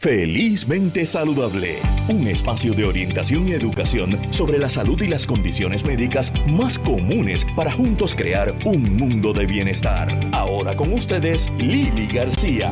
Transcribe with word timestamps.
Felizmente 0.00 1.04
Saludable, 1.04 1.80
un 2.06 2.28
espacio 2.28 2.72
de 2.72 2.84
orientación 2.84 3.48
y 3.48 3.52
educación 3.54 4.32
sobre 4.32 4.56
la 4.56 4.70
salud 4.70 5.02
y 5.02 5.08
las 5.08 5.26
condiciones 5.26 5.84
médicas 5.84 6.32
más 6.46 6.78
comunes 6.78 7.44
para 7.56 7.72
juntos 7.72 8.14
crear 8.14 8.56
un 8.64 8.96
mundo 8.96 9.32
de 9.32 9.46
bienestar. 9.46 10.08
Ahora 10.32 10.76
con 10.76 10.92
ustedes, 10.92 11.50
Lili 11.58 12.06
García. 12.06 12.70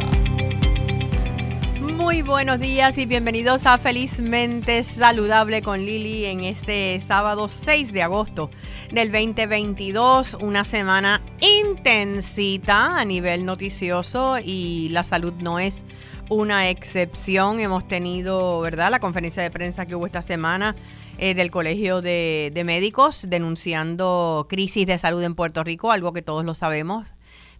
Muy 1.80 2.22
buenos 2.22 2.60
días 2.60 2.96
y 2.96 3.06
bienvenidos 3.06 3.66
a 3.66 3.76
Felizmente 3.78 4.84
Saludable 4.84 5.62
con 5.62 5.84
Lili 5.84 6.26
en 6.26 6.44
este 6.44 7.00
sábado 7.00 7.48
6 7.48 7.92
de 7.92 8.02
agosto 8.04 8.52
del 8.92 9.10
2022, 9.10 10.34
una 10.34 10.64
semana 10.64 11.20
intensita 11.40 13.00
a 13.00 13.04
nivel 13.04 13.44
noticioso 13.44 14.36
y 14.38 14.90
la 14.90 15.02
salud 15.02 15.32
no 15.40 15.58
es 15.58 15.82
una 16.28 16.70
excepción. 16.70 17.60
Hemos 17.60 17.86
tenido, 17.86 18.60
¿verdad?, 18.60 18.90
la 18.90 19.00
conferencia 19.00 19.42
de 19.42 19.50
prensa 19.50 19.86
que 19.86 19.94
hubo 19.94 20.06
esta 20.06 20.22
semana 20.22 20.76
eh, 21.18 21.34
del 21.34 21.50
Colegio 21.50 22.02
de, 22.02 22.62
Médicos 22.64 23.26
denunciando 23.28 24.46
crisis 24.48 24.86
de 24.86 24.98
salud 24.98 25.22
en 25.22 25.34
Puerto 25.34 25.64
Rico, 25.64 25.92
algo 25.92 26.12
que 26.12 26.22
todos 26.22 26.44
lo 26.44 26.54
sabemos, 26.54 27.06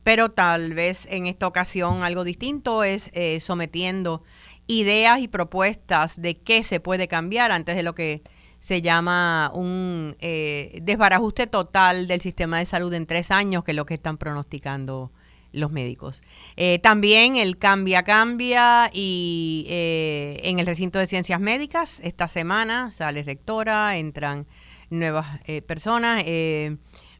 pero 0.05 0.30
tal 0.30 0.75
vez 0.75 1.06
en 1.11 1.27
esta 1.27 1.47
ocasión 1.47 2.02
algo 2.02 2.25
distinto 2.25 2.84
es 2.84 3.11
eh, 3.12 3.41
sometiendo 3.41 4.23
ideas 4.67 5.20
y 5.20 5.28
propuestas 5.28 6.20
de 6.20 6.37
qué 6.37 6.62
se 6.62 6.80
puede 6.80 7.09
cambiar 7.09 7.53
antes 7.53 7.77
de 7.77 7.83
lo 7.83 7.95
que 7.95 8.23
se 8.59 8.83
llama 8.83 9.51
un 9.55 10.17
eh, 10.19 10.80
desbarajuste 10.83 11.47
total 11.47 12.09
del 12.09 12.20
sistema 12.20 12.59
de 12.59 12.67
salud 12.67 12.92
en 12.95 13.06
tres 13.06 13.30
años, 13.30 13.64
que 13.64 13.70
es 13.70 13.77
lo 13.77 13.87
que 13.87 13.95
están 13.95 14.19
pronosticando 14.19 15.12
los 15.56 15.73
médicos. 15.73 16.23
Eh, 16.56 16.78
también 16.78 17.37
el 17.37 17.56
Cambia 17.56 18.02
Cambia 18.02 18.91
y 18.92 19.66
eh, 19.69 20.41
en 20.45 20.59
el 20.59 20.66
recinto 20.66 20.98
de 20.98 21.06
ciencias 21.06 21.41
médicas 21.41 22.01
esta 22.05 22.28
semana 22.28 22.91
sale 22.92 23.22
rectora, 23.22 23.97
entran 23.97 24.47
nuevas 24.91 25.41
eh, 25.47 25.62
personas, 25.62 26.25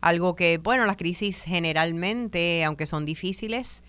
algo 0.01 0.35
que, 0.35 0.59
bueno, 0.59 0.85
las 0.87 0.97
crisis 0.97 1.43
generalmente, 1.43 2.63
aunque 2.63 2.87
son 2.87 3.07
difíciles, 3.07 3.83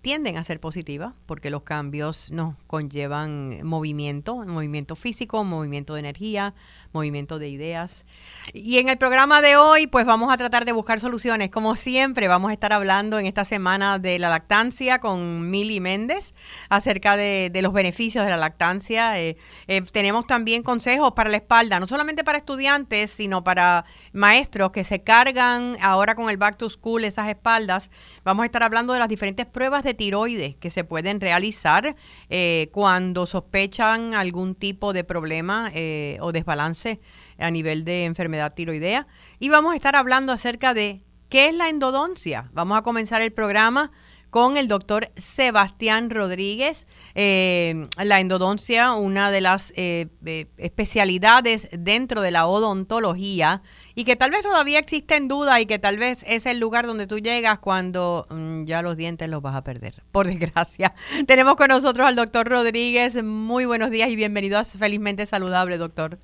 tienden 0.00 0.36
a 0.36 0.44
ser 0.44 0.60
positivas 0.60 1.12
porque 1.26 1.50
los 1.50 1.62
cambios 1.62 2.30
nos 2.30 2.54
conllevan 2.66 3.66
movimiento, 3.66 4.36
movimiento 4.36 4.94
físico, 4.96 5.42
movimiento 5.44 5.94
de 5.94 6.00
energía, 6.00 6.54
movimiento 6.92 7.38
de 7.38 7.48
ideas. 7.48 8.04
Y 8.54 8.78
en 8.78 8.88
el 8.88 8.96
programa 8.96 9.42
de 9.42 9.56
hoy, 9.56 9.86
pues 9.86 10.06
vamos 10.06 10.32
a 10.32 10.36
tratar 10.36 10.64
de 10.64 10.72
buscar 10.72 11.00
soluciones. 11.00 11.50
Como 11.50 11.76
siempre, 11.76 12.28
vamos 12.28 12.50
a 12.50 12.52
estar 12.52 12.72
hablando 12.72 13.18
en 13.18 13.26
esta 13.26 13.44
semana 13.44 13.98
de 13.98 14.18
la 14.18 14.28
lactancia 14.30 14.98
con 14.98 15.50
Mili 15.50 15.80
Méndez 15.80 16.34
acerca 16.68 17.16
de, 17.16 17.50
los 17.60 17.72
beneficios 17.72 18.24
de 18.24 18.30
la 18.30 18.36
lactancia. 18.36 19.20
Eh, 19.20 19.36
eh, 19.66 19.82
tenemos 19.82 20.26
también 20.26 20.62
consejos 20.62 21.12
para 21.12 21.28
la 21.28 21.36
espalda, 21.36 21.78
no 21.80 21.86
solamente 21.86 22.24
para 22.24 22.38
estudiantes, 22.38 23.10
sino 23.10 23.44
para 23.44 23.84
maestros 24.12 24.70
que 24.70 24.84
se 24.84 25.02
cargan 25.02 25.76
ahora 25.82 26.14
con 26.14 26.30
el 26.30 26.36
back 26.36 26.56
to 26.56 26.70
school 26.70 27.04
esas 27.04 27.28
espaldas. 27.28 27.90
Vamos 28.24 28.44
a 28.44 28.46
estar 28.46 28.62
hablando 28.62 28.92
de 28.92 28.98
las 28.98 29.08
diferentes 29.08 29.46
pruebas 29.46 29.84
de 29.84 29.94
tiroides 29.94 30.56
que 30.56 30.70
se 30.70 30.84
pueden 30.84 31.20
realizar 31.20 31.96
eh, 32.30 32.68
cuando 32.72 33.26
sospechan 33.26 34.14
algún 34.14 34.54
tipo 34.54 34.92
de 34.92 35.04
problema 35.04 35.70
o 36.20 36.32
desbalance 36.32 36.77
a 37.38 37.50
nivel 37.50 37.84
de 37.84 38.04
enfermedad 38.04 38.54
tiroidea. 38.54 39.06
Y 39.38 39.48
vamos 39.48 39.72
a 39.72 39.76
estar 39.76 39.96
hablando 39.96 40.32
acerca 40.32 40.74
de 40.74 41.02
qué 41.28 41.48
es 41.48 41.54
la 41.54 41.68
endodoncia. 41.68 42.50
Vamos 42.52 42.78
a 42.78 42.82
comenzar 42.82 43.22
el 43.22 43.32
programa 43.32 43.90
con 44.30 44.56
el 44.56 44.68
doctor 44.68 45.10
Sebastián 45.16 46.10
Rodríguez. 46.10 46.86
Eh, 47.14 47.88
la 47.96 48.20
endodoncia, 48.20 48.92
una 48.92 49.30
de 49.30 49.40
las 49.40 49.72
eh, 49.76 50.08
eh, 50.24 50.46
especialidades 50.58 51.68
dentro 51.72 52.20
de 52.20 52.30
la 52.30 52.46
odontología 52.46 53.62
y 53.94 54.04
que 54.04 54.16
tal 54.16 54.30
vez 54.30 54.42
todavía 54.42 54.78
existe 54.78 55.16
en 55.16 55.28
duda 55.28 55.60
y 55.60 55.66
que 55.66 55.78
tal 55.78 55.98
vez 55.98 56.24
es 56.28 56.46
el 56.46 56.60
lugar 56.60 56.86
donde 56.86 57.06
tú 57.06 57.18
llegas 57.18 57.58
cuando 57.58 58.26
mm, 58.30 58.64
ya 58.64 58.82
los 58.82 58.96
dientes 58.96 59.28
los 59.28 59.42
vas 59.42 59.56
a 59.56 59.64
perder, 59.64 60.02
por 60.12 60.26
desgracia. 60.26 60.94
Tenemos 61.26 61.56
con 61.56 61.68
nosotros 61.68 62.06
al 62.06 62.16
doctor 62.16 62.48
Rodríguez. 62.48 63.22
Muy 63.22 63.64
buenos 63.64 63.90
días 63.90 64.10
y 64.10 64.16
bienvenido 64.16 64.58
a 64.58 64.64
Felizmente 64.64 65.26
Saludable, 65.26 65.78
doctor. 65.78 66.18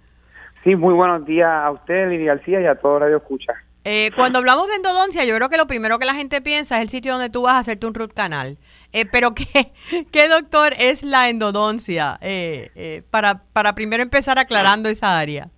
Sí, 0.64 0.74
muy 0.76 0.94
buenos 0.94 1.26
días 1.26 1.46
a 1.46 1.70
usted, 1.70 2.08
Lili 2.08 2.24
García, 2.24 2.58
y 2.58 2.64
a 2.64 2.74
todo 2.74 2.98
Radio 2.98 3.18
Escucha. 3.18 3.52
Eh, 3.84 4.10
cuando 4.16 4.38
hablamos 4.38 4.66
de 4.68 4.76
endodoncia, 4.76 5.22
yo 5.26 5.36
creo 5.36 5.50
que 5.50 5.58
lo 5.58 5.66
primero 5.66 5.98
que 5.98 6.06
la 6.06 6.14
gente 6.14 6.40
piensa 6.40 6.76
es 6.76 6.84
el 6.84 6.88
sitio 6.88 7.12
donde 7.12 7.28
tú 7.28 7.42
vas 7.42 7.52
a 7.52 7.58
hacerte 7.58 7.86
un 7.86 7.92
root 7.92 8.14
canal. 8.14 8.56
Eh, 8.94 9.04
pero, 9.04 9.34
¿qué, 9.34 9.44
¿qué, 10.10 10.26
doctor, 10.26 10.72
es 10.78 11.02
la 11.02 11.28
endodoncia? 11.28 12.16
Eh, 12.22 12.70
eh, 12.76 13.02
para, 13.10 13.42
para 13.52 13.74
primero 13.74 14.02
empezar 14.02 14.38
aclarando 14.38 14.88
esa 14.88 15.18
área. 15.18 15.50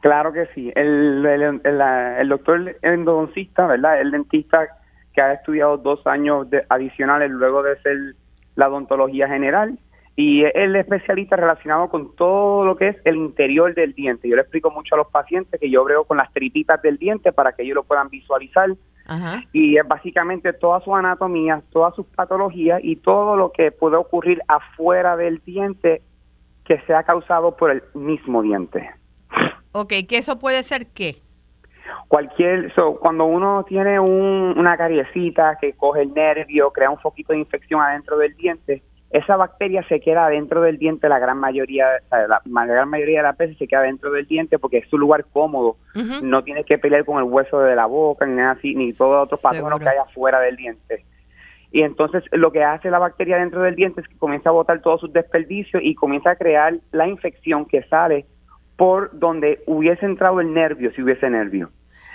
Claro 0.00 0.32
que 0.32 0.46
sí. 0.54 0.72
El, 0.76 1.26
el, 1.26 1.60
el, 1.64 2.28
doctor 2.28 2.76
endodoncista, 2.82 3.66
¿verdad? 3.66 4.00
El 4.00 4.12
dentista 4.12 4.68
que 5.12 5.22
ha 5.22 5.32
estudiado 5.32 5.76
dos 5.76 6.06
años 6.06 6.48
de, 6.50 6.64
adicionales 6.68 7.32
luego 7.32 7.64
de 7.64 7.80
ser 7.82 7.96
la 8.54 8.68
odontología 8.68 9.26
general 9.26 9.76
y 10.14 10.44
es 10.44 10.52
el 10.54 10.76
especialista 10.76 11.36
relacionado 11.36 11.88
con 11.88 12.14
todo 12.14 12.64
lo 12.64 12.76
que 12.76 12.88
es 12.88 12.96
el 13.04 13.16
interior 13.16 13.74
del 13.74 13.94
diente. 13.94 14.28
Yo 14.28 14.36
le 14.36 14.42
explico 14.42 14.70
mucho 14.70 14.94
a 14.94 14.98
los 14.98 15.08
pacientes 15.08 15.58
que 15.58 15.70
yo 15.70 15.82
brego 15.84 16.04
con 16.04 16.18
las 16.18 16.32
tripitas 16.32 16.82
del 16.82 16.98
diente 16.98 17.32
para 17.32 17.52
que 17.52 17.62
ellos 17.62 17.76
lo 17.76 17.84
puedan 17.84 18.08
visualizar. 18.08 18.70
Y 19.52 19.76
es 19.76 19.86
básicamente 19.86 20.52
toda 20.52 20.80
su 20.80 20.94
anatomía, 20.94 21.62
todas 21.70 21.94
sus 21.94 22.06
patologías 22.06 22.80
y 22.82 22.96
todo 22.96 23.36
lo 23.36 23.52
que 23.52 23.70
puede 23.72 23.96
ocurrir 23.96 24.40
afuera 24.48 25.16
del 25.16 25.42
diente 25.44 26.02
que 26.64 26.80
sea 26.82 27.02
causado 27.02 27.56
por 27.56 27.70
el 27.70 27.82
mismo 27.94 28.42
diente. 28.42 28.90
Ok, 29.72 29.92
¿que 30.08 30.18
eso 30.18 30.38
puede 30.38 30.62
ser 30.62 30.86
qué? 30.94 31.16
Cualquier, 32.08 32.72
cuando 33.00 33.24
uno 33.24 33.64
tiene 33.64 33.98
una 33.98 34.76
cariecita 34.76 35.58
que 35.60 35.72
coge 35.72 36.02
el 36.02 36.14
nervio, 36.14 36.70
crea 36.70 36.90
un 36.90 36.98
foquito 36.98 37.32
de 37.32 37.40
infección 37.40 37.80
adentro 37.80 38.18
del 38.18 38.34
diente, 38.36 38.82
esa 39.12 39.36
bacteria 39.36 39.86
se 39.88 40.00
queda 40.00 40.28
dentro 40.28 40.62
del 40.62 40.78
diente 40.78 41.08
la 41.08 41.18
gran 41.18 41.38
mayoría, 41.38 41.86
la, 42.10 42.66
gran 42.66 42.88
mayoría 42.88 43.18
de 43.18 43.24
las 43.24 43.36
veces 43.36 43.58
se 43.58 43.68
queda 43.68 43.82
dentro 43.82 44.10
del 44.10 44.26
diente 44.26 44.58
porque 44.58 44.78
es 44.78 44.88
su 44.88 44.96
lugar 44.96 45.26
cómodo, 45.32 45.76
no 46.22 46.42
tienes 46.42 46.64
que 46.64 46.78
pelear 46.78 47.04
con 47.04 47.18
el 47.18 47.24
hueso 47.24 47.60
de 47.60 47.76
la 47.76 47.84
boca 47.84 48.24
ni 48.24 48.36
nada 48.36 48.52
así, 48.52 48.74
ni 48.74 48.92
todo 48.94 49.22
otro 49.22 49.36
patógeno 49.42 49.78
que 49.78 49.88
hay 49.88 49.98
afuera 49.98 50.40
del 50.40 50.56
diente. 50.56 51.04
Y 51.70 51.82
entonces 51.82 52.24
lo 52.32 52.52
que 52.52 52.64
hace 52.64 52.90
la 52.90 52.98
bacteria 52.98 53.36
dentro 53.36 53.62
del 53.62 53.76
diente 53.76 54.00
es 54.00 54.08
que 54.08 54.16
comienza 54.16 54.48
a 54.48 54.52
botar 54.52 54.80
todos 54.80 55.00
sus 55.00 55.12
desperdicios 55.12 55.82
y 55.82 55.94
comienza 55.94 56.30
a 56.30 56.36
crear 56.36 56.74
la 56.90 57.06
infección 57.06 57.66
que 57.66 57.82
sale 57.84 58.26
por 58.76 59.18
donde 59.18 59.62
hubiese 59.66 60.06
entrado 60.06 60.40
el 60.40 60.52
nervio, 60.54 60.90
si 60.92 61.02
hubiese 61.02 61.28
nervio. 61.28 61.70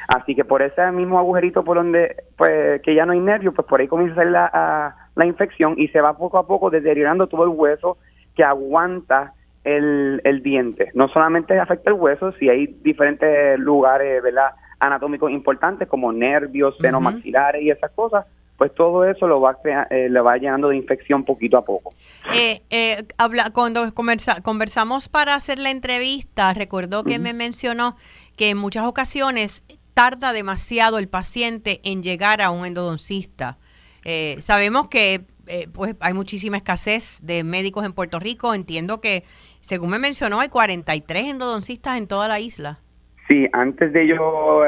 Así 0.08 0.36
que 0.36 0.46
por 0.46 0.62
ese 0.62 0.92
mismo 0.92 1.20
agujerito 1.20 1.64
por 1.64 1.78
donde, 1.78 2.24
pues, 2.38 2.82
que 2.82 2.96
ya 2.96 3.06
no 3.06 3.14
hay 3.14 3.20
nervio, 3.20 3.54
pues 3.54 3.68
por 3.68 3.82
ahí 3.82 3.88
comienza 3.88 4.14
a 4.14 4.18
salir 4.18 4.32
la, 4.32 5.07
la 5.18 5.26
infección 5.26 5.76
y 5.78 5.88
se 5.90 6.00
va 6.00 6.18
poco 6.18 6.38
a 6.38 6.48
poco 6.48 6.70
deteriorando 6.70 7.28
todo 7.28 7.44
el 7.44 7.50
hueso 7.50 7.98
que 8.36 8.44
aguanta 8.44 9.34
el, 9.64 10.22
el 10.24 10.44
diente. 10.44 10.92
No 10.94 11.10
solamente 11.10 11.60
afecta 11.60 11.90
el 11.90 11.98
hueso, 11.98 12.32
si 12.34 12.48
hay 12.48 12.68
diferentes 12.82 13.60
lugares, 13.60 14.24
¿verdad? 14.24 14.52
anatómicos 14.80 15.32
importantes 15.32 15.88
como 15.88 16.12
nervios, 16.12 16.76
senos 16.80 17.02
maxilares 17.02 17.62
y 17.64 17.72
esas 17.72 17.92
cosas, 17.92 18.26
pues 18.58 18.74
todo 18.74 19.06
eso 19.06 19.28
lo 19.28 19.40
va 19.40 19.58
eh, 19.90 20.10
le 20.10 20.20
va 20.20 20.38
llenando 20.38 20.70
de 20.70 20.78
infección 20.78 21.24
poquito 21.24 21.58
a 21.58 21.66
poco. 21.66 21.94
Eh, 22.34 22.62
eh, 22.70 23.04
habla, 23.18 23.52
cuando 23.54 23.82
conversamos 23.94 25.10
para 25.10 25.36
hacer 25.36 25.60
la 25.60 25.70
entrevista, 25.70 26.54
recuerdo 26.54 27.04
que 27.04 27.20
me 27.20 27.34
mencionó 27.34 27.96
que 28.36 28.50
en 28.52 28.58
muchas 28.58 28.86
ocasiones 28.86 29.64
tarda 29.94 30.34
demasiado 30.34 31.00
el 31.00 31.08
paciente 31.08 31.82
en 31.84 32.04
llegar 32.04 32.42
a 32.42 32.52
un 32.52 32.66
endodoncista. 32.66 33.58
Eh, 34.04 34.38
sabemos 34.40 34.88
que 34.88 35.26
eh, 35.48 35.68
pues 35.74 35.96
hay 36.00 36.14
muchísima 36.14 36.58
escasez 36.58 37.22
de 37.26 37.44
médicos 37.44 37.86
en 37.86 37.94
Puerto 37.94 38.20
Rico. 38.20 38.54
Entiendo 38.54 39.02
que, 39.02 39.24
según 39.62 39.90
me 39.90 40.00
mencionó, 40.00 40.40
hay 40.40 40.50
43 40.50 41.24
endodoncistas 41.26 41.98
en 41.98 42.08
toda 42.08 42.28
la 42.28 42.40
isla. 42.40 42.80
Sí, 43.28 43.48
antes 43.52 43.92
de 43.92 44.08
yo, 44.08 44.62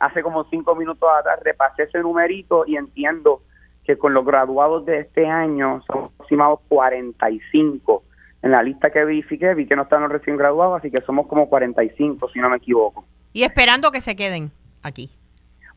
hace 0.00 0.22
como 0.22 0.44
cinco 0.50 0.76
minutos 0.76 1.08
atrás, 1.18 1.40
repasé 1.42 1.84
ese 1.84 2.00
numerito 2.00 2.64
y 2.66 2.76
entiendo 2.76 3.40
que 3.84 3.96
con 3.96 4.12
los 4.12 4.24
graduados 4.24 4.84
de 4.84 5.00
este 5.00 5.26
año 5.26 5.82
son 5.86 6.04
aproximados 6.04 6.60
45. 6.68 8.02
En 8.42 8.50
la 8.50 8.62
lista 8.62 8.90
que 8.90 9.02
verifiqué 9.04 9.54
vi 9.54 9.66
que 9.66 9.76
no 9.76 9.82
están 9.82 10.02
los 10.02 10.12
recién 10.12 10.36
graduados, 10.36 10.78
así 10.78 10.90
que 10.90 11.00
somos 11.02 11.26
como 11.26 11.48
45, 11.48 12.28
si 12.28 12.38
no 12.40 12.50
me 12.50 12.56
equivoco. 12.56 13.04
Y 13.32 13.42
esperando 13.44 13.90
que 13.90 14.02
se 14.02 14.14
queden 14.14 14.50
aquí. 14.82 15.10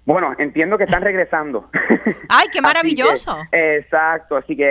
Bueno, 0.07 0.33
entiendo 0.37 0.77
que 0.77 0.85
están 0.85 1.01
regresando. 1.01 1.69
¡Ay, 2.29 2.47
qué 2.53 2.61
maravilloso! 2.61 3.39
exacto, 3.51 4.37
así 4.37 4.55
que 4.55 4.63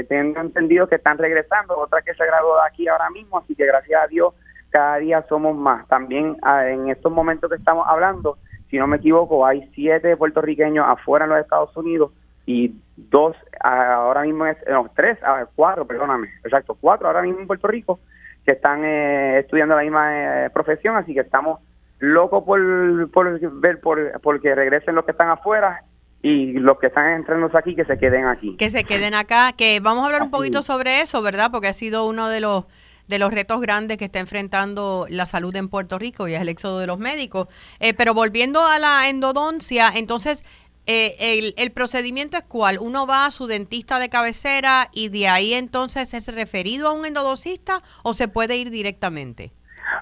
eh, 0.00 0.04
tengo 0.04 0.40
entendido 0.40 0.88
que 0.88 0.94
están 0.94 1.18
regresando, 1.18 1.76
otra 1.78 2.00
que 2.00 2.14
se 2.14 2.24
graduó 2.24 2.54
de 2.54 2.66
aquí 2.66 2.88
ahora 2.88 3.10
mismo, 3.10 3.36
así 3.36 3.54
que 3.54 3.66
gracias 3.66 4.02
a 4.02 4.06
Dios 4.06 4.32
cada 4.70 4.96
día 4.96 5.22
somos 5.28 5.54
más. 5.54 5.86
También 5.88 6.38
ah, 6.40 6.66
en 6.66 6.88
estos 6.88 7.12
momentos 7.12 7.50
que 7.50 7.56
estamos 7.56 7.86
hablando, 7.86 8.38
si 8.70 8.78
no 8.78 8.86
me 8.86 8.96
equivoco, 8.96 9.44
hay 9.44 9.70
siete 9.74 10.16
puertorriqueños 10.16 10.86
afuera 10.88 11.26
en 11.26 11.32
los 11.32 11.40
Estados 11.40 11.76
Unidos 11.76 12.10
y 12.46 12.74
dos, 12.96 13.36
ahora 13.60 14.22
mismo 14.22 14.46
es, 14.46 14.56
no, 14.70 14.90
tres, 14.96 15.18
cuatro, 15.54 15.86
perdóname, 15.86 16.28
exacto, 16.42 16.74
cuatro 16.80 17.08
ahora 17.08 17.20
mismo 17.20 17.40
en 17.40 17.46
Puerto 17.46 17.68
Rico 17.68 18.00
que 18.46 18.52
están 18.52 18.82
eh, 18.86 19.40
estudiando 19.40 19.76
la 19.76 19.82
misma 19.82 20.46
eh, 20.46 20.50
profesión, 20.50 20.96
así 20.96 21.12
que 21.12 21.20
estamos 21.20 21.60
locos 21.98 22.44
por, 22.44 23.10
por 23.10 23.60
ver 23.60 23.80
por, 23.80 24.20
porque 24.22 24.54
regresen 24.54 24.94
los 24.94 25.04
que 25.04 25.12
están 25.12 25.30
afuera 25.30 25.84
y 26.22 26.52
los 26.54 26.78
que 26.78 26.88
están 26.88 27.12
entrando 27.12 27.50
aquí 27.56 27.74
que 27.74 27.84
se 27.84 27.98
queden 27.98 28.26
aquí. 28.26 28.56
Que 28.56 28.70
se 28.70 28.84
queden 28.84 29.14
acá, 29.14 29.52
que 29.56 29.80
vamos 29.80 30.02
a 30.02 30.06
hablar 30.06 30.22
un 30.22 30.30
poquito 30.30 30.62
sobre 30.62 31.00
eso, 31.00 31.22
¿verdad? 31.22 31.50
Porque 31.50 31.68
ha 31.68 31.72
sido 31.72 32.06
uno 32.06 32.28
de 32.28 32.40
los 32.40 32.64
de 33.06 33.18
los 33.18 33.32
retos 33.32 33.60
grandes 33.62 33.96
que 33.96 34.04
está 34.04 34.18
enfrentando 34.18 35.06
la 35.08 35.24
salud 35.24 35.56
en 35.56 35.70
Puerto 35.70 35.98
Rico 35.98 36.28
y 36.28 36.34
es 36.34 36.42
el 36.42 36.50
éxodo 36.50 36.78
de 36.78 36.86
los 36.86 36.98
médicos. 36.98 37.48
Eh, 37.80 37.94
pero 37.94 38.12
volviendo 38.12 38.60
a 38.66 38.78
la 38.78 39.08
endodoncia, 39.08 39.90
entonces 39.94 40.44
eh, 40.84 41.16
el, 41.18 41.54
el, 41.56 41.72
procedimiento 41.72 42.36
es 42.36 42.44
cuál? 42.44 42.78
Uno 42.78 43.06
va 43.06 43.24
a 43.24 43.30
su 43.30 43.46
dentista 43.46 43.98
de 43.98 44.10
cabecera 44.10 44.90
y 44.92 45.08
de 45.08 45.26
ahí 45.28 45.54
entonces 45.54 46.12
es 46.12 46.28
referido 46.28 46.88
a 46.88 46.92
un 46.92 47.06
endodoncista 47.06 47.82
o 48.02 48.12
se 48.12 48.28
puede 48.28 48.56
ir 48.56 48.68
directamente. 48.68 49.52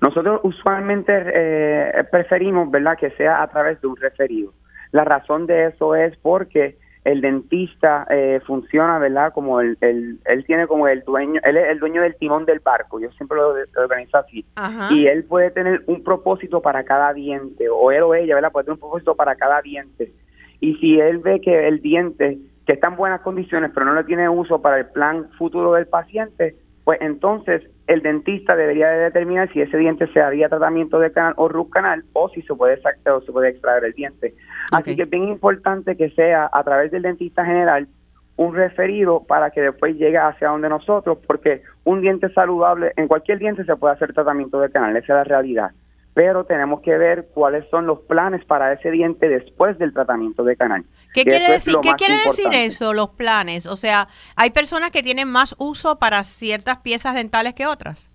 Nosotros 0.00 0.40
usualmente 0.42 1.12
eh, 1.14 2.04
preferimos, 2.10 2.70
¿verdad?, 2.70 2.96
que 2.98 3.10
sea 3.12 3.42
a 3.42 3.48
través 3.48 3.80
de 3.80 3.86
un 3.86 3.96
referido. 3.96 4.52
La 4.92 5.04
razón 5.04 5.46
de 5.46 5.66
eso 5.66 5.94
es 5.94 6.16
porque 6.18 6.76
el 7.06 7.20
dentista 7.20 8.04
eh, 8.10 8.40
funciona, 8.44 8.98
¿verdad? 8.98 9.32
Como 9.32 9.60
el, 9.60 9.78
el, 9.80 10.18
él 10.24 10.44
tiene 10.44 10.66
como 10.66 10.88
el 10.88 11.04
dueño, 11.04 11.40
él 11.44 11.56
es 11.56 11.68
el 11.68 11.78
dueño 11.78 12.02
del 12.02 12.16
timón 12.16 12.46
del 12.46 12.58
barco, 12.58 12.98
yo 12.98 13.08
siempre 13.12 13.38
lo, 13.38 13.54
organizo 13.80 14.18
así. 14.18 14.44
Y 14.90 15.06
él 15.06 15.22
puede 15.22 15.52
tener 15.52 15.82
un 15.86 16.02
propósito 16.02 16.60
para 16.60 16.82
cada 16.82 17.12
diente, 17.12 17.68
o 17.68 17.92
él 17.92 18.02
o 18.02 18.12
ella, 18.12 18.34
¿verdad? 18.34 18.50
Puede 18.50 18.64
tener 18.64 18.74
un 18.74 18.80
propósito 18.80 19.14
para 19.14 19.36
cada 19.36 19.62
diente. 19.62 20.12
Y 20.58 20.74
si 20.78 20.98
él 20.98 21.18
ve 21.18 21.40
que 21.40 21.68
el 21.68 21.80
diente, 21.80 22.38
que 22.66 22.72
está 22.72 22.88
en 22.88 22.96
buenas 22.96 23.20
condiciones, 23.20 23.70
pero 23.72 23.86
no 23.86 23.94
le 23.94 24.02
tiene 24.02 24.28
uso 24.28 24.60
para 24.60 24.78
el 24.78 24.86
plan 24.86 25.30
futuro 25.38 25.74
del 25.74 25.86
paciente, 25.86 26.56
pues 26.82 27.00
entonces 27.00 27.62
el 27.86 28.02
dentista 28.02 28.56
debería 28.56 28.88
de 28.90 29.04
determinar 29.04 29.52
si 29.52 29.60
ese 29.60 29.76
diente 29.78 30.06
se 30.12 30.20
haría 30.20 30.48
tratamiento 30.48 30.98
de 30.98 31.12
canal 31.12 31.34
o 31.36 31.48
root 31.48 31.70
canal 31.70 32.04
o 32.12 32.28
si 32.30 32.42
se 32.42 32.54
puede 32.54 32.80
sacar 32.80 33.14
o 33.14 33.20
se 33.20 33.32
puede 33.32 33.50
extraer 33.50 33.84
el 33.84 33.92
diente. 33.92 34.34
Así 34.72 34.96
que 34.96 35.02
es 35.02 35.10
bien 35.10 35.28
importante 35.28 35.96
que 35.96 36.10
sea 36.10 36.50
a 36.52 36.64
través 36.64 36.90
del 36.90 37.02
dentista 37.02 37.44
general 37.44 37.88
un 38.36 38.54
referido 38.54 39.24
para 39.24 39.50
que 39.50 39.62
después 39.62 39.96
llegue 39.96 40.18
hacia 40.18 40.48
donde 40.48 40.68
nosotros, 40.68 41.18
porque 41.26 41.62
un 41.84 42.02
diente 42.02 42.28
saludable, 42.30 42.92
en 42.96 43.08
cualquier 43.08 43.38
diente 43.38 43.64
se 43.64 43.76
puede 43.76 43.94
hacer 43.94 44.12
tratamiento 44.12 44.60
de 44.60 44.70
canal, 44.70 44.96
esa 44.96 45.12
es 45.12 45.16
la 45.16 45.24
realidad 45.24 45.70
pero 46.16 46.44
tenemos 46.44 46.80
que 46.80 46.96
ver 46.96 47.26
cuáles 47.34 47.68
son 47.68 47.86
los 47.86 48.00
planes 48.00 48.42
para 48.46 48.72
ese 48.72 48.90
diente 48.90 49.28
después 49.28 49.76
del 49.76 49.92
tratamiento 49.92 50.44
de 50.44 50.56
canal. 50.56 50.82
¿Qué 51.12 51.24
quiere 51.24 51.46
decir, 51.46 51.74
¿qué 51.82 51.92
quiere 51.92 52.14
decir 52.14 52.46
eso, 52.54 52.94
los 52.94 53.10
planes? 53.10 53.66
O 53.66 53.76
sea, 53.76 54.08
¿hay 54.34 54.48
personas 54.48 54.92
que 54.92 55.02
tienen 55.02 55.30
más 55.30 55.54
uso 55.58 55.98
para 55.98 56.24
ciertas 56.24 56.78
piezas 56.78 57.16
dentales 57.16 57.52
que 57.52 57.66
otras? 57.66 58.10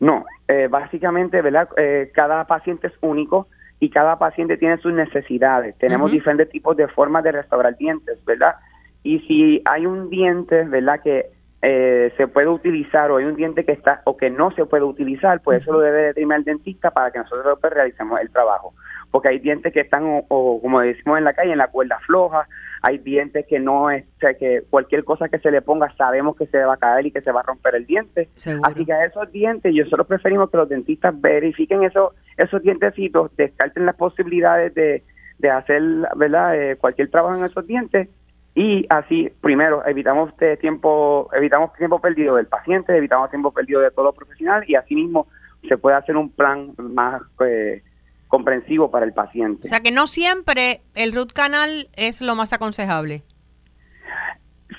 No, 0.00 0.24
eh, 0.48 0.68
básicamente, 0.70 1.42
¿verdad? 1.42 1.68
Eh, 1.76 2.10
cada 2.14 2.46
paciente 2.46 2.86
es 2.86 2.94
único 3.02 3.48
y 3.80 3.90
cada 3.90 4.18
paciente 4.18 4.56
tiene 4.56 4.78
sus 4.78 4.94
necesidades. 4.94 5.76
Tenemos 5.76 6.10
diferentes 6.10 6.48
tipos 6.48 6.74
de 6.78 6.88
formas 6.88 7.22
de 7.22 7.32
restaurar 7.32 7.76
dientes, 7.76 8.24
¿verdad? 8.24 8.54
Y 9.02 9.18
si 9.28 9.60
hay 9.66 9.84
un 9.84 10.08
diente, 10.08 10.64
¿verdad? 10.64 11.02
Que 11.02 11.26
eh, 11.64 12.12
se 12.16 12.26
puede 12.26 12.48
utilizar 12.48 13.12
o 13.12 13.18
hay 13.18 13.24
un 13.24 13.36
diente 13.36 13.64
que 13.64 13.70
está 13.70 14.02
o 14.04 14.16
que 14.16 14.30
no 14.30 14.50
se 14.50 14.66
puede 14.66 14.82
utilizar, 14.82 15.40
pues 15.42 15.62
eso 15.62 15.72
lo 15.72 15.78
debe 15.78 16.02
determinar 16.06 16.40
el 16.40 16.44
dentista 16.44 16.90
para 16.90 17.12
que 17.12 17.20
nosotros 17.20 17.56
pues, 17.60 17.72
realicemos 17.72 18.20
el 18.20 18.30
trabajo. 18.30 18.74
Porque 19.12 19.28
hay 19.28 19.38
dientes 19.38 19.72
que 19.72 19.80
están, 19.80 20.24
o, 20.28 20.60
como 20.60 20.80
decimos 20.80 21.18
en 21.18 21.24
la 21.24 21.34
calle, 21.34 21.52
en 21.52 21.58
la 21.58 21.68
cuerda 21.68 22.00
floja, 22.00 22.48
hay 22.82 22.98
dientes 22.98 23.46
que 23.46 23.60
no 23.60 23.90
es, 23.90 24.04
o 24.16 24.18
sea, 24.18 24.34
que 24.34 24.64
cualquier 24.70 25.04
cosa 25.04 25.28
que 25.28 25.38
se 25.38 25.52
le 25.52 25.62
ponga 25.62 25.94
sabemos 25.96 26.36
que 26.36 26.46
se 26.46 26.64
va 26.64 26.74
a 26.74 26.78
caer 26.78 27.06
y 27.06 27.12
que 27.12 27.20
se 27.20 27.30
va 27.30 27.40
a 27.40 27.44
romper 27.44 27.76
el 27.76 27.86
diente. 27.86 28.28
Así 28.64 28.84
que 28.84 28.92
a 28.92 29.04
esos 29.04 29.30
dientes, 29.30 29.72
nosotros 29.72 30.08
preferimos 30.08 30.50
que 30.50 30.56
los 30.56 30.68
dentistas 30.68 31.14
verifiquen 31.20 31.84
esos, 31.84 32.12
esos 32.38 32.60
dientecitos, 32.62 33.30
descarten 33.36 33.86
las 33.86 33.94
posibilidades 33.94 34.74
de, 34.74 35.04
de 35.38 35.50
hacer, 35.50 35.82
¿verdad?, 36.16 36.58
eh, 36.58 36.76
cualquier 36.76 37.08
trabajo 37.08 37.36
en 37.36 37.44
esos 37.44 37.64
dientes 37.66 38.08
y 38.54 38.86
así 38.90 39.30
primero 39.40 39.84
evitamos 39.86 40.32
tiempo 40.60 41.30
evitamos 41.32 41.72
tiempo 41.74 42.00
perdido 42.00 42.36
del 42.36 42.46
paciente 42.46 42.96
evitamos 42.96 43.30
tiempo 43.30 43.50
perdido 43.50 43.80
de 43.80 43.90
todo 43.90 44.12
profesional 44.12 44.62
y 44.66 44.74
asimismo 44.74 45.26
se 45.68 45.78
puede 45.78 45.96
hacer 45.96 46.16
un 46.16 46.30
plan 46.30 46.74
más 46.78 47.22
eh, 47.44 47.82
comprensivo 48.28 48.90
para 48.90 49.04
el 49.04 49.12
paciente. 49.12 49.66
O 49.66 49.68
sea 49.68 49.80
que 49.80 49.92
no 49.92 50.06
siempre 50.06 50.80
el 50.94 51.12
root 51.12 51.32
canal 51.32 51.88
es 51.94 52.20
lo 52.20 52.34
más 52.34 52.52
aconsejable. 52.52 53.22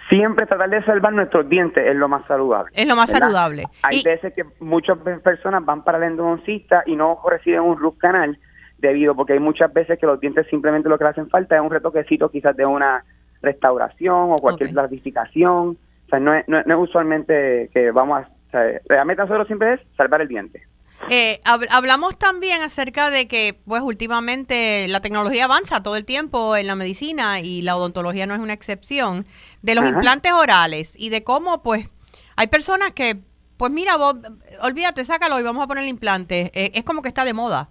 Siempre 0.09 0.45
tratar 0.45 0.69
de 0.69 0.83
salvar 0.83 1.13
nuestros 1.13 1.47
dientes 1.47 1.85
es 1.87 1.95
lo 1.95 2.07
más 2.07 2.25
saludable 2.27 2.71
es 2.75 2.87
lo 2.87 2.95
más 2.95 3.09
saludable. 3.09 3.65
Hay 3.83 4.01
veces 4.03 4.33
que 4.33 4.43
muchas 4.59 4.97
personas 5.23 5.63
van 5.63 5.83
para 5.83 5.99
el 5.99 6.03
endodoncista 6.05 6.83
y 6.85 6.95
no 6.95 7.19
reciben 7.29 7.61
un 7.61 7.77
root 7.77 7.97
canal 7.97 8.37
debido 8.79 9.15
porque 9.15 9.33
hay 9.33 9.39
muchas 9.39 9.71
veces 9.71 9.99
que 9.99 10.05
los 10.05 10.19
dientes 10.19 10.47
simplemente 10.49 10.89
lo 10.89 10.97
que 10.97 11.05
le 11.05 11.11
hacen 11.11 11.29
falta 11.29 11.55
es 11.55 11.61
un 11.61 11.71
retoquecito 11.71 12.29
quizás 12.29 12.55
de 12.57 12.65
una 12.65 13.05
restauración 13.43 14.31
o 14.31 14.35
cualquier 14.37 14.71
clasificación. 14.71 15.77
O 16.05 16.09
sea, 16.09 16.19
no 16.19 16.33
es, 16.33 16.47
no, 16.47 16.59
es 16.59 16.89
usualmente 16.89 17.69
que 17.73 17.91
vamos 17.91 18.23
a... 18.23 18.29
O 18.47 18.51
sea, 18.51 18.81
realmente 18.87 19.21
nosotros 19.21 19.47
siempre 19.47 19.73
es 19.73 19.81
salvar 19.95 20.21
el 20.21 20.27
diente. 20.27 20.63
Eh, 21.09 21.41
hablamos 21.69 22.17
también 22.17 22.61
acerca 22.61 23.09
de 23.09 23.27
que, 23.27 23.59
pues, 23.65 23.81
últimamente 23.81 24.87
la 24.87 25.01
tecnología 25.01 25.45
avanza 25.45 25.83
todo 25.83 25.95
el 25.95 26.05
tiempo 26.05 26.55
en 26.55 26.67
la 26.67 26.75
medicina 26.75 27.41
y 27.41 27.61
la 27.61 27.75
odontología 27.75 28.25
no 28.25 28.35
es 28.35 28.39
una 28.39 28.53
excepción, 28.53 29.25
de 29.61 29.75
los 29.75 29.85
implantes 29.85 30.31
orales 30.31 30.95
y 30.97 31.09
de 31.09 31.23
cómo, 31.23 31.61
pues, 31.61 31.89
hay 32.35 32.47
personas 32.47 32.91
que, 32.91 33.19
pues, 33.57 33.71
mira, 33.71 33.97
vos, 33.97 34.15
olvídate, 34.61 35.03
sácalo 35.03 35.39
y 35.39 35.43
vamos 35.43 35.63
a 35.63 35.67
poner 35.67 35.83
el 35.83 35.89
implante. 35.89 36.51
Eh, 36.53 36.71
es 36.75 36.83
como 36.83 37.01
que 37.01 37.09
está 37.09 37.25
de 37.25 37.33
moda. 37.33 37.69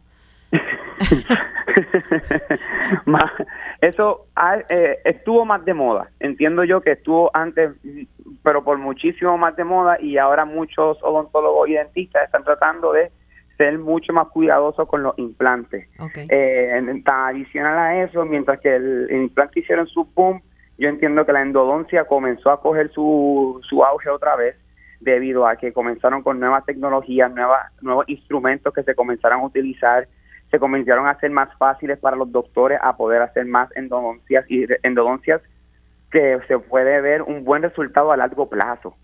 Eso 3.81 4.27
eh, 4.69 4.99
estuvo 5.05 5.44
más 5.44 5.65
de 5.65 5.75
moda. 5.75 6.11
Entiendo 6.21 6.65
yo 6.65 6.81
que 6.81 6.93
estuvo 6.93 7.31
antes, 7.35 7.73
pero 8.43 8.65
por 8.65 8.79
muchísimo 8.79 9.37
más 9.39 9.56
de 9.56 9.65
moda 9.65 10.00
y 10.00 10.19
ahora 10.19 10.44
muchos 10.44 10.99
odontólogos 11.03 11.69
y 11.69 11.75
dentistas 11.75 12.25
están 12.25 12.44
tratando 12.44 12.93
de 12.93 13.11
ser 13.56 13.79
mucho 13.79 14.12
más 14.12 14.29
cuidadosos 14.29 14.89
con 14.89 15.03
los 15.03 15.19
implantes. 15.19 15.89
Eh, 16.29 17.03
adicional 17.05 17.79
a 17.79 18.03
eso, 18.03 18.25
mientras 18.25 18.61
que 18.61 18.75
el, 18.75 19.09
implante 19.11 19.61
hicieron 19.61 19.87
su 19.87 20.05
boom, 20.05 20.43
yo 20.79 20.89
entiendo 20.89 21.25
que 21.25 21.33
la 21.33 21.43
endodoncia 21.43 22.05
comenzó 22.05 22.50
a 22.50 22.61
coger 22.61 22.91
su, 22.91 23.61
su 23.69 23.85
auge 23.85 24.11
otra 24.11 24.37
vez 24.37 24.56
debido 25.00 25.47
a 25.47 25.56
que 25.56 25.73
comenzaron 25.73 26.23
con 26.23 26.41
nuevas 26.41 26.65
tecnologías, 26.65 27.33
nuevas, 27.33 27.72
nuevos 27.82 28.08
instrumentos 28.08 28.72
que 28.72 28.82
se 28.82 28.94
comenzaron 28.94 29.41
a 29.41 29.46
utilizar 29.46 30.08
se 30.53 30.59
comenzaron 30.59 31.06
a 31.06 31.13
hacer 31.13 31.31
más 31.31 31.49
fáciles 31.56 31.99
para 31.99 32.15
los 32.15 32.31
doctores 32.31 32.79
a 32.82 32.94
poder 32.94 33.23
hacer 33.23 33.47
más 33.47 33.75
endodoncias 33.75 34.44
y 34.51 34.67
endodoncias 34.82 35.41
que 36.11 36.39
se 36.47 36.59
puede 36.59 37.01
ver 37.01 37.23
un 37.23 37.43
buen 37.43 37.63
resultado 37.63 38.13
a 38.13 38.19
largo 38.19 38.51
plazo. 38.51 38.94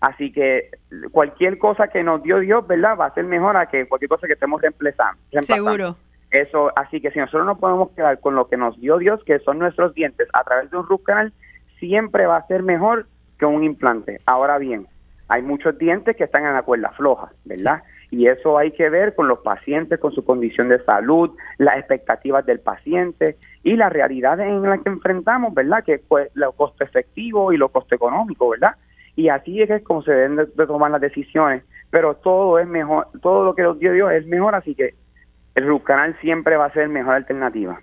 Así 0.00 0.32
que 0.32 0.70
cualquier 1.12 1.58
cosa 1.58 1.88
que 1.88 2.02
nos 2.02 2.22
dio 2.22 2.38
Dios, 2.38 2.66
¿verdad? 2.66 2.96
Va 2.98 3.06
a 3.06 3.14
ser 3.14 3.24
mejor 3.24 3.54
a 3.58 3.66
que 3.66 3.86
cualquier 3.86 4.08
cosa 4.08 4.26
que 4.26 4.32
estemos 4.32 4.62
reemplazando. 4.62 5.20
Seguro. 5.42 5.96
Eso, 6.30 6.72
así 6.74 7.02
que 7.02 7.10
si 7.10 7.18
nosotros 7.18 7.46
no 7.46 7.58
podemos 7.58 7.90
quedar 7.90 8.18
con 8.20 8.34
lo 8.34 8.48
que 8.48 8.56
nos 8.56 8.80
dio 8.80 8.96
Dios, 8.96 9.22
que 9.24 9.38
son 9.40 9.58
nuestros 9.58 9.94
dientes, 9.94 10.26
a 10.32 10.42
través 10.42 10.70
de 10.70 10.78
un 10.78 10.88
root 10.88 11.02
canal, 11.04 11.32
siempre 11.78 12.26
va 12.26 12.38
a 12.38 12.46
ser 12.46 12.62
mejor 12.62 13.06
que 13.38 13.44
un 13.44 13.62
implante. 13.62 14.20
Ahora 14.24 14.56
bien, 14.56 14.88
hay 15.28 15.42
muchos 15.42 15.78
dientes 15.78 16.16
que 16.16 16.24
están 16.24 16.44
en 16.44 16.54
la 16.54 16.62
cuerda 16.62 16.90
floja, 16.90 17.32
¿verdad? 17.44 17.82
y 18.14 18.28
eso 18.28 18.56
hay 18.58 18.70
que 18.70 18.88
ver 18.88 19.14
con 19.14 19.26
los 19.26 19.40
pacientes, 19.40 19.98
con 19.98 20.12
su 20.12 20.24
condición 20.24 20.68
de 20.68 20.82
salud, 20.84 21.30
las 21.58 21.78
expectativas 21.78 22.46
del 22.46 22.60
paciente 22.60 23.36
y 23.64 23.74
la 23.74 23.88
realidad 23.88 24.38
en 24.38 24.62
la 24.62 24.78
que 24.78 24.88
enfrentamos, 24.88 25.52
¿verdad? 25.52 25.82
Que 25.84 25.98
pues 25.98 26.30
lo 26.34 26.52
costo 26.52 26.84
efectivo 26.84 27.52
y 27.52 27.56
lo 27.56 27.70
costo 27.70 27.94
económico, 27.94 28.48
¿verdad? 28.48 28.76
Y 29.16 29.28
así 29.28 29.60
es 29.60 29.82
como 29.82 30.02
se 30.02 30.12
deben 30.12 30.36
de, 30.36 30.46
tomar 30.46 30.92
las 30.92 31.00
decisiones, 31.00 31.64
pero 31.90 32.14
todo 32.14 32.60
es 32.60 32.68
mejor, 32.68 33.08
todo 33.20 33.44
lo 33.44 33.54
que 33.54 33.62
nos 33.62 33.80
dio 33.80 33.92
Dios 33.92 34.12
es 34.12 34.26
mejor, 34.26 34.54
así 34.54 34.76
que 34.76 34.94
el 35.56 35.66
root 35.66 35.82
canal 35.82 36.16
siempre 36.20 36.56
va 36.56 36.66
a 36.66 36.72
ser 36.72 36.88
mejor 36.88 37.14
alternativa. 37.14 37.80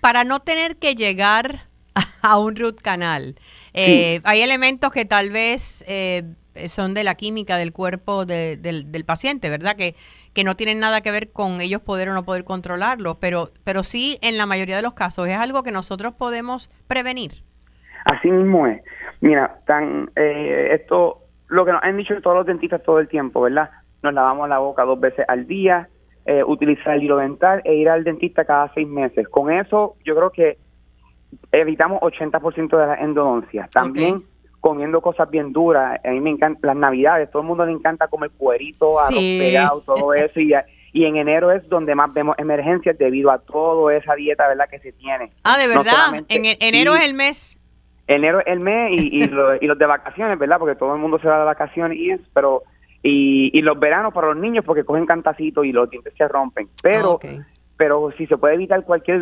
Para 0.00 0.24
no 0.24 0.40
tener 0.40 0.76
que 0.76 0.94
llegar 0.94 1.66
a 2.22 2.38
un 2.38 2.56
root 2.56 2.80
canal, 2.80 3.34
eh, 3.74 4.20
hay 4.24 4.40
elementos 4.40 4.90
que 4.90 5.04
tal 5.04 5.30
vez... 5.30 5.84
Eh, 5.86 6.22
son 6.68 6.94
de 6.94 7.04
la 7.04 7.14
química 7.14 7.56
del 7.56 7.72
cuerpo 7.72 8.26
del, 8.26 8.60
del, 8.62 9.04
paciente, 9.04 9.50
¿verdad? 9.50 9.76
Que, 9.76 9.94
que 10.34 10.44
no 10.44 10.56
tienen 10.56 10.80
nada 10.80 11.00
que 11.00 11.10
ver 11.10 11.32
con 11.32 11.60
ellos 11.60 11.80
poder 11.80 12.08
o 12.08 12.14
no 12.14 12.24
poder 12.24 12.44
controlarlo, 12.44 13.16
pero, 13.20 13.50
pero 13.64 13.82
sí 13.82 14.18
en 14.22 14.38
la 14.38 14.46
mayoría 14.46 14.76
de 14.76 14.82
los 14.82 14.94
casos 14.94 15.28
es 15.28 15.36
algo 15.36 15.62
que 15.62 15.72
nosotros 15.72 16.14
podemos 16.14 16.68
prevenir. 16.88 17.42
Así 18.04 18.30
mismo 18.30 18.66
es. 18.66 18.82
Mira, 19.20 19.58
tan, 19.66 20.10
eh, 20.16 20.68
esto, 20.72 21.22
lo 21.48 21.64
que 21.64 21.72
nos 21.72 21.82
han 21.82 21.96
dicho 21.96 22.20
todos 22.22 22.36
los 22.36 22.46
dentistas 22.46 22.82
todo 22.82 23.00
el 23.00 23.08
tiempo, 23.08 23.40
¿verdad? 23.40 23.70
Nos 24.02 24.14
lavamos 24.14 24.48
la 24.48 24.58
boca 24.58 24.84
dos 24.84 25.00
veces 25.00 25.24
al 25.28 25.46
día, 25.46 25.88
eh, 26.24 26.44
utilizar 26.44 26.94
el 26.94 27.02
hilo 27.02 27.16
dental 27.16 27.62
e 27.64 27.74
ir 27.74 27.88
al 27.88 28.04
dentista 28.04 28.44
cada 28.44 28.72
seis 28.74 28.86
meses. 28.86 29.28
Con 29.28 29.50
eso, 29.50 29.96
yo 30.04 30.14
creo 30.14 30.30
que 30.30 30.58
evitamos 31.52 32.00
80% 32.00 32.76
de 32.76 32.86
las 32.86 33.00
endodoncias. 33.00 33.70
También 33.70 34.22
comiendo 34.66 35.00
cosas 35.00 35.30
bien 35.30 35.52
duras. 35.52 36.00
A 36.04 36.10
mí 36.10 36.18
me 36.18 36.30
encantan 36.30 36.66
las 36.66 36.76
navidades, 36.76 37.30
todo 37.30 37.42
el 37.42 37.46
mundo 37.46 37.64
le 37.64 37.70
encanta 37.70 38.08
comer 38.08 38.32
cuerito, 38.36 38.98
arroz 38.98 39.14
pegado, 39.16 39.80
todo 39.82 40.12
eso. 40.14 40.40
Y, 40.40 40.54
y 40.92 41.04
en 41.04 41.14
enero 41.14 41.52
es 41.52 41.68
donde 41.68 41.94
más 41.94 42.12
vemos 42.12 42.34
emergencias 42.36 42.98
debido 42.98 43.30
a 43.30 43.38
toda 43.38 43.94
esa 43.94 44.16
dieta, 44.16 44.48
¿verdad? 44.48 44.68
Que 44.68 44.80
se 44.80 44.90
tiene. 44.90 45.30
Ah, 45.44 45.56
de 45.56 45.68
verdad. 45.68 46.24
en 46.28 46.44
e, 46.44 46.58
enero 46.58 46.96
es 46.96 47.06
el 47.06 47.14
mes. 47.14 47.60
Enero 48.08 48.40
es 48.40 48.46
el 48.48 48.58
mes 48.58 49.00
y, 49.00 49.22
y, 49.22 49.26
los 49.28 49.78
de 49.78 49.86
vacaciones, 49.86 50.36
¿verdad? 50.36 50.58
Porque 50.58 50.74
todo 50.74 50.94
el 50.94 51.00
mundo 51.00 51.20
se 51.20 51.28
va 51.28 51.38
de 51.38 51.44
vacaciones 51.44 51.96
y 51.96 52.10
es, 52.10 52.20
pero 52.34 52.64
y, 53.04 53.56
y 53.56 53.62
los 53.62 53.78
veranos 53.78 54.12
para 54.12 54.26
los 54.26 54.36
niños 54.36 54.64
porque 54.64 54.82
cogen 54.82 55.06
cantacitos 55.06 55.64
y 55.64 55.70
los 55.70 55.88
dientes 55.88 56.12
se 56.18 56.26
rompen. 56.26 56.68
Pero 56.82 57.20
pero 57.76 58.10
si 58.18 58.26
se 58.26 58.36
puede 58.36 58.54
evitar 58.54 58.82
cualquier 58.82 59.20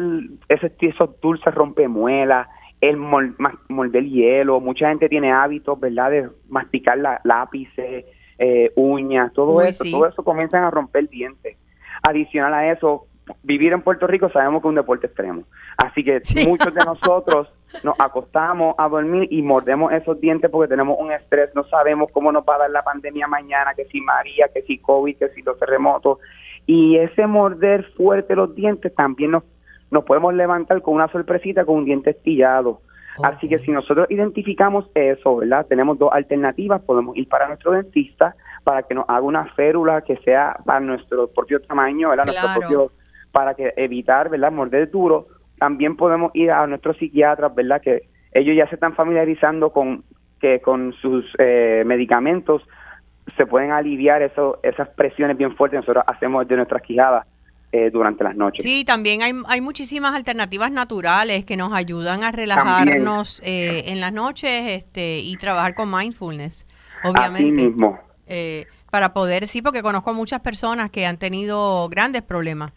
ese 0.49 0.73
esos 0.81 1.21
dulces 1.21 1.55
rompemuelas, 1.55 2.49
el 2.88 2.97
morder 2.97 4.05
hielo, 4.05 4.61
mucha 4.61 4.88
gente 4.88 5.09
tiene 5.09 5.33
hábitos, 5.33 5.79
¿verdad? 5.79 6.11
De 6.11 6.29
masticar 6.49 6.99
la, 6.99 7.21
lápices, 7.25 8.05
eh, 8.38 8.73
uñas, 8.75 9.33
todo 9.33 9.62
eso, 9.62 9.85
todo 9.91 10.07
eso 10.07 10.23
comienzan 10.25 10.64
a 10.64 10.71
romper 10.71 11.09
dientes. 11.09 11.57
Adicional 12.03 12.53
a 12.53 12.71
eso, 12.71 13.07
vivir 13.43 13.73
en 13.73 13.83
Puerto 13.83 14.07
Rico 14.07 14.29
sabemos 14.31 14.61
que 14.61 14.69
es 14.69 14.71
un 14.71 14.75
deporte 14.75 15.07
extremo. 15.07 15.45
Así 15.76 16.05
que 16.05 16.21
muchos 16.47 16.75
de 16.75 16.85
nosotros 16.85 17.49
nos 17.83 17.99
acostamos 17.99 18.75
a 18.79 18.88
dormir 18.88 19.29
y 19.31 19.43
mordemos 19.43 19.93
esos 19.93 20.21
dientes 20.21 20.50
porque 20.50 20.69
tenemos 20.69 20.97
un 20.99 21.12
estrés, 21.12 21.50
no 21.55 21.64
sabemos 21.64 22.11
cómo 22.12 22.31
nos 22.33 22.45
va 22.45 22.57
a 22.57 22.59
dar 22.59 22.71
la 22.71 22.83
pandemia 22.83 23.26
mañana, 23.26 23.75
que 23.75 23.87
si 23.87 24.00
María, 24.00 24.49
que 24.53 24.62
si 24.62 24.79
COVID, 24.79 25.17
que 25.17 25.29
si 25.31 25.43
los 25.43 25.59
terremotos. 25.59 26.19
Y 26.67 26.97
ese 26.97 27.26
morder 27.26 27.85
fuerte 27.97 28.37
los 28.37 28.55
dientes 28.55 28.95
también 28.95 29.33
nos, 29.33 29.45
nos 29.95 30.05
podemos 30.05 30.35
levantar 30.35 30.83
con 30.83 30.95
una 30.95 31.09
sorpresita 31.09 31.65
con 31.65 31.77
un 31.77 31.85
diente 31.85 32.11
estillado. 32.11 32.81
Así 33.23 33.49
que 33.49 33.61
si 33.61 33.71
nosotros 33.71 34.11
identificamos 34.11 34.91
eso, 34.95 35.37
¿verdad? 35.37 35.67
Tenemos 35.67 35.97
dos 35.99 36.13
alternativas, 36.13 36.83
podemos 36.83 37.17
ir 37.17 37.29
para 37.29 37.47
nuestro 37.47 37.71
dentista 37.71 38.35
para 38.65 38.83
que 38.83 38.95
nos 38.95 39.09
haga 39.09 39.21
una 39.21 39.45
férula 39.55 40.03
que 40.03 40.17
sea 40.19 40.57
para 40.65 40.81
nuestro 40.81 41.29
propio 41.29 41.61
tamaño, 41.61 42.11
¿verdad? 42.11 42.25
Nuestro 42.25 42.49
propio, 42.59 42.93
para 43.31 43.55
que 43.55 43.73
evitar, 43.77 44.29
¿verdad? 44.31 44.51
Morder 44.51 44.91
duro. 44.91 45.29
También 45.59 45.97
podemos 45.97 46.33
ir 46.35 46.51
a 46.51 46.67
nuestros 46.67 46.97
psiquiatras, 46.97 47.55
¿verdad? 47.55 47.81
Que 47.81 48.09
ellos 48.33 48.57
ya 48.57 48.67
se 48.69 48.75
están 48.75 48.95
familiarizando 48.95 49.71
con 49.71 50.03
que 50.41 50.61
con 50.61 50.93
sus 50.95 51.25
eh, 51.39 51.85
medicamentos 51.87 52.63
se 53.37 53.47
pueden 53.47 53.71
aliviar 53.71 54.23
eso, 54.23 54.59
esas 54.65 54.89
presiones 54.89 55.39
bien 55.39 55.55
fuertes 55.55 55.79
que 55.79 55.83
nosotros 55.83 56.05
hacemos 56.09 56.47
de 56.49 56.57
nuestras 56.57 56.83
quijadas 56.83 57.27
eh, 57.76 57.90
durante 57.90 58.23
las 58.23 58.37
noches. 58.37 58.62
Sí, 58.62 58.85
también 58.85 59.23
hay, 59.23 59.33
hay 59.49 59.61
muchísimas 59.61 60.14
alternativas 60.14 60.71
naturales 60.71 61.45
que 61.45 61.57
nos 61.57 61.73
ayudan 61.73 62.23
a 62.23 62.31
relajarnos 62.31 63.43
eh, 63.45 63.87
en 63.87 64.00
las 64.00 64.12
noches 64.12 64.71
este, 64.71 65.19
y 65.19 65.37
trabajar 65.38 65.75
con 65.75 65.90
mindfulness, 65.90 66.66
obviamente. 67.02 67.62
Así 67.62 67.66
mismo. 67.66 67.99
Eh, 68.28 68.66
para 68.93 69.12
poder, 69.12 69.49
sí, 69.49 69.61
porque 69.61 69.83
conozco 69.83 70.14
muchas 70.14 70.40
personas 70.40 70.93
que 70.93 71.04
han 71.04 71.16
tenido 71.16 71.88
grandes 71.88 72.23
problemas 72.23 72.73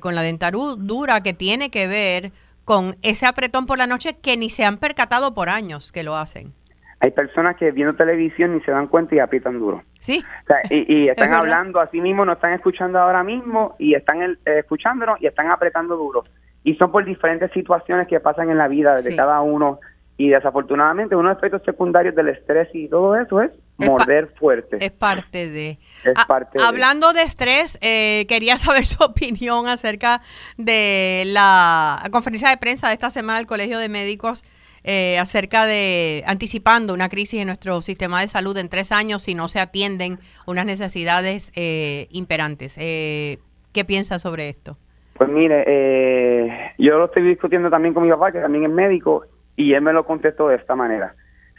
con 0.00 0.14
la 0.14 0.22
dentadura 0.22 1.22
que 1.22 1.34
tiene 1.34 1.70
que 1.70 1.86
ver 1.86 2.32
con 2.64 2.96
ese 3.02 3.26
apretón 3.26 3.66
por 3.66 3.76
la 3.76 3.86
noche 3.86 4.16
que 4.16 4.38
ni 4.38 4.48
se 4.48 4.64
han 4.64 4.78
percatado 4.78 5.34
por 5.34 5.50
años 5.50 5.92
que 5.92 6.02
lo 6.02 6.16
hacen 6.16 6.54
hay 7.00 7.10
personas 7.12 7.56
que 7.56 7.70
viendo 7.70 7.94
televisión 7.94 8.54
ni 8.54 8.60
se 8.62 8.72
dan 8.72 8.88
cuenta 8.88 9.14
y 9.14 9.20
aprietan 9.20 9.58
duro. 9.58 9.82
Sí. 10.00 10.24
y, 10.70 11.08
están 11.08 11.32
hablando 11.32 11.80
a 11.80 11.88
sí 11.90 12.00
mismos, 12.00 12.26
no 12.26 12.32
están 12.32 12.54
escuchando 12.54 12.98
ahora 12.98 13.22
mismo 13.22 13.76
y 13.78 13.94
están 13.94 14.20
eh, 14.22 14.36
escuchándonos 14.44 15.20
y 15.20 15.26
están 15.26 15.50
apretando 15.50 15.96
duro. 15.96 16.24
Y 16.64 16.74
son 16.74 16.90
por 16.90 17.04
diferentes 17.04 17.52
situaciones 17.52 18.08
que 18.08 18.18
pasan 18.18 18.50
en 18.50 18.58
la 18.58 18.68
vida 18.68 19.00
de 19.00 19.14
cada 19.14 19.40
uno. 19.42 19.78
Y 20.16 20.30
desafortunadamente, 20.30 21.14
uno 21.14 21.28
de 21.28 21.34
los 21.34 21.38
efectos 21.40 21.62
secundarios 21.64 22.16
del 22.16 22.30
estrés 22.30 22.68
y 22.74 22.88
todo 22.88 23.14
eso 23.14 23.40
es, 23.40 23.52
morder 23.78 24.34
fuerte. 24.36 24.76
Es 24.80 24.90
parte 24.90 25.48
de. 25.48 25.78
Es 26.04 26.26
parte 26.26 26.58
hablando 26.60 27.12
de 27.12 27.22
estrés, 27.22 27.78
eh, 27.80 28.26
quería 28.28 28.58
saber 28.58 28.84
su 28.86 29.04
opinión 29.04 29.68
acerca 29.68 30.20
de 30.56 31.22
la 31.26 32.02
conferencia 32.10 32.50
de 32.50 32.56
prensa 32.56 32.88
de 32.88 32.94
esta 32.94 33.10
semana 33.10 33.38
del 33.38 33.46
Colegio 33.46 33.78
de 33.78 33.88
Médicos 33.88 34.44
eh, 34.90 35.18
acerca 35.18 35.66
de 35.66 36.24
anticipando 36.26 36.94
una 36.94 37.10
crisis 37.10 37.42
en 37.42 37.48
nuestro 37.48 37.82
sistema 37.82 38.22
de 38.22 38.26
salud 38.26 38.56
en 38.56 38.70
tres 38.70 38.90
años 38.90 39.20
si 39.20 39.34
no 39.34 39.48
se 39.48 39.60
atienden 39.60 40.18
unas 40.46 40.64
necesidades 40.64 41.52
eh, 41.56 42.06
imperantes. 42.10 42.74
Eh, 42.78 43.36
¿Qué 43.74 43.84
piensa 43.84 44.18
sobre 44.18 44.48
esto? 44.48 44.78
Pues 45.12 45.28
mire, 45.28 46.72
yo 46.78 46.96
lo 46.96 47.04
estoy 47.04 47.24
discutiendo 47.24 47.68
también 47.68 47.92
con 47.92 48.04
mi 48.04 48.08
papá, 48.08 48.32
que 48.32 48.40
también 48.40 48.64
es 48.64 48.70
médico, 48.70 49.26
y 49.56 49.74
él 49.74 49.82
me 49.82 49.92
lo 49.92 50.06
contestó 50.06 50.48
de 50.48 50.56
esta 50.56 50.74
manera. 50.74 51.14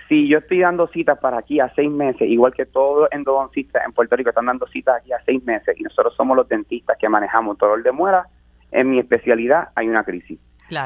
Si 0.07 0.27
yo 0.27 0.39
estoy 0.39 0.61
dando 0.61 0.87
citas 0.87 1.19
para 1.19 1.37
aquí 1.37 1.59
a 1.59 1.71
seis 1.75 1.91
meses, 1.91 2.27
igual 2.27 2.55
que 2.55 2.65
todos 2.65 3.01
los 3.01 3.11
endodoncistas 3.11 3.85
en 3.85 3.91
Puerto 3.91 4.15
Rico 4.15 4.29
están 4.29 4.47
dando 4.47 4.65
citas 4.69 4.95
aquí 5.01 5.11
a 5.11 5.21
seis 5.23 5.43
meses, 5.43 5.79
y 5.79 5.83
nosotros 5.83 6.15
somos 6.15 6.35
los 6.35 6.49
dentistas 6.49 6.97
que 6.97 7.07
manejamos 7.07 7.57
el 7.75 7.83
de 7.83 7.91
muela, 7.91 8.25
en 8.71 8.89
mi 8.89 8.97
especialidad 8.97 9.69
hay 9.75 9.87
una 9.87 10.03
crisis. 10.03 10.39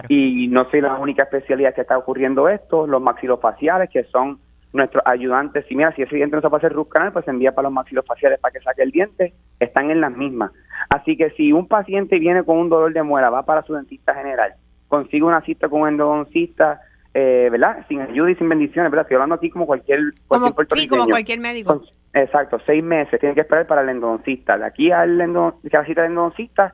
Y 0.10 0.48
no 0.48 0.70
soy 0.70 0.82
la 0.82 0.96
única 0.96 1.24
especialidad 1.24 1.74
que 1.74 1.82
está 1.82 1.98
ocurriendo 1.98 2.50
esto, 2.50 2.88
los 2.88 3.02
maxilofaciales, 3.02 3.90
que 3.90 4.04
son 4.06 4.40
nuestros 4.74 5.04
ayudantes. 5.06 5.66
Si 5.68 5.76
mira, 5.76 5.94
si 5.96 6.02
ese 6.02 6.16
diente 6.16 6.36
no 6.36 6.42
se 6.42 6.50
puede 6.50 6.66
hacer 6.66 6.74
root 6.74 6.90
canal, 6.90 7.14
pues 7.14 7.26
se 7.26 7.32
envía 7.32 7.54
para 7.54 7.68
los 7.68 7.74
maxilofaciales 7.74 8.40
para 8.40 8.52
que 8.52 8.60
saque 8.62 8.82
el 8.84 8.92
diente, 8.92 9.34
están 9.60 9.92
en 9.92 10.02
las 10.02 10.12
mismas. 10.12 10.52
Así 10.90 11.16
que 11.16 11.30
si 11.32 11.54
un 11.54 11.68
paciente 11.68 12.20
viene 12.20 12.44
con 12.44 12.58
un 12.58 12.70
dolor 12.70 12.92
de 12.92 13.04
muela, 13.04 13.30
va 13.30 13.44
para 13.44 13.64
su 13.64 13.74
dentista 13.74 14.14
general, 14.16 14.54
consigue 14.88 15.24
una 15.24 15.42
cita 15.42 15.70
con 15.70 15.82
un 15.82 15.90
endodoncista, 15.90 16.82
eh, 17.14 17.50
¿verdad? 17.52 17.86
Sin 17.88 18.02
ayuda 18.02 18.32
y 18.32 18.36
sin 18.36 18.50
bendiciones, 18.50 18.92
¿verdad? 18.92 19.06
Estoy 19.06 19.16
hablando 19.16 19.36
aquí 19.36 19.50
como 19.50 19.68
cualquier, 19.68 20.00
como, 20.28 20.48
sí, 20.76 20.88
como 20.88 21.06
cualquier 21.06 21.40
médico. 21.40 21.84
exacto, 22.14 22.60
seis 22.66 22.84
meses, 22.84 23.20
tiene 23.20 23.36
que 23.36 23.42
esperar 23.42 23.68
para 23.68 23.82
el 23.82 23.90
endodoncista. 23.90 24.58
De 24.58 24.66
aquí 24.66 24.92
al 24.92 25.22
endo, 25.22 25.60
a 25.64 25.78
la 25.78 25.86
cita 25.86 26.02
del 26.02 26.12
endodoncista, 26.12 26.74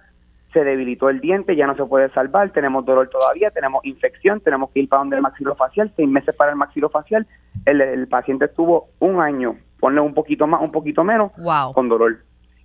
se 0.54 0.64
debilitó 0.64 1.10
el 1.10 1.20
diente, 1.20 1.56
ya 1.56 1.68
no 1.68 1.76
se 1.76 1.86
puede 1.86 2.10
salvar, 2.12 2.52
tenemos 2.52 2.86
dolor 2.86 3.10
todavía, 3.10 3.52
tenemos 3.52 3.86
infección, 3.86 4.42
tenemos 4.42 4.72
que 4.72 4.82
ir 4.82 4.90
para 4.90 5.02
donde 5.02 5.18
el 5.18 5.22
maxilofacial, 5.22 5.94
seis 5.96 6.10
meses 6.10 6.36
para 6.36 6.52
el 6.52 6.58
maxilofacial, 6.58 7.28
el, 7.66 7.82
el 7.82 8.08
paciente 8.08 8.46
estuvo 8.46 8.90
un 9.00 9.22
año, 9.22 9.58
ponle 9.80 10.02
un 10.02 10.14
poquito 10.14 10.48
más, 10.48 10.62
un 10.62 10.72
poquito 10.72 11.04
menos, 11.04 11.32
con 11.74 11.90
dolor. 11.90 12.20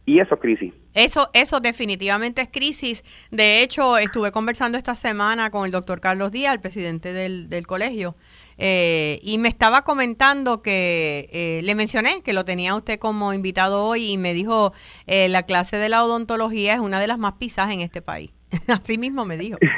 Y 0.07 0.21
eso 0.21 0.35
es 0.35 0.41
crisis. 0.41 0.75
Eso, 0.93 1.31
eso 1.33 1.61
definitivamente 1.61 2.43
es 2.43 2.49
crisis. 2.49 3.03
De 3.31 3.63
hecho, 3.63 3.97
estuve 3.97 4.33
conversando 4.33 4.77
esta 4.77 4.95
semana 4.95 5.51
con 5.51 5.65
el 5.65 5.73
doctor 5.73 6.01
Carlos 6.01 6.31
Díaz, 6.31 6.53
el 6.53 6.61
presidente 6.61 7.15
del, 7.15 7.49
del 7.49 7.67
colegio, 7.67 8.15
eh, 8.59 9.19
y 9.23 9.39
me 9.39 9.49
estaba 9.49 9.83
comentando 9.83 10.63
que 10.63 11.29
eh, 11.33 11.61
le 11.63 11.75
mencioné 11.75 12.23
que 12.23 12.33
lo 12.33 12.45
tenía 12.45 12.75
usted 12.75 12.99
como 12.99 13.33
invitado 13.33 13.85
hoy 13.85 14.13
y 14.13 14.17
me 14.19 14.33
dijo 14.35 14.73
eh, 15.07 15.29
la 15.29 15.45
clase 15.45 15.77
de 15.77 15.89
la 15.89 16.05
odontología 16.05 16.75
es 16.75 16.81
una 16.81 17.01
de 17.01 17.07
las 17.07 17.19
más 17.19 17.35
pisadas 17.35 17.73
en 17.73 17.81
este 17.81 18.03
país. 18.03 18.33
Así 18.69 18.99
mismo 18.99 19.25
me 19.25 19.37
dijo. 19.37 19.59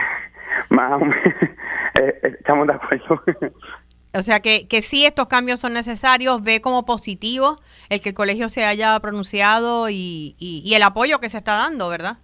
Estamos 2.23 2.66
de 2.66 2.73
acuerdo. 2.75 3.23
O 4.14 4.23
sea 4.23 4.40
que, 4.40 4.66
que 4.66 4.83
sí, 4.83 5.04
estos 5.04 5.26
cambios 5.28 5.61
son 5.61 5.75
necesarios, 5.75 6.42
ve 6.42 6.61
como 6.61 6.85
positivo 6.87 7.61
el 7.88 8.00
que 8.00 8.11
el 8.11 8.14
colegio 8.14 8.49
se 8.49 8.64
haya 8.64 8.99
pronunciado 9.00 9.88
y, 9.90 10.37
y 10.38 10.75
el 10.75 10.83
apoyo 10.83 11.21
que 11.21 11.28
se 11.28 11.38
está 11.38 11.54
dando, 11.56 11.88
¿verdad? 11.88 12.18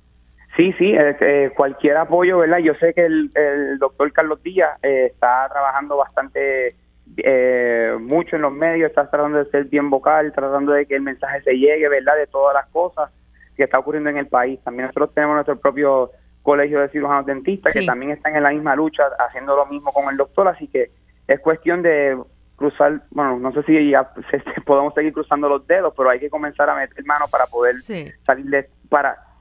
Sí, 0.57 0.73
sí, 0.75 0.93
eh, 0.95 1.51
cualquier 1.57 1.97
apoyo, 1.97 2.39
¿verdad? 2.39 2.59
Yo 2.59 2.75
sé 2.75 2.93
que 2.93 3.07
el, 3.07 3.31
el 3.35 3.79
doctor 3.79 4.13
Carlos 4.13 4.43
Díaz 4.43 4.79
eh, 4.83 5.07
está 5.11 5.49
trabajando 5.51 5.97
bastante, 5.97 6.75
eh, 7.17 7.97
mucho 7.99 8.37
en 8.37 8.43
los 8.43 8.53
medios, 8.53 8.91
está 8.91 9.09
tratando 9.09 9.39
de 9.39 9.51
ser 9.51 9.65
bien 9.65 9.89
vocal, 9.89 10.31
tratando 10.35 10.73
de 10.73 10.85
que 10.85 10.97
el 10.97 11.03
mensaje 11.03 11.41
se 11.43 11.55
llegue, 11.55 11.89
¿verdad? 11.89 12.17
De 12.17 12.27
todas 12.27 12.55
las 12.55 12.67
cosas 12.67 13.11
que 13.57 13.65
está 13.65 13.79
ocurriendo 13.79 14.11
en 14.11 14.19
el 14.19 14.27
país. 14.27 14.61
También 14.63 14.87
nosotros 14.87 15.15
tenemos 15.15 15.37
nuestro 15.37 15.59
propio 15.59 16.11
colegio 16.43 16.81
de 16.81 16.89
cirujanos 16.91 17.25
dentistas 17.25 17.73
que 17.73 17.87
también 17.87 18.11
están 18.11 18.37
en 18.37 18.43
la 18.43 18.51
misma 18.51 18.77
lucha, 18.77 19.05
haciendo 19.27 19.57
lo 19.57 19.65
mismo 19.67 19.91
con 19.93 20.11
el 20.11 20.17
doctor, 20.19 20.49
así 20.49 20.69
que 20.69 20.91
es 21.29 21.41
cuestión 21.41 21.83
de 21.83 22.19
cruzar, 22.57 23.01
bueno, 23.11 23.39
no 23.39 23.53
sé 23.53 23.63
si 23.63 23.91
ya 23.91 24.13
podemos 24.67 24.93
seguir 24.93 25.15
cruzando 25.15 25.49
los 25.49 25.67
dedos, 25.67 25.95
pero 25.97 26.11
hay 26.11 26.21
que 26.21 26.29
comenzar 26.29 26.69
a 26.69 26.75
meter 26.75 27.05
mano 27.07 27.25
para 27.31 27.45
poder 27.47 27.75
salir 27.77 28.47
de, 28.47 28.69
para 28.91 29.32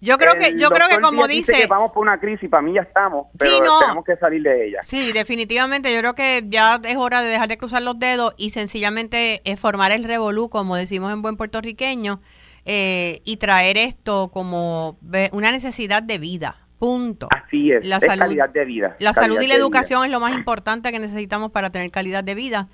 yo 0.00 0.16
creo 0.16 0.34
que, 0.34 0.56
yo 0.58 0.68
creo 0.70 0.88
que 0.88 0.98
como 0.98 1.26
dice, 1.26 1.52
que 1.52 1.66
vamos 1.66 1.92
por 1.92 2.02
una 2.02 2.20
crisis, 2.20 2.48
para 2.48 2.62
mí 2.62 2.74
ya 2.74 2.82
estamos, 2.82 3.26
pero 3.36 3.58
tenemos 3.80 4.04
que 4.04 4.16
salir 4.16 4.42
de 4.42 4.68
ella. 4.68 4.78
Sí, 4.82 5.12
definitivamente, 5.12 5.92
yo 5.92 6.00
creo 6.00 6.14
que 6.14 6.44
ya 6.46 6.80
es 6.84 6.96
hora 6.96 7.22
de 7.22 7.28
dejar 7.28 7.48
de 7.48 7.58
cruzar 7.58 7.82
los 7.82 7.98
dedos 7.98 8.34
y 8.36 8.50
sencillamente 8.50 9.40
eh, 9.44 9.56
formar 9.56 9.92
el 9.92 10.04
revolú, 10.04 10.48
como 10.48 10.76
decimos 10.76 11.12
en 11.12 11.22
buen 11.22 11.36
puertorriqueño, 11.36 12.20
eh, 12.64 13.22
y 13.24 13.38
traer 13.38 13.76
esto 13.76 14.30
como 14.32 14.98
una 15.32 15.50
necesidad 15.50 16.02
de 16.02 16.18
vida. 16.18 16.56
Punto. 16.78 17.28
Así 17.30 17.72
es, 17.72 17.84
la 17.84 17.98
salud, 17.98 18.20
calidad 18.20 18.50
de 18.50 18.64
vida. 18.64 18.96
La 19.00 19.12
salud 19.12 19.40
y 19.40 19.48
la 19.48 19.54
educación 19.54 20.04
es 20.04 20.12
lo 20.12 20.20
más 20.20 20.36
importante 20.36 20.92
que 20.92 21.00
necesitamos 21.00 21.50
para 21.50 21.70
tener 21.70 21.90
calidad 21.90 22.22
de 22.22 22.36
vida 22.36 22.68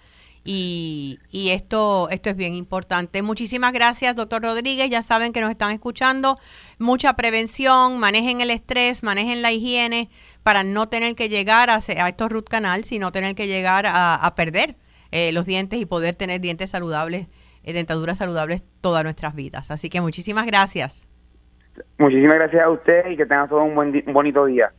Y, 0.47 1.21
y, 1.31 1.51
esto, 1.51 2.09
esto 2.11 2.29
es 2.29 2.37
bien 2.37 2.55
importante. 2.55 3.23
Muchísimas 3.23 3.73
gracias, 3.73 4.15
doctor 4.15 4.43
Rodríguez. 4.43 4.91
Ya 4.91 5.01
saben 5.01 5.33
que 5.33 5.41
nos 5.41 5.51
están 5.51 5.73
escuchando. 5.73 6.39
Mucha 6.79 7.15
prevención, 7.15 7.99
manejen 7.99 8.43
el 8.43 8.51
estrés, 8.51 9.03
manejen 9.03 9.41
la 9.41 9.53
higiene 9.53 10.11
para 10.43 10.63
no 10.63 10.89
tener 10.89 11.15
que 11.15 11.31
llegar 11.31 11.71
a, 11.71 11.77
a 11.77 12.09
estos 12.09 12.31
root 12.31 12.47
canal, 12.49 12.85
sino 12.85 13.11
tener 13.11 13.35
que 13.35 13.47
llegar 13.47 13.87
a, 13.89 14.33
perder 14.37 14.77
eh, 15.11 15.33
los 15.33 15.47
dientes 15.47 15.81
y 15.81 15.87
poder 15.87 16.15
tener 16.15 16.41
dientes 16.43 16.71
saludables, 16.71 17.29
eh, 17.63 17.73
dentaduras 17.73 18.19
saludables 18.19 18.63
todas 18.83 19.03
nuestras 19.03 19.35
vidas. 19.35 19.71
Así 19.71 19.89
que 19.89 20.03
muchísimas 20.03 20.45
gracias. 20.45 21.09
Muchísimas 21.99 22.37
gracias 22.37 22.63
a 22.63 22.69
usted 22.69 23.11
y 23.11 23.17
que 23.17 23.25
tenga 23.25 23.49
todo 23.49 23.63
un, 23.63 23.75
buen, 23.75 24.05
un 24.07 24.13
bonito 24.13 24.45
día. 24.45 24.73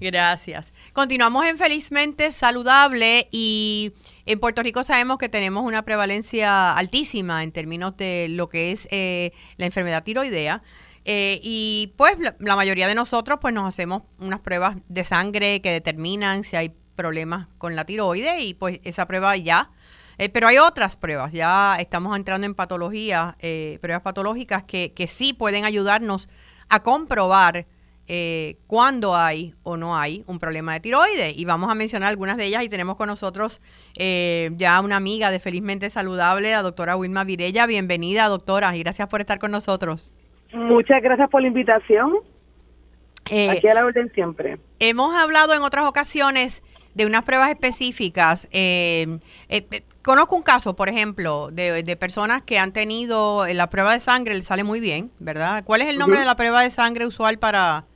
Gracias. 0.00 0.72
Continuamos 0.92 1.46
en 1.46 1.56
Felizmente 1.56 2.30
Saludable 2.32 3.28
y 3.30 3.92
en 4.26 4.40
Puerto 4.40 4.62
Rico 4.62 4.82
sabemos 4.84 5.18
que 5.18 5.28
tenemos 5.28 5.64
una 5.64 5.82
prevalencia 5.82 6.72
altísima 6.72 7.42
en 7.42 7.52
términos 7.52 7.96
de 7.96 8.26
lo 8.30 8.48
que 8.48 8.72
es 8.72 8.88
eh, 8.90 9.32
la 9.56 9.66
enfermedad 9.66 10.02
tiroidea. 10.02 10.62
Eh, 11.04 11.38
y 11.42 11.92
pues 11.98 12.16
la, 12.38 12.56
mayoría 12.56 12.88
de 12.88 12.94
nosotros 12.94 13.38
pues 13.38 13.52
nos 13.52 13.66
hacemos 13.68 14.04
unas 14.18 14.40
pruebas 14.40 14.78
de 14.88 15.04
sangre 15.04 15.60
que 15.60 15.70
determinan 15.70 16.44
si 16.44 16.56
hay 16.56 16.74
problemas 16.96 17.48
con 17.58 17.76
la 17.76 17.84
tiroide 17.84 18.40
y 18.40 18.54
pues 18.54 18.80
esa 18.84 19.06
prueba 19.06 19.36
ya. 19.36 19.70
Eh, 20.16 20.30
pero 20.30 20.48
hay 20.48 20.58
otras 20.58 20.96
pruebas, 20.96 21.32
ya 21.32 21.76
estamos 21.78 22.16
entrando 22.16 22.46
en 22.46 22.54
patologías, 22.54 23.34
pruebas 23.80 24.02
patológicas 24.02 24.62
que, 24.62 24.92
que 24.94 25.08
sí 25.08 25.32
pueden 25.32 25.64
ayudarnos 25.64 26.28
a 26.68 26.82
comprobar 26.82 27.66
eh, 28.06 28.56
cuándo 28.66 29.16
hay 29.16 29.54
o 29.62 29.78
no 29.78 29.96
hay 29.96 30.24
un 30.26 30.38
problema 30.38 30.74
de 30.74 30.80
tiroides. 30.80 31.38
Y 31.38 31.44
vamos 31.46 31.70
a 31.70 31.74
mencionar 31.74 32.10
algunas 32.10 32.36
de 32.36 32.44
ellas 32.44 32.62
y 32.62 32.68
tenemos 32.68 32.96
con 32.96 33.08
nosotros 33.08 33.60
eh, 33.96 34.50
ya 34.56 34.80
una 34.80 34.96
amiga 34.96 35.30
de 35.30 35.40
Felizmente 35.40 35.88
Saludable, 35.88 36.50
la 36.50 36.62
doctora 36.62 36.96
Wilma 36.96 37.24
Virella. 37.24 37.66
Bienvenida, 37.66 38.26
doctora, 38.28 38.76
y 38.76 38.82
gracias 38.82 39.08
por 39.08 39.20
estar 39.20 39.38
con 39.38 39.50
nosotros. 39.50 40.12
Muchas 40.52 41.02
gracias 41.02 41.30
por 41.30 41.40
la 41.40 41.48
invitación. 41.48 42.12
Eh, 43.30 43.50
Aquí 43.50 43.68
a 43.68 43.74
la 43.74 43.86
orden 43.86 44.12
siempre. 44.12 44.58
Hemos 44.80 45.14
hablado 45.14 45.54
en 45.54 45.62
otras 45.62 45.86
ocasiones 45.86 46.62
de 46.92 47.06
unas 47.06 47.24
pruebas 47.24 47.48
específicas. 47.48 48.46
conozco 50.02 50.36
un 50.36 50.42
caso, 50.42 50.76
por 50.76 50.90
ejemplo, 50.90 51.48
de, 51.50 51.96
personas 51.98 52.42
que 52.42 52.58
han 52.58 52.72
tenido 52.72 53.46
la 53.46 53.70
prueba 53.70 53.94
de 53.94 54.00
sangre, 54.00 54.34
le 54.34 54.42
sale 54.42 54.62
muy 54.62 54.78
bien, 54.78 55.10
¿verdad? 55.20 55.64
¿Cuál 55.64 55.80
es 55.80 55.88
el 55.88 55.98
nombre 55.98 56.20
de 56.20 56.26
la 56.26 56.36
prueba 56.36 56.60
de 56.60 56.68
sangre 56.68 57.06
usual 57.06 57.38
para, 57.38 57.86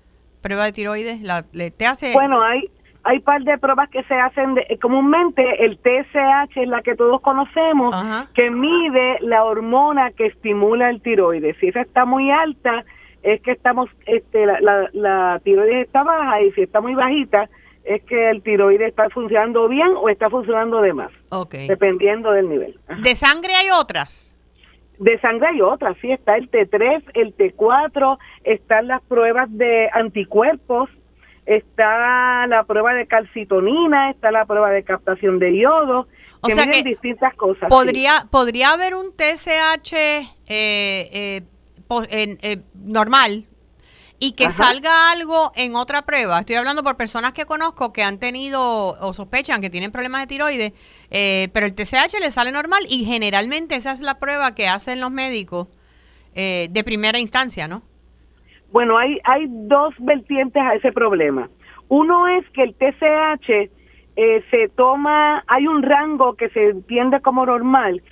prueba 0.48 0.64
de 0.64 0.72
tiroides? 0.72 1.20
La, 1.20 1.42
te 1.42 1.86
hace... 1.86 2.12
Bueno, 2.12 2.42
hay 2.42 2.70
hay 3.04 3.20
par 3.20 3.42
de 3.42 3.56
pruebas 3.58 3.88
que 3.90 4.02
se 4.04 4.14
hacen 4.14 4.54
de, 4.54 4.78
comúnmente 4.82 5.64
el 5.64 5.78
TSH 5.78 6.56
es 6.56 6.68
la 6.68 6.82
que 6.82 6.94
todos 6.94 7.20
conocemos 7.20 7.94
que 8.34 8.50
mide 8.50 9.18
la 9.20 9.44
hormona 9.44 10.10
que 10.10 10.26
estimula 10.26 10.90
el 10.90 11.00
tiroides. 11.00 11.56
Si 11.58 11.68
esa 11.68 11.82
está 11.82 12.04
muy 12.04 12.30
alta 12.30 12.84
es 13.22 13.40
que 13.42 13.52
estamos 13.52 13.88
este 14.04 14.46
la, 14.46 14.88
la, 14.92 15.40
tiroides 15.42 15.86
está 15.86 16.02
baja 16.02 16.42
y 16.42 16.52
si 16.52 16.62
está 16.62 16.80
muy 16.80 16.94
bajita 16.94 17.48
es 17.84 18.02
que 18.02 18.30
el 18.30 18.42
tiroides 18.42 18.88
está 18.88 19.08
funcionando 19.10 19.68
bien 19.68 19.90
o 19.96 20.08
está 20.08 20.28
funcionando 20.28 20.82
de 20.82 20.92
más 20.92 21.10
dependiendo 21.66 22.32
del 22.32 22.48
nivel. 22.48 22.78
De 23.02 23.14
sangre 23.14 23.54
hay 23.54 23.70
otras 23.70 24.37
de 24.98 25.18
sangre 25.20 25.48
hay 25.48 25.60
otras, 25.60 25.96
sí, 26.00 26.10
está 26.10 26.36
el 26.36 26.50
T3, 26.50 27.02
el 27.14 27.36
T4, 27.36 28.18
están 28.44 28.88
las 28.88 29.02
pruebas 29.02 29.48
de 29.50 29.88
anticuerpos, 29.92 30.90
está 31.46 32.46
la 32.46 32.64
prueba 32.64 32.92
de 32.94 33.06
calcitonina, 33.06 34.10
está 34.10 34.30
la 34.30 34.44
prueba 34.44 34.70
de 34.70 34.82
captación 34.82 35.38
de 35.38 35.58
yodo, 35.58 36.06
o 36.40 36.50
sea 36.50 36.66
que 36.66 36.82
distintas 36.82 37.34
cosas. 37.34 37.68
Podría, 37.68 38.26
podría 38.30 38.72
haber 38.72 38.94
un 38.94 39.12
TSH 39.12 39.94
eh, 39.94 40.26
eh, 40.48 41.42
eh, 42.10 42.58
normal, 42.74 43.46
y 44.20 44.32
que 44.32 44.50
salga 44.50 45.12
algo 45.12 45.52
en 45.54 45.76
otra 45.76 46.02
prueba. 46.02 46.40
Estoy 46.40 46.56
hablando 46.56 46.82
por 46.82 46.96
personas 46.96 47.32
que 47.32 47.44
conozco 47.44 47.92
que 47.92 48.02
han 48.02 48.18
tenido 48.18 48.60
o 49.00 49.12
sospechan 49.12 49.60
que 49.60 49.70
tienen 49.70 49.92
problemas 49.92 50.22
de 50.22 50.26
tiroides, 50.26 50.72
eh, 51.10 51.48
pero 51.52 51.66
el 51.66 51.74
TSH 51.74 52.18
le 52.20 52.30
sale 52.30 52.50
normal 52.50 52.82
y 52.88 53.04
generalmente 53.04 53.76
esa 53.76 53.92
es 53.92 54.00
la 54.00 54.18
prueba 54.18 54.54
que 54.54 54.66
hacen 54.66 55.00
los 55.00 55.10
médicos 55.10 55.68
eh, 56.34 56.68
de 56.70 56.84
primera 56.84 57.18
instancia, 57.18 57.68
¿no? 57.68 57.82
Bueno, 58.72 58.98
hay, 58.98 59.18
hay 59.24 59.46
dos 59.48 59.94
vertientes 59.98 60.62
a 60.62 60.74
ese 60.74 60.92
problema. 60.92 61.48
Uno 61.88 62.28
es 62.28 62.44
que 62.50 62.64
el 62.64 62.74
TSH 62.74 63.70
eh, 64.16 64.44
se 64.50 64.68
toma, 64.74 65.42
hay 65.46 65.66
un 65.66 65.82
rango 65.82 66.34
que 66.34 66.50
se 66.50 66.70
entiende 66.70 67.20
como 67.20 67.46
normal. 67.46 68.02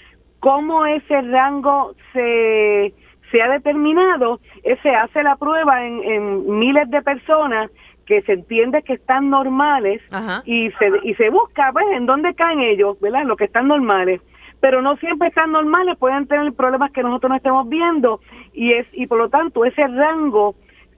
¿Cómo 0.41 0.87
ese 0.87 1.21
rango 1.23 1.95
se 2.13 2.95
se 3.31 3.43
ha 3.43 3.49
determinado, 3.49 4.41
se 4.83 4.91
hace 4.91 5.23
la 5.23 5.37
prueba 5.37 5.85
en, 5.85 6.59
miles 6.59 6.89
de 6.91 7.03
personas 7.03 7.71
que 8.05 8.23
se 8.23 8.35
entiende 8.35 8.83
que 8.83 8.95
están 8.95 9.31
normales 9.31 10.01
y 10.45 10.71
se, 10.73 10.91
y 11.03 11.15
se 11.15 11.31
busca 11.31 11.73
pues 11.73 11.87
en 11.93 12.07
dónde 12.07 12.35
caen 12.35 12.61
ellos, 12.61 12.99
¿verdad? 13.01 13.25
Los 13.25 13.37
que 13.37 13.45
están 13.45 13.69
normales. 13.69 14.21
Pero 14.61 14.81
no 14.81 14.97
siempre 14.97 15.29
están 15.29 15.53
normales, 15.53 15.99
pueden 15.99 16.27
tener 16.27 16.53
problemas 16.53 16.93
que 16.93 17.03
nosotros 17.03 17.31
no 17.31 17.37
estemos 17.37 17.69
viendo. 17.69 18.21
Y 18.55 18.73
es 18.73 18.87
y 18.93 19.07
por 19.07 19.19
lo 19.19 19.29
tanto 19.29 19.65
ese 19.65 19.87
rango 19.87 20.55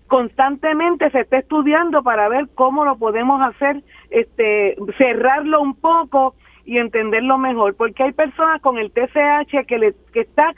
constantemente 0.07 1.11
se 1.11 1.21
está 1.21 1.39
estudiando 1.39 2.03
para 2.03 2.29
ver 2.29 2.49
cómo 2.55 2.85
lo 2.85 2.97
podemos 2.97 3.41
hacer 3.43 3.83
este 4.11 4.77
cerrarlo 4.97 5.61
un 5.61 5.75
poco 5.75 6.35
y 6.65 6.79
entenderlo 6.79 7.39
mejor, 7.39 7.75
porque 7.77 8.03
hay 8.03 8.13
personas 8.13 8.61
con 8.61 8.77
el 8.77 8.91
TCH 8.91 9.67
que 9.67 9.79
le 9.79 9.95
que 10.13 10.21
está 10.21 10.55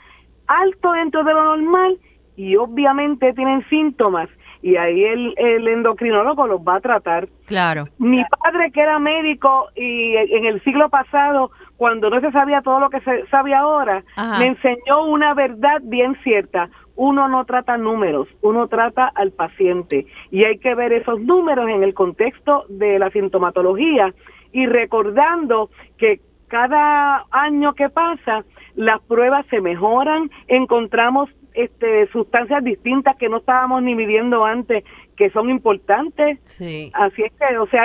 alto 0.59 0.91
dentro 0.93 1.23
de 1.23 1.33
lo 1.33 1.43
normal 1.43 1.97
y 2.35 2.55
obviamente 2.55 3.33
tienen 3.33 3.67
síntomas 3.69 4.29
y 4.61 4.75
ahí 4.75 5.03
el, 5.03 5.33
el 5.37 5.67
endocrinólogo 5.67 6.45
los 6.47 6.61
va 6.61 6.75
a 6.75 6.81
tratar. 6.81 7.27
Claro. 7.45 7.87
Mi 7.97 8.23
padre 8.25 8.71
que 8.71 8.81
era 8.81 8.99
médico 8.99 9.69
y 9.75 10.15
en 10.15 10.45
el 10.45 10.63
siglo 10.63 10.89
pasado, 10.89 11.51
cuando 11.77 12.09
no 12.09 12.21
se 12.21 12.31
sabía 12.31 12.61
todo 12.61 12.79
lo 12.79 12.89
que 12.89 13.01
se 13.01 13.25
sabe 13.27 13.55
ahora, 13.55 14.03
me 14.39 14.47
enseñó 14.47 15.05
una 15.05 15.33
verdad 15.33 15.81
bien 15.81 16.15
cierta. 16.23 16.69
Uno 16.95 17.27
no 17.27 17.45
trata 17.45 17.77
números, 17.77 18.27
uno 18.41 18.67
trata 18.67 19.11
al 19.15 19.31
paciente 19.31 20.05
y 20.29 20.43
hay 20.43 20.59
que 20.59 20.75
ver 20.75 20.93
esos 20.93 21.19
números 21.19 21.67
en 21.69 21.83
el 21.83 21.95
contexto 21.95 22.65
de 22.69 22.99
la 22.99 23.09
sintomatología 23.09 24.13
y 24.51 24.67
recordando 24.67 25.69
que 25.97 26.19
cada 26.49 27.25
año 27.31 27.73
que 27.73 27.89
pasa 27.89 28.43
las 28.75 29.01
pruebas 29.01 29.45
se 29.49 29.61
mejoran, 29.61 30.29
encontramos 30.47 31.29
este, 31.53 32.07
sustancias 32.11 32.63
distintas 32.63 33.15
que 33.17 33.29
no 33.29 33.37
estábamos 33.37 33.83
ni 33.83 33.95
midiendo 33.95 34.45
antes, 34.45 34.83
que 35.17 35.29
son 35.31 35.49
importantes. 35.49 36.39
Sí. 36.45 36.91
Así 36.93 37.23
es 37.23 37.31
que, 37.33 37.57
o 37.57 37.67
sea, 37.67 37.83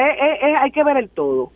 hay 0.62 0.70
que 0.70 0.84
ver 0.84 0.96
el 0.96 1.08
todo. 1.10 1.52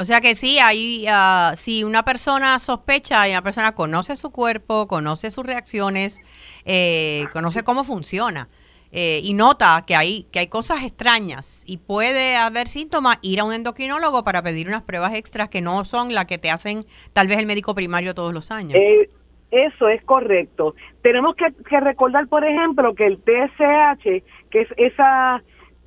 O 0.00 0.04
sea 0.04 0.20
que 0.20 0.36
sí, 0.36 0.60
hay, 0.60 1.06
uh, 1.08 1.56
si 1.56 1.82
una 1.82 2.04
persona 2.04 2.60
sospecha 2.60 3.26
y 3.28 3.32
una 3.32 3.42
persona 3.42 3.74
conoce 3.74 4.14
su 4.14 4.30
cuerpo, 4.30 4.86
conoce 4.86 5.32
sus 5.32 5.44
reacciones, 5.44 6.20
eh, 6.64 7.24
conoce 7.32 7.64
cómo 7.64 7.82
funciona, 7.82 8.48
eh, 8.90 9.20
y 9.22 9.34
nota 9.34 9.82
que 9.86 9.94
hay, 9.94 10.24
que 10.32 10.38
hay 10.38 10.46
cosas 10.46 10.82
extrañas 10.84 11.62
y 11.66 11.78
puede 11.78 12.36
haber 12.36 12.68
síntomas, 12.68 13.18
ir 13.22 13.40
a 13.40 13.44
un 13.44 13.52
endocrinólogo 13.52 14.24
para 14.24 14.42
pedir 14.42 14.68
unas 14.68 14.82
pruebas 14.82 15.14
extras 15.14 15.50
que 15.50 15.60
no 15.60 15.84
son 15.84 16.14
las 16.14 16.24
que 16.24 16.38
te 16.38 16.50
hacen 16.50 16.84
tal 17.12 17.28
vez 17.28 17.38
el 17.38 17.46
médico 17.46 17.74
primario 17.74 18.14
todos 18.14 18.32
los 18.32 18.50
años. 18.50 18.74
Eh, 18.74 19.10
eso 19.50 19.88
es 19.88 20.02
correcto. 20.04 20.74
Tenemos 21.02 21.34
que, 21.36 21.80
recordar, 21.80 22.28
por 22.28 22.44
ejemplo, 22.44 22.94
que 22.94 23.06
el 23.06 23.18
TSH, 23.18 24.22
que 24.50 24.60
es 24.60 24.68
esa 24.76 25.42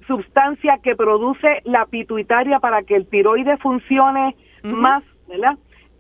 sustancia 0.08 0.80
que 0.84 0.96
produce 0.96 1.62
la 1.64 1.86
pituitaria 1.86 2.60
para 2.60 2.84
que 2.84 2.96
el 2.96 3.08
tiroides 3.08 3.60
funcione 3.62 4.36
más, 4.64 5.04
¿verdad? 5.28 5.58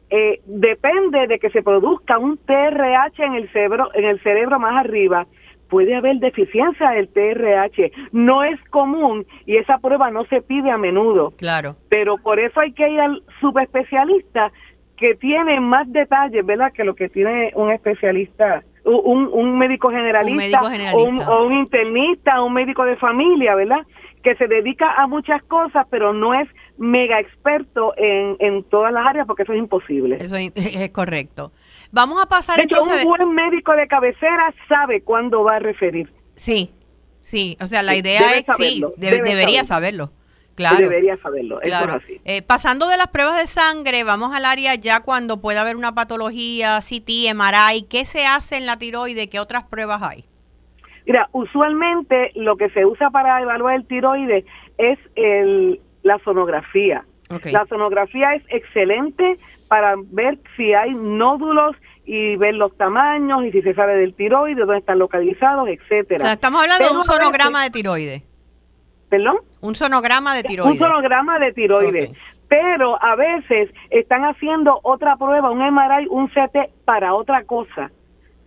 Eh, 0.10 0.42
depende 0.46 1.28
de 1.28 1.40
que 1.40 1.50
se 1.52 1.64
produzca 1.64 2.18
un 2.18 2.38
TRH 2.38 3.24
en 3.24 3.36
el 3.36 3.50
cerebro, 3.52 3.90
en 3.94 4.06
el 4.06 4.22
cerebro 4.22 4.60
más 4.60 4.86
arriba 4.86 5.26
puede 5.72 5.96
haber 5.96 6.18
deficiencia 6.18 6.90
del 6.92 7.08
TRH. 7.08 7.92
No 8.12 8.44
es 8.44 8.60
común 8.70 9.26
y 9.46 9.56
esa 9.56 9.80
prueba 9.80 10.12
no 10.12 10.26
se 10.26 10.42
pide 10.42 10.70
a 10.70 10.78
menudo. 10.78 11.32
Claro. 11.38 11.78
Pero 11.90 12.18
por 12.18 12.40
eso 12.40 12.60
hay 12.60 12.74
que 12.74 12.88
ir 12.90 13.00
al 13.00 13.24
subespecialista 13.40 14.52
que 14.98 15.16
tiene 15.16 15.62
más 15.62 15.92
detalles, 15.92 16.46
¿verdad? 16.46 16.74
Que 16.74 16.84
lo 16.84 16.94
que 16.94 17.08
tiene 17.08 17.54
un 17.56 17.72
especialista, 17.72 18.64
un, 18.84 19.30
un 19.32 19.58
médico 19.58 19.90
generalista, 19.90 20.60
O, 20.94 21.04
un, 21.04 21.20
o 21.22 21.46
un 21.46 21.54
internista, 21.54 22.44
un 22.44 22.54
médico 22.54 22.84
de 22.84 22.98
familia, 22.98 23.56
¿verdad? 23.56 23.88
Que 24.22 24.36
se 24.36 24.48
dedica 24.48 24.94
a 24.94 25.08
muchas 25.08 25.42
cosas, 25.44 25.88
pero 25.90 26.12
no 26.14 26.34
es 26.34 26.50
mega 26.78 27.20
experto 27.20 27.94
en, 27.96 28.36
en 28.40 28.64
todas 28.66 28.92
las 28.92 29.08
áreas 29.08 29.26
porque 29.26 29.44
eso 29.44 29.54
es 29.54 29.60
imposible. 29.60 30.18
Eso 30.20 30.36
es 30.36 30.90
correcto. 30.92 31.54
Vamos 31.91 32.21
a 32.21 32.25
pasar 32.27 32.60
entonces. 32.60 33.04
Un 33.06 33.10
buen 33.10 33.34
médico 33.34 33.73
de 33.73 33.88
cabecera 33.88 34.54
sabe 34.67 35.01
cuándo 35.01 35.43
va 35.43 35.58
a 35.58 35.60
referir. 35.60 36.12
Sí, 36.36 36.71
sí. 37.21 37.58
O 37.62 37.67
sea, 37.67 37.84
la 37.84 37.95
idea 37.95 38.21
es 38.36 38.45
sí, 38.58 38.84
debería 38.97 39.63
saberlo. 39.63 40.12
Claro. 40.56 40.77
debería 40.77 41.17
saberlo. 41.17 41.60
Claro. 41.62 41.89
Eso 41.89 41.97
es 41.97 42.04
así. 42.04 42.21
Eh, 42.25 42.41
pasando 42.41 42.88
de 42.88 42.97
las 42.97 43.08
pruebas 43.08 43.38
de 43.39 43.47
sangre, 43.47 44.04
vamos 44.04 44.36
al 44.36 44.45
área 44.45 44.75
ya 44.75 45.01
cuando 45.01 45.41
puede 45.41 45.60
haber 45.60 45.75
una 45.75 45.95
patología, 45.95 46.80
CT, 46.80 47.34
MRI. 47.34 47.84
¿Qué 47.89 48.06
se 48.06 48.25
hace 48.25 48.58
en 48.58 48.65
la 48.65 48.77
tiroide? 48.77 49.30
¿Qué 49.30 49.39
otras 49.39 49.63
pruebas 49.63 50.01
hay? 50.04 50.25
Mira, 51.06 51.30
usualmente 51.32 52.32
lo 52.36 52.58
que 52.58 52.69
se 52.69 52.86
usa 52.86 53.10
para 53.10 53.41
evaluar 53.41 53.75
el 53.75 53.88
tiroides 53.88 54.45
es 54.77 54.99
el, 55.15 55.80
la 56.04 56.19
sonografía. 56.19 57.06
Ok. 57.30 57.47
La 57.47 57.65
sonografía 57.67 58.36
es 58.36 58.43
excelente 58.49 59.39
para 59.72 59.96
ver 60.12 60.38
si 60.58 60.74
hay 60.74 60.94
nódulos 60.94 61.78
y 62.04 62.36
ver 62.36 62.56
los 62.56 62.76
tamaños 62.76 63.46
y 63.46 63.54
si 63.54 63.62
se 63.62 63.74
sabe 63.74 63.96
del 63.96 64.14
tiroides, 64.14 64.58
dónde 64.58 64.80
están 64.80 65.00
localizados, 65.00 65.64
O 65.64 65.68
etcétera. 65.70 66.26
sea, 66.26 66.34
estamos 66.34 66.62
hablando 66.62 66.84
de 66.84 66.92
un 66.92 66.98
veces- 66.98 67.16
sonograma 67.16 67.64
de 67.64 67.70
tiroide. 67.70 68.24
¿Perdón? 69.08 69.38
Un 69.62 69.74
sonograma 69.76 70.36
de 70.36 70.44
tiroide. 70.44 70.72
Un 70.74 70.78
sonograma 70.78 71.40
de 71.40 71.54
tiroides. 71.54 72.12
Pero 72.50 73.02
a 73.02 73.16
veces 73.16 73.70
están 73.92 74.26
haciendo 74.26 74.82
otra 74.84 75.16
prueba, 75.16 75.50
un 75.52 75.62
MRI, 75.62 76.08
un 76.10 76.28
CT 76.28 76.70
para 76.84 77.14
otra 77.14 77.46
cosa. 77.46 77.92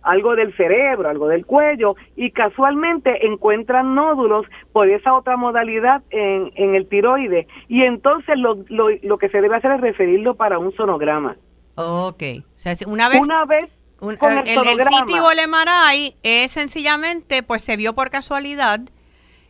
Algo 0.05 0.35
del 0.35 0.55
cerebro, 0.55 1.09
algo 1.09 1.27
del 1.27 1.45
cuello, 1.45 1.95
y 2.15 2.31
casualmente 2.31 3.25
encuentran 3.25 3.95
nódulos 3.95 4.45
por 4.71 4.87
esa 4.89 5.13
otra 5.13 5.35
modalidad 5.35 6.03
en, 6.11 6.51
en 6.55 6.75
el 6.75 6.87
tiroide. 6.87 7.47
Y 7.67 7.83
entonces 7.83 8.37
lo, 8.37 8.63
lo, 8.69 8.89
lo 9.01 9.17
que 9.17 9.29
se 9.29 9.41
debe 9.41 9.55
hacer 9.57 9.71
es 9.71 9.81
referirlo 9.81 10.35
para 10.35 10.59
un 10.59 10.73
sonograma. 10.75 11.35
Ok. 11.75 12.23
O 12.55 12.57
sea, 12.59 12.73
una 12.87 13.09
vez... 13.09 13.19
Una 13.19 13.45
vez 13.45 13.69
un- 13.99 14.15
con 14.17 14.31
el, 14.31 14.39
el 14.39 14.47
el 14.47 14.79
el 14.79 15.49
MRI 15.49 16.15
es 16.23 16.51
sencillamente, 16.51 17.43
pues 17.43 17.63
se 17.63 17.75
vio 17.77 17.93
por 17.95 18.09
casualidad, 18.09 18.81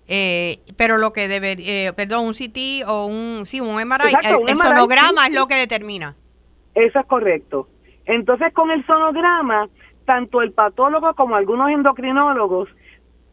eh, 0.08 0.60
pero 0.78 0.98
lo 0.98 1.12
que 1.13 1.28
debe, 1.28 1.56
eh, 1.60 1.91
perdón, 1.94 2.28
un 2.28 2.34
CT 2.34 2.88
o 2.88 3.08
un, 3.08 3.46
sí, 3.46 3.60
un 3.60 3.76
MRI, 3.76 4.06
Exacto, 4.13 4.30
el, 4.30 4.36
un 4.44 4.50
el 4.50 4.56
MRI, 4.56 4.68
sonograma 4.70 5.22
sí, 5.26 5.32
es 5.32 5.39
lo 5.39 5.48
que 5.48 5.56
determina. 5.56 6.15
Eso 6.76 7.00
es 7.00 7.06
correcto. 7.08 7.68
Entonces, 8.06 8.54
con 8.54 8.70
el 8.70 8.86
sonograma, 8.86 9.68
tanto 10.06 10.41
el 10.41 10.52
patólogo 10.54 11.13
como 11.15 11.36
algunos 11.36 11.70
endocrinólogos 11.70 12.70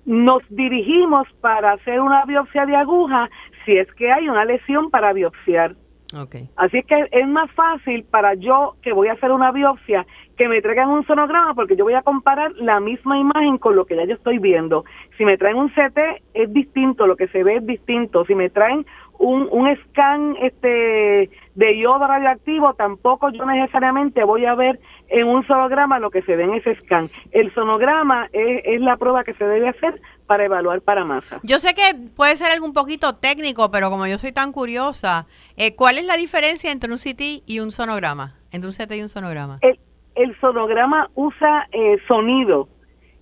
nos 0.05 0.43
dirigimos 0.49 1.29
para 1.41 1.73
hacer 1.73 2.01
una 2.01 2.25
biopsia 2.25 2.67
de 2.67 2.77
aguja 2.77 3.31
si 3.65 3.77
es 3.77 3.93
que 3.95 4.11
hay 4.11 4.29
una 4.29 4.45
lesión 4.45 4.91
para 4.91 5.13
biopsiar. 5.13 5.77
Ok. 6.15 6.37
Así 6.57 6.79
es 6.79 6.87
que 6.87 7.09
es 7.11 7.29
más 7.29 7.51
fácil 7.53 8.05
para 8.05 8.35
yo 8.35 8.75
que 8.83 8.93
voy 8.93 9.09
a 9.09 9.15
hacer 9.15 9.31
una 9.31 9.51
biopsia 9.51 10.05
que 10.37 10.49
me 10.49 10.61
traigan 10.61 10.91
un 10.91 11.07
sonograma 11.07 11.55
porque 11.55 11.77
yo 11.77 11.85
voy 11.85 11.95
a 11.95 12.03
comparar 12.03 12.53
la 12.57 12.81
misma 12.81 13.19
imagen 13.19 13.57
con 13.59 13.77
lo 13.77 13.87
que 13.87 13.97
ya 13.97 14.05
yo 14.05 14.15
estoy 14.15 14.39
viendo. 14.39 14.85
Si 15.17 15.25
me 15.25 15.39
traen 15.39 15.57
un 15.57 15.71
CT 15.71 15.99
es 16.35 16.53
distinto, 16.53 17.07
lo 17.07 17.17
que 17.17 17.29
se 17.29 17.43
ve 17.43 17.57
es 17.57 17.67
distinto. 17.67 18.27
Si 18.27 18.35
me 18.35 18.51
traen 18.51 18.85
un, 19.23 19.49
un 19.53 19.69
scan 19.77 20.37
este 20.43 21.31
de 21.55 21.79
yodo 21.79 22.07
radioactivo, 22.07 22.75
tampoco 22.75 23.31
yo 23.31 23.47
necesariamente 23.47 24.25
voy 24.25 24.47
a 24.47 24.57
ver 24.57 24.81
en 25.09 25.29
un 25.29 25.47
sonograma 25.47 26.01
lo 26.01 26.11
que 26.11 26.23
se 26.23 26.35
ve 26.35 26.43
en 26.43 26.55
ese 26.55 26.75
scan. 26.81 27.09
El 27.31 27.55
sonograma 27.55 28.29
es, 28.33 28.63
es 28.65 28.81
la 28.81 28.97
prueba 28.97 29.23
que 29.23 29.35
se 29.35 29.45
debe 29.45 29.69
hacer 29.69 30.01
para 30.27 30.45
evaluar 30.45 30.81
para 30.81 31.05
masa. 31.05 31.39
Yo 31.45 31.61
sé 31.61 31.73
que 31.75 31.83
puede 32.17 32.37
ser 32.37 32.51
algo 32.51 32.67
un 32.67 32.73
poquito 32.73 33.15
técnico, 33.15 33.71
pero 33.71 33.91
como 33.91 34.09
yo 34.09 34.19
soy 34.19 34.33
tan 34.33 34.51
curiosa, 34.51 35.27
eh, 35.57 35.77
¿cuál 35.77 35.99
es 35.99 36.05
la 36.05 36.17
diferencia 36.17 36.73
entre 36.73 36.91
un 36.91 36.99
CT 36.99 37.45
y 37.47 37.61
un 37.61 37.71
sonograma? 37.71 38.35
Entre 38.51 38.69
un 38.69 38.75
CT 38.75 38.93
y 38.97 39.03
un 39.03 39.09
sonograma. 39.09 39.59
el, 39.61 39.79
el 40.17 40.37
sonograma 40.41 41.11
usa 41.15 41.69
eh, 41.71 41.97
sonido 42.09 42.69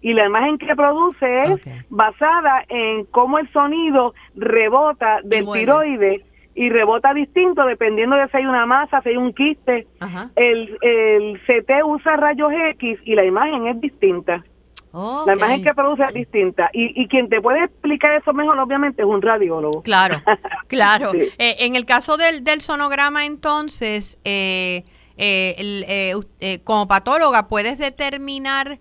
y 0.02 0.12
la 0.14 0.26
imagen 0.26 0.58
que 0.58 0.74
produce 0.74 1.42
es 1.42 1.60
basada 1.88 2.64
en 2.68 3.04
cómo 3.06 3.38
el 3.38 3.50
sonido 3.52 4.14
rebota 4.34 5.18
del 5.24 5.44
vuelve. 5.44 5.60
tiroides 5.60 6.22
y 6.54 6.68
rebota 6.70 7.14
distinto 7.14 7.64
dependiendo 7.64 8.16
de 8.16 8.28
si 8.28 8.38
hay 8.38 8.46
una 8.46 8.66
masa, 8.66 9.00
si 9.02 9.10
hay 9.10 9.16
un 9.16 9.32
quiste. 9.32 9.86
Ajá. 10.00 10.30
El, 10.36 10.76
el 10.82 11.40
CT 11.46 11.84
usa 11.84 12.16
rayos 12.16 12.52
X 12.74 12.98
y 13.04 13.14
la 13.14 13.24
imagen 13.24 13.66
es 13.66 13.80
distinta. 13.80 14.44
La 14.92 15.34
imagen 15.36 15.62
que 15.62 15.72
produce 15.72 16.02
es 16.04 16.14
distinta. 16.14 16.68
Y, 16.72 17.00
y 17.00 17.06
quien 17.06 17.28
te 17.28 17.40
puede 17.40 17.62
explicar 17.64 18.12
eso 18.16 18.32
mejor, 18.32 18.58
obviamente, 18.58 19.02
es 19.02 19.08
un 19.08 19.22
radiólogo. 19.22 19.82
Claro, 19.82 20.20
claro. 20.66 21.12
Sí. 21.12 21.28
Eh, 21.38 21.56
en 21.60 21.76
el 21.76 21.84
caso 21.84 22.16
del, 22.16 22.42
del 22.42 22.60
sonograma, 22.60 23.24
entonces, 23.24 24.18
eh, 24.24 24.82
eh, 25.16 25.54
el, 25.58 25.84
eh, 25.86 26.14
eh, 26.40 26.58
como 26.64 26.88
patóloga, 26.88 27.46
¿puedes 27.46 27.78
determinar 27.78 28.80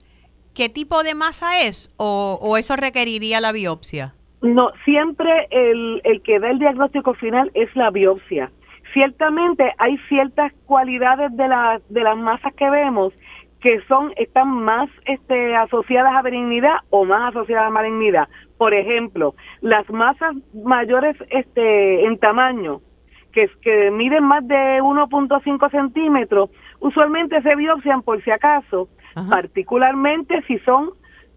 qué 0.60 0.68
tipo 0.68 1.04
de 1.04 1.16
masa 1.16 1.62
es 1.62 1.90
o, 1.96 2.58
eso 2.60 2.76
requeriría 2.76 3.40
la 3.40 3.54
biopsia? 3.54 4.14
No, 4.42 4.72
siempre 4.84 5.48
el, 5.52 6.02
el 6.04 6.22
que 6.22 6.38
da 6.38 6.52
el 6.52 6.60
diagnóstico 6.60 7.14
final 7.14 7.50
es 7.54 7.74
la 7.78 7.90
biopsia. 7.92 8.52
Ciertamente 8.92 9.74
hay 9.78 9.98
ciertas 10.10 10.52
cualidades 10.66 11.32
de, 11.38 11.48
la, 11.48 11.80
de 11.88 12.04
las 12.04 12.18
masas 12.18 12.54
que 12.56 12.70
vemos 12.70 13.14
que 13.62 13.80
son 13.88 14.12
están 14.18 14.50
más 14.50 14.90
este, 15.06 15.56
asociadas 15.56 16.14
a 16.14 16.24
benignidad 16.24 16.76
o 16.90 17.06
más 17.06 17.34
asociadas 17.34 17.68
a 17.68 17.72
malignidad. 17.72 18.28
Por 18.58 18.74
ejemplo, 18.74 19.36
las 19.62 19.90
masas 19.90 20.36
mayores 20.54 21.16
este, 21.30 22.04
en 22.06 22.18
tamaño, 22.20 22.82
que, 23.32 23.50
que 23.62 23.92
miden 23.92 24.26
más 24.26 24.46
de 24.46 24.82
1.5 24.82 25.72
centímetros, 25.72 26.50
usualmente 26.82 27.42
se 27.42 27.56
biopsian 27.56 28.02
por 28.02 28.22
si 28.24 28.32
acaso, 28.32 28.90
Ajá. 29.16 29.30
particularmente 29.30 30.42
si 30.48 30.58
son 30.60 30.92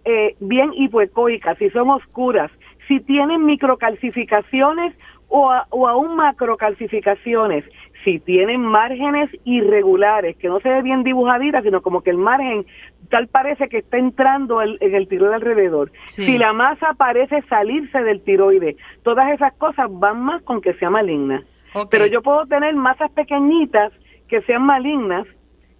eh, 0.05 0.35
bien 0.41 0.71
hipoecoicas, 0.75 1.57
si 1.59 1.71
son 1.71 1.91
oscuras, 1.91 2.51
si 2.89 2.99
tienen 3.01 3.45
microcalcificaciones 3.47 4.95
o, 5.29 5.51
a- 5.51 5.67
o 5.71 5.87
aún 5.89 6.17
macrocalcificaciones, 6.17 7.65
si 8.05 8.19
tienen 8.19 8.63
márgenes 8.63 9.31
irregulares, 9.45 10.37
que 10.37 10.49
no 10.49 10.59
se 10.61 10.69
ve 10.69 10.83
bien 10.83 11.05
dibujadita, 11.05 11.63
sino 11.63 11.83
como 11.83 12.03
que 12.03 12.11
el 12.11 12.17
margen 12.19 12.67
tal 13.11 13.29
parece 13.29 13.69
que 13.69 13.79
está 13.79 13.99
entrando 13.99 14.61
el- 14.61 14.77
en 14.81 14.95
el 14.95 15.07
tiroide 15.07 15.37
alrededor. 15.37 15.93
Sí. 16.07 16.23
Si 16.25 16.39
la 16.39 16.53
masa 16.53 16.95
parece 16.95 17.43
salirse 17.43 18.03
del 18.03 18.23
tiroide, 18.23 18.77
todas 19.05 19.31
esas 19.33 19.53
cosas 19.55 19.87
van 19.91 20.21
más 20.23 20.43
con 20.43 20.61
que 20.61 20.75
sea 20.75 20.91
maligna. 20.91 21.43
Pero 21.91 22.07
yo 22.07 22.21
puedo 22.23 22.45
tener 22.47 22.75
masas 22.75 23.11
pequeñitas 23.13 23.93
que 24.29 24.43
sean 24.43 24.63
malignas 24.63 25.27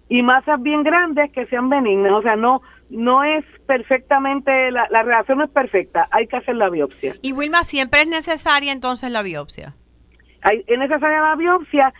y 0.09 0.21
masas 0.21 0.61
bien 0.61 0.83
grandes 0.83 1.31
que 1.31 1.45
sean 1.47 1.69
benignas. 1.69 2.13
O 2.13 2.21
sea, 2.21 2.35
no 2.35 2.61
no 2.89 3.23
es 3.23 3.43
perfectamente, 3.65 4.69
la, 4.71 4.87
la 4.91 5.01
relación 5.01 5.39
no 5.39 5.45
es 5.45 5.49
perfecta, 5.49 6.07
hay 6.11 6.27
que 6.27 6.37
hacer 6.37 6.55
la 6.55 6.69
biopsia. 6.69 7.15
Y 7.21 7.33
Wilma, 7.33 7.63
¿siempre 7.63 8.01
es 8.01 8.07
necesaria 8.07 8.71
entonces 8.71 9.09
la 9.09 9.23
biopsia? 9.23 9.73
Hay, 10.43 10.63
es 10.67 10.77
necesaria 10.77 11.21
la 11.21 11.35
biopsia 11.35 11.93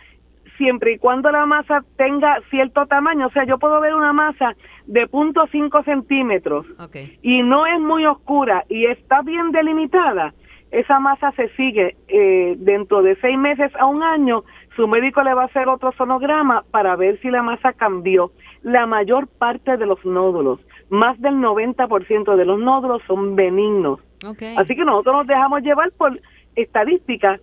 siempre 0.56 0.92
y 0.92 0.98
cuando 0.98 1.30
la 1.30 1.46
masa 1.46 1.84
tenga 1.96 2.38
cierto 2.50 2.86
tamaño. 2.86 3.26
O 3.26 3.30
sea, 3.30 3.44
yo 3.44 3.58
puedo 3.58 3.80
ver 3.80 3.94
una 3.94 4.12
masa 4.12 4.54
de 4.86 5.08
0.5 5.08 5.84
centímetros 5.84 6.66
y 7.22 7.42
no 7.42 7.66
es 7.66 7.80
muy 7.80 8.06
oscura 8.06 8.64
y 8.68 8.86
está 8.86 9.22
bien 9.22 9.50
delimitada, 9.50 10.34
esa 10.74 10.98
masa 10.98 11.30
se 11.32 11.48
sigue 11.50 11.96
eh, 12.08 12.56
dentro 12.58 13.02
de 13.02 13.14
seis 13.20 13.38
meses 13.38 13.70
a 13.78 13.86
un 13.86 14.02
año, 14.02 14.42
su 14.74 14.88
médico 14.88 15.22
le 15.22 15.32
va 15.32 15.42
a 15.42 15.46
hacer 15.46 15.68
otro 15.68 15.92
sonograma 15.92 16.64
para 16.72 16.96
ver 16.96 17.20
si 17.20 17.30
la 17.30 17.42
masa 17.42 17.72
cambió. 17.72 18.32
La 18.62 18.84
mayor 18.84 19.28
parte 19.28 19.76
de 19.76 19.86
los 19.86 20.04
nódulos, 20.04 20.58
más 20.90 21.20
del 21.20 21.34
90% 21.34 22.34
de 22.34 22.44
los 22.44 22.58
nódulos 22.58 23.02
son 23.06 23.36
benignos. 23.36 24.00
Así 24.56 24.74
que 24.74 24.84
nosotros 24.84 25.18
nos 25.18 25.26
dejamos 25.28 25.62
llevar 25.62 25.92
por 25.92 26.18
estadísticas. 26.56 27.40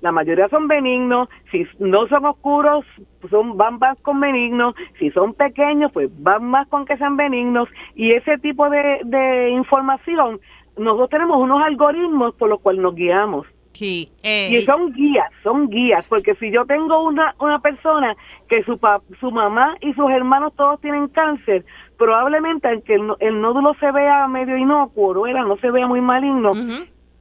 La 0.00 0.10
mayoría 0.10 0.48
son 0.48 0.66
benignos, 0.66 1.28
si 1.52 1.64
no 1.78 2.08
son 2.08 2.26
oscuros, 2.26 2.84
son 3.30 3.56
van 3.56 3.78
más 3.78 4.00
con 4.02 4.18
benignos, 4.18 4.74
si 4.98 5.10
son 5.10 5.34
pequeños, 5.34 5.92
pues 5.92 6.10
van 6.20 6.44
más 6.46 6.66
con 6.66 6.84
que 6.84 6.96
sean 6.96 7.16
benignos 7.16 7.68
y 7.94 8.10
ese 8.10 8.38
tipo 8.38 8.68
de, 8.68 9.02
de 9.04 9.50
información, 9.50 10.40
nosotros 10.76 11.10
tenemos 11.10 11.38
unos 11.40 11.62
algoritmos 11.62 12.34
por 12.34 12.48
los 12.48 12.60
cuales 12.60 12.82
nos 12.82 12.94
guiamos. 12.94 13.46
Sí, 13.72 14.10
eh, 14.22 14.48
Y 14.52 14.60
son 14.62 14.92
guías, 14.92 15.28
son 15.42 15.68
guías, 15.68 16.06
porque 16.08 16.34
si 16.36 16.50
yo 16.52 16.64
tengo 16.66 17.02
una, 17.04 17.34
una 17.40 17.58
persona 17.58 18.14
que 18.48 18.62
su, 18.64 18.78
pa- 18.78 19.00
su 19.18 19.30
mamá 19.30 19.76
y 19.80 19.92
sus 19.94 20.10
hermanos 20.10 20.52
todos 20.56 20.80
tienen 20.80 21.08
cáncer, 21.08 21.64
probablemente 21.96 22.68
aunque 22.68 22.94
el, 22.94 23.12
el 23.20 23.40
nódulo 23.40 23.74
se 23.80 23.90
vea 23.90 24.28
medio 24.28 24.56
inocuo, 24.56 25.14
¿no? 25.14 25.26
Era, 25.26 25.42
no 25.44 25.56
se 25.56 25.70
vea 25.70 25.86
muy 25.86 26.00
maligno, 26.00 26.52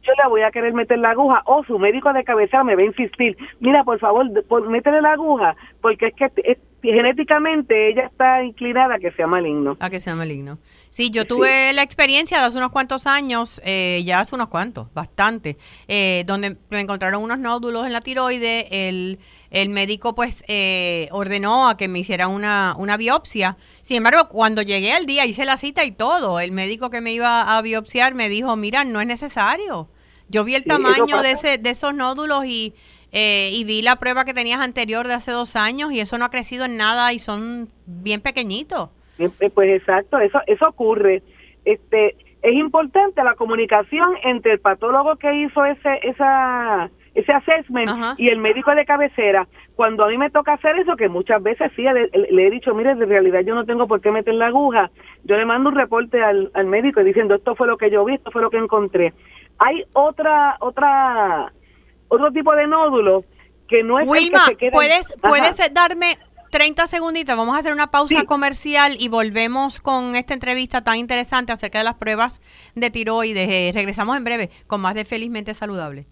yo 0.03 0.11
le 0.21 0.29
voy 0.29 0.41
a 0.41 0.51
querer 0.51 0.73
meter 0.73 0.97
la 0.99 1.11
aguja 1.11 1.41
o 1.45 1.63
su 1.63 1.77
médico 1.79 2.11
de 2.11 2.23
cabecera 2.23 2.63
me 2.63 2.75
va 2.75 2.81
a 2.81 2.85
insistir, 2.85 3.37
mira, 3.59 3.83
por 3.83 3.97
favor, 3.99 4.27
por, 4.47 4.67
métele 4.69 5.01
la 5.01 5.13
aguja, 5.13 5.55
porque 5.81 6.07
es 6.07 6.15
que 6.15 6.29
es- 6.43 6.57
genéticamente 6.81 7.89
ella 7.89 8.05
está 8.07 8.43
inclinada 8.43 8.95
a 8.95 8.99
que 8.99 9.11
sea 9.11 9.27
maligno. 9.27 9.77
A 9.79 9.89
que 9.89 9.99
sea 9.99 10.15
maligno. 10.15 10.57
Sí, 10.91 11.09
yo 11.09 11.25
tuve 11.25 11.71
la 11.71 11.83
experiencia 11.83 12.39
de 12.39 12.45
hace 12.45 12.57
unos 12.57 12.69
cuantos 12.69 13.07
años, 13.07 13.61
eh, 13.63 14.03
ya 14.05 14.19
hace 14.19 14.35
unos 14.35 14.49
cuantos, 14.49 14.93
bastante, 14.93 15.57
eh, 15.87 16.25
donde 16.27 16.57
me 16.69 16.81
encontraron 16.81 17.23
unos 17.23 17.39
nódulos 17.39 17.85
en 17.85 17.93
la 17.93 18.01
tiroide. 18.01 18.89
El, 18.89 19.17
el 19.51 19.69
médico 19.69 20.15
pues 20.15 20.43
eh, 20.49 21.07
ordenó 21.11 21.69
a 21.69 21.77
que 21.77 21.87
me 21.87 21.99
hiciera 21.99 22.27
una, 22.27 22.75
una 22.77 22.97
biopsia. 22.97 23.55
Sin 23.81 23.97
embargo, 23.97 24.27
cuando 24.27 24.61
llegué 24.61 24.91
al 24.91 25.05
día, 25.05 25.25
hice 25.25 25.45
la 25.45 25.55
cita 25.55 25.85
y 25.85 25.91
todo. 25.91 26.41
El 26.41 26.51
médico 26.51 26.89
que 26.89 26.99
me 26.99 27.13
iba 27.13 27.57
a 27.57 27.61
biopsiar 27.61 28.13
me 28.13 28.27
dijo, 28.27 28.57
mira, 28.57 28.83
no 28.83 28.99
es 28.99 29.07
necesario. 29.07 29.89
Yo 30.27 30.43
vi 30.43 30.55
el 30.55 30.65
tamaño 30.65 31.21
de, 31.21 31.31
ese, 31.31 31.57
de 31.57 31.69
esos 31.69 31.93
nódulos 31.93 32.45
y, 32.45 32.73
eh, 33.13 33.49
y 33.53 33.63
vi 33.63 33.81
la 33.81 33.95
prueba 33.95 34.25
que 34.25 34.33
tenías 34.33 34.59
anterior 34.59 35.07
de 35.07 35.13
hace 35.13 35.31
dos 35.31 35.55
años 35.55 35.93
y 35.93 36.01
eso 36.01 36.17
no 36.17 36.25
ha 36.25 36.29
crecido 36.29 36.65
en 36.65 36.75
nada 36.75 37.13
y 37.13 37.19
son 37.19 37.71
bien 37.85 38.19
pequeñitos. 38.19 38.89
Eh, 39.19 39.49
pues 39.53 39.81
exacto, 39.81 40.19
eso, 40.19 40.39
eso 40.47 40.67
ocurre. 40.67 41.21
Este, 41.65 42.15
es 42.41 42.53
importante 42.55 43.23
la 43.23 43.35
comunicación 43.35 44.15
entre 44.23 44.53
el 44.53 44.59
patólogo 44.59 45.15
que 45.17 45.33
hizo 45.43 45.63
ese, 45.63 45.99
esa, 46.03 46.89
ese 47.13 47.31
assessment 47.31 47.89
y 48.17 48.29
el 48.29 48.39
médico 48.39 48.73
de 48.73 48.85
cabecera. 48.85 49.47
Cuando 49.75 50.05
a 50.05 50.07
mí 50.07 50.17
me 50.17 50.31
toca 50.31 50.53
hacer 50.53 50.77
eso, 50.79 50.95
que 50.95 51.07
muchas 51.07 51.41
veces 51.43 51.71
sí, 51.75 51.83
le, 51.83 52.47
he 52.47 52.49
dicho, 52.49 52.73
mire, 52.73 52.91
en 52.91 53.07
realidad 53.07 53.41
yo 53.41 53.53
no 53.53 53.65
tengo 53.65 53.87
por 53.87 54.01
qué 54.01 54.11
meter 54.11 54.33
la 54.33 54.47
aguja, 54.47 54.89
yo 55.23 55.37
le 55.37 55.45
mando 55.45 55.69
un 55.69 55.75
reporte 55.75 56.23
al, 56.23 56.51
al 56.53 56.65
médico 56.65 57.03
diciendo, 57.03 57.35
esto 57.35 57.55
fue 57.55 57.67
lo 57.67 57.77
que 57.77 57.91
yo 57.91 58.03
vi, 58.05 58.15
esto 58.15 58.31
fue 58.31 58.41
lo 58.41 58.49
que 58.49 58.57
encontré. 58.57 59.13
Hay 59.59 59.83
otra, 59.93 60.57
otra, 60.59 61.51
otro 62.07 62.31
tipo 62.31 62.55
de 62.55 62.65
nódulo 62.65 63.23
que 63.67 63.83
no 63.83 63.99
es 63.99 64.07
Wilma, 64.07 64.39
¿puedes, 64.71 65.15
¿puedes 65.21 65.73
darme 65.73 66.17
30 66.51 66.85
segunditos, 66.87 67.35
vamos 67.37 67.55
a 67.55 67.59
hacer 67.59 67.71
una 67.71 67.91
pausa 67.91 68.25
comercial 68.25 68.97
y 68.99 69.07
volvemos 69.07 69.79
con 69.79 70.15
esta 70.15 70.33
entrevista 70.33 70.83
tan 70.83 70.97
interesante 70.97 71.53
acerca 71.53 71.77
de 71.77 71.85
las 71.85 71.95
pruebas 71.95 72.41
de 72.75 72.91
tiroides. 72.91 73.49
Eh, 73.49 73.71
regresamos 73.73 74.17
en 74.17 74.25
breve 74.25 74.51
con 74.67 74.81
más 74.81 74.93
de 74.93 75.05
Felizmente 75.05 75.53
Saludable. 75.53 76.05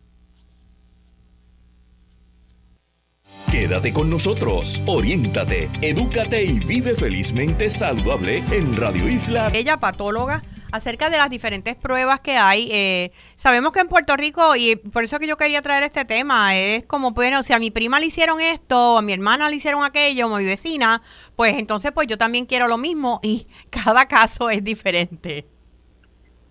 Quédate 3.52 3.91
con 3.91 4.10
nosotros, 4.10 4.82
oriéntate, 4.86 5.69
edúcate 5.82 6.43
y 6.43 6.60
vive 6.60 6.95
felizmente 6.95 7.69
saludable 7.69 8.43
en 8.52 8.75
Radio 8.78 9.08
Isla. 9.08 9.52
Ella, 9.54 9.78
patóloga 9.78 10.43
acerca 10.71 11.10
de 11.10 11.17
las 11.17 11.29
diferentes 11.29 11.75
pruebas 11.75 12.19
que 12.21 12.38
hay. 12.38 12.69
Eh, 12.71 13.12
sabemos 13.36 13.71
que 13.71 13.79
en 13.79 13.88
Puerto 13.88 14.15
Rico, 14.15 14.55
y 14.55 14.75
por 14.75 15.03
eso 15.03 15.19
que 15.19 15.27
yo 15.27 15.38
quería 15.38 15.62
traer 15.62 15.84
este 15.84 16.05
tema, 16.05 16.55
es 16.55 16.86
como, 16.86 17.12
bueno, 17.12 17.43
si 17.43 17.53
a 17.53 17.60
mi 17.60 17.71
prima 17.71 17.99
le 17.99 18.08
hicieron 18.08 18.39
esto, 18.41 18.97
a 18.97 19.01
mi 19.01 19.13
hermana 19.13 19.49
le 19.49 19.55
hicieron 19.55 19.84
aquello, 19.84 20.34
a 20.34 20.38
mi 20.38 20.45
vecina, 20.45 21.01
pues 21.36 21.58
entonces 21.58 21.91
pues 21.91 22.08
yo 22.08 22.17
también 22.17 22.45
quiero 22.45 22.67
lo 22.67 22.77
mismo 22.77 23.19
y 23.23 23.47
cada 23.69 24.08
caso 24.08 24.49
es 24.49 24.63
diferente. 24.63 25.45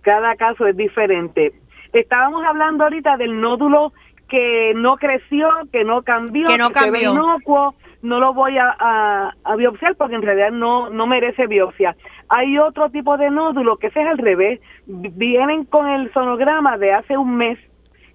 Cada 0.02 0.36
caso 0.36 0.66
es 0.66 0.76
diferente. 0.76 1.52
Estábamos 1.92 2.44
hablando 2.44 2.84
ahorita 2.84 3.16
del 3.16 3.40
nódulo 3.40 3.92
que 4.28 4.72
no 4.76 4.96
creció, 4.96 5.48
que 5.72 5.84
no 5.84 6.02
cambió, 6.02 6.46
que 6.46 6.58
no 6.58 6.70
cambió. 6.70 7.14
no 8.02 8.20
lo 8.20 8.34
voy 8.34 8.58
a, 8.58 8.76
a, 8.78 9.34
a, 9.42 9.56
biopsiar 9.56 9.96
porque 9.96 10.14
en 10.14 10.22
realidad 10.22 10.50
no, 10.50 10.90
no 10.90 11.06
merece 11.06 11.46
biopsia. 11.46 11.96
Hay 12.28 12.58
otro 12.58 12.90
tipo 12.90 13.16
de 13.16 13.30
nódulo 13.30 13.76
que 13.76 13.88
ese 13.88 14.02
es 14.02 14.08
al 14.08 14.18
revés. 14.18 14.60
Vienen 14.86 15.64
con 15.64 15.88
el 15.88 16.12
sonograma 16.12 16.76
de 16.78 16.92
hace 16.92 17.16
un 17.16 17.36
mes 17.36 17.58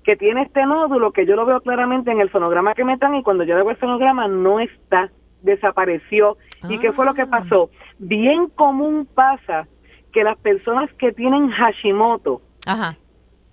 que 0.04 0.16
tiene 0.16 0.44
este 0.44 0.66
nódulo 0.66 1.12
que 1.12 1.26
yo 1.26 1.36
lo 1.36 1.46
veo 1.46 1.62
claramente 1.62 2.12
en 2.12 2.20
el 2.20 2.32
sonograma 2.32 2.74
que 2.74 2.84
me 2.84 2.98
dan 2.98 3.16
y 3.16 3.24
cuando 3.24 3.44
yo 3.44 3.56
veo 3.56 3.70
el 3.70 3.80
sonograma 3.80 4.28
no 4.28 4.60
está, 4.60 5.10
desapareció. 5.42 6.38
¿Y 6.70 6.78
qué 6.80 6.92
fue 6.92 7.06
lo 7.06 7.14
que 7.14 7.24
ah. 7.24 7.30
pasó? 7.30 7.70
Bien 8.00 8.48
común 8.50 9.08
pasa 9.14 9.68
que 10.12 10.24
las 10.24 10.38
personas 10.38 10.92
que 10.94 11.12
tienen 11.12 11.50
Hashimoto, 11.50 12.42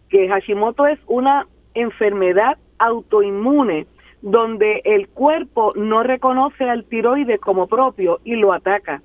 que 0.08 0.28
Hashimoto 0.28 0.86
es 0.86 0.98
una 1.06 1.46
enfermedad 1.74 2.58
autoinmune 2.78 3.86
donde 4.22 4.82
el 4.84 5.08
cuerpo 5.08 5.72
no 5.76 6.02
reconoce 6.02 6.68
al 6.68 6.84
tiroide 6.84 7.38
como 7.38 7.66
propio 7.66 8.20
y 8.24 8.36
lo 8.36 8.52
ataca. 8.52 9.02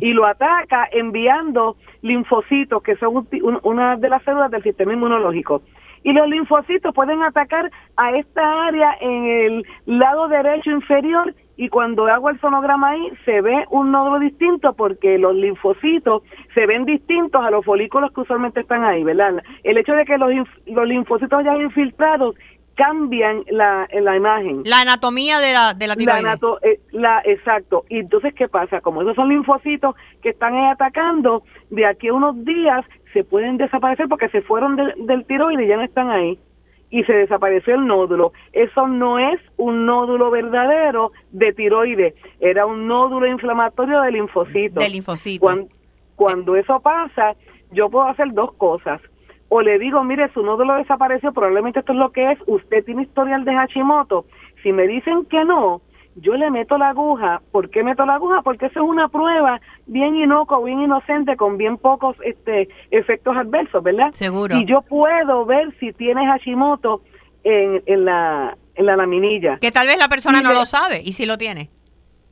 Y 0.00 0.12
lo 0.12 0.26
ataca 0.26 0.88
enviando 0.92 1.76
linfocitos, 2.02 2.82
que 2.82 2.96
son 2.96 3.26
una 3.62 3.96
de 3.96 4.08
las 4.08 4.22
células 4.24 4.50
del 4.50 4.62
sistema 4.62 4.92
inmunológico. 4.92 5.62
Y 6.02 6.12
los 6.12 6.28
linfocitos 6.28 6.94
pueden 6.94 7.22
atacar 7.22 7.70
a 7.96 8.16
esta 8.16 8.66
área 8.66 8.94
en 9.00 9.24
el 9.24 9.66
lado 9.86 10.28
derecho 10.28 10.70
inferior 10.70 11.34
y 11.56 11.68
cuando 11.68 12.06
hago 12.06 12.30
el 12.30 12.40
sonograma 12.40 12.90
ahí 12.90 13.12
se 13.24 13.40
ve 13.40 13.64
un 13.70 13.92
nódulo 13.92 14.18
distinto 14.18 14.74
porque 14.74 15.18
los 15.18 15.34
linfocitos 15.34 16.22
se 16.52 16.66
ven 16.66 16.84
distintos 16.84 17.42
a 17.42 17.50
los 17.50 17.64
folículos 17.64 18.12
que 18.12 18.22
usualmente 18.22 18.60
están 18.60 18.84
ahí, 18.84 19.04
¿verdad? 19.04 19.42
El 19.62 19.78
hecho 19.78 19.92
de 19.94 20.04
que 20.04 20.18
los, 20.18 20.30
los 20.66 20.86
linfocitos 20.86 21.38
hayan 21.38 21.62
infiltrados 21.62 22.34
cambian 22.74 23.44
la, 23.50 23.88
la 23.92 24.16
imagen. 24.16 24.62
La 24.64 24.80
anatomía 24.80 25.38
de 25.38 25.52
la, 25.52 25.74
de 25.74 25.86
la 25.86 25.96
tiroides. 25.96 26.40
Eh, 26.62 26.80
la, 26.92 27.20
exacto. 27.24 27.84
Y 27.88 27.98
entonces, 27.98 28.34
¿qué 28.34 28.48
pasa? 28.48 28.80
Como 28.80 29.02
esos 29.02 29.14
son 29.16 29.28
linfocitos 29.28 29.94
que 30.22 30.30
están 30.30 30.54
atacando, 30.56 31.42
de 31.70 31.86
aquí 31.86 32.08
a 32.08 32.14
unos 32.14 32.44
días 32.44 32.84
se 33.12 33.24
pueden 33.24 33.56
desaparecer 33.56 34.08
porque 34.08 34.28
se 34.28 34.42
fueron 34.42 34.76
del 34.76 35.24
tiroides 35.26 35.66
y 35.66 35.68
ya 35.68 35.76
no 35.76 35.82
están 35.82 36.10
ahí. 36.10 36.38
Y 36.90 37.02
se 37.04 37.12
desapareció 37.12 37.74
el 37.74 37.86
nódulo. 37.86 38.32
Eso 38.52 38.86
no 38.86 39.18
es 39.18 39.40
un 39.56 39.84
nódulo 39.86 40.30
verdadero 40.30 41.12
de 41.32 41.52
tiroides, 41.52 42.14
era 42.40 42.66
un 42.66 42.86
nódulo 42.86 43.26
inflamatorio 43.26 44.00
de 44.02 44.12
linfocitos. 44.12 44.82
De 44.82 44.90
linfocitos. 44.90 45.40
Cuando, 45.40 45.68
cuando 46.14 46.56
eso 46.56 46.78
pasa, 46.80 47.34
yo 47.72 47.88
puedo 47.90 48.06
hacer 48.06 48.32
dos 48.32 48.52
cosas 48.54 49.00
o 49.56 49.62
le 49.62 49.78
digo, 49.78 50.02
mire, 50.02 50.28
su 50.32 50.42
nódulo 50.42 50.74
desapareció, 50.74 51.32
probablemente 51.32 51.78
esto 51.78 51.92
es 51.92 51.98
lo 51.98 52.10
que 52.10 52.32
es, 52.32 52.38
usted 52.48 52.84
tiene 52.84 53.02
historial 53.02 53.44
de 53.44 53.54
Hashimoto. 53.54 54.24
Si 54.64 54.72
me 54.72 54.88
dicen 54.88 55.26
que 55.26 55.44
no, 55.44 55.80
yo 56.16 56.34
le 56.34 56.50
meto 56.50 56.76
la 56.76 56.88
aguja. 56.88 57.40
¿Por 57.52 57.70
qué 57.70 57.84
meto 57.84 58.04
la 58.04 58.16
aguja? 58.16 58.42
Porque 58.42 58.66
eso 58.66 58.82
es 58.82 58.88
una 58.88 59.06
prueba 59.06 59.60
bien 59.86 60.16
inocua, 60.16 60.58
bien 60.64 60.80
inocente, 60.80 61.36
con 61.36 61.56
bien 61.56 61.78
pocos 61.78 62.16
este, 62.24 62.68
efectos 62.90 63.36
adversos, 63.36 63.80
¿verdad? 63.84 64.10
Seguro. 64.10 64.56
Y 64.56 64.64
yo 64.64 64.82
puedo 64.82 65.46
ver 65.46 65.72
si 65.78 65.92
tiene 65.92 66.26
Hashimoto 66.26 67.02
en, 67.44 67.80
en, 67.86 68.04
la, 68.06 68.56
en 68.74 68.86
la 68.86 68.96
laminilla. 68.96 69.58
Que 69.60 69.70
tal 69.70 69.86
vez 69.86 69.98
la 69.98 70.08
persona 70.08 70.42
no 70.42 70.52
lo 70.52 70.66
sabe 70.66 71.00
y 71.04 71.12
si 71.12 71.26
lo 71.26 71.38
tiene. 71.38 71.70